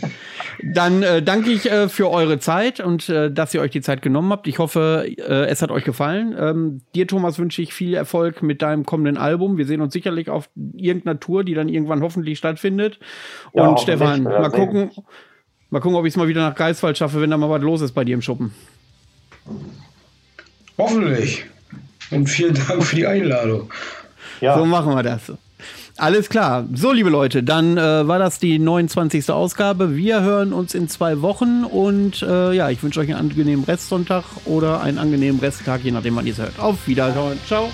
Dann 0.62 1.02
äh, 1.02 1.22
danke 1.22 1.50
ich 1.50 1.70
äh, 1.70 1.88
für 1.88 2.08
eure 2.10 2.38
Zeit 2.38 2.78
und 2.78 3.08
äh, 3.08 3.32
dass 3.32 3.52
ihr 3.52 3.60
euch 3.60 3.72
die 3.72 3.80
Zeit 3.80 4.00
genommen 4.00 4.30
habt. 4.30 4.46
Ich 4.46 4.60
hoffe, 4.60 5.04
äh, 5.18 5.46
es 5.46 5.60
hat 5.60 5.72
euch 5.72 5.82
gefallen. 5.82 6.36
Ähm, 6.38 6.80
dir, 6.94 7.08
Thomas, 7.08 7.38
wünsche 7.38 7.60
ich 7.62 7.74
viel 7.74 7.94
Erfolg 7.94 8.42
mit 8.42 8.62
deinem 8.62 8.86
kommenden 8.86 9.16
Album. 9.16 9.58
Wir 9.58 9.66
sehen 9.66 9.80
uns 9.80 9.92
sicherlich 9.92 10.30
auf 10.30 10.48
irgendeiner 10.54 11.18
Tour, 11.18 11.42
die 11.42 11.54
dann 11.54 11.68
irgendwann 11.68 12.00
hoffentlich 12.00 12.38
stattfindet. 12.38 13.00
Ja, 13.52 13.66
und 13.66 13.80
Stefan, 13.80 14.22
mal 14.22 14.50
gucken, 14.50 14.92
mal 15.72 15.80
gucken, 15.80 15.96
ob 15.96 16.04
ich 16.04 16.12
es 16.12 16.16
mal 16.16 16.28
wieder 16.28 16.42
nach 16.48 16.54
Greifswald 16.54 16.96
schaffe, 16.96 17.20
wenn 17.20 17.30
da 17.30 17.36
mal 17.36 17.50
was 17.50 17.62
los 17.62 17.80
ist 17.80 17.92
bei 17.92 18.04
dir 18.04 18.14
im 18.14 18.22
Schuppen. 18.22 18.52
Hoffentlich. 20.78 21.44
Und 22.10 22.28
vielen 22.28 22.54
Dank 22.54 22.84
für 22.84 22.96
die 22.96 23.06
Einladung. 23.06 23.72
Ja. 24.40 24.56
So 24.56 24.66
machen 24.66 24.94
wir 24.94 25.02
das. 25.02 25.32
Alles 25.96 26.28
klar. 26.28 26.66
So, 26.74 26.92
liebe 26.92 27.10
Leute, 27.10 27.42
dann 27.42 27.76
äh, 27.76 28.06
war 28.08 28.18
das 28.18 28.38
die 28.38 28.58
29. 28.58 29.30
Ausgabe. 29.30 29.94
Wir 29.94 30.22
hören 30.22 30.52
uns 30.52 30.74
in 30.74 30.88
zwei 30.88 31.22
Wochen 31.22 31.64
und 31.64 32.22
äh, 32.22 32.52
ja, 32.52 32.70
ich 32.70 32.82
wünsche 32.82 33.00
euch 33.00 33.08
einen 33.08 33.30
angenehmen 33.30 33.64
Restsonntag 33.64 34.24
oder 34.44 34.80
einen 34.80 34.98
angenehmen 34.98 35.40
Resttag, 35.40 35.84
je 35.84 35.90
nachdem, 35.90 36.16
wann 36.16 36.26
ihr 36.26 36.32
es 36.32 36.38
hört. 36.38 36.58
Auf 36.58 36.86
Wiedersehen. 36.86 37.38
Ciao. 37.46 37.70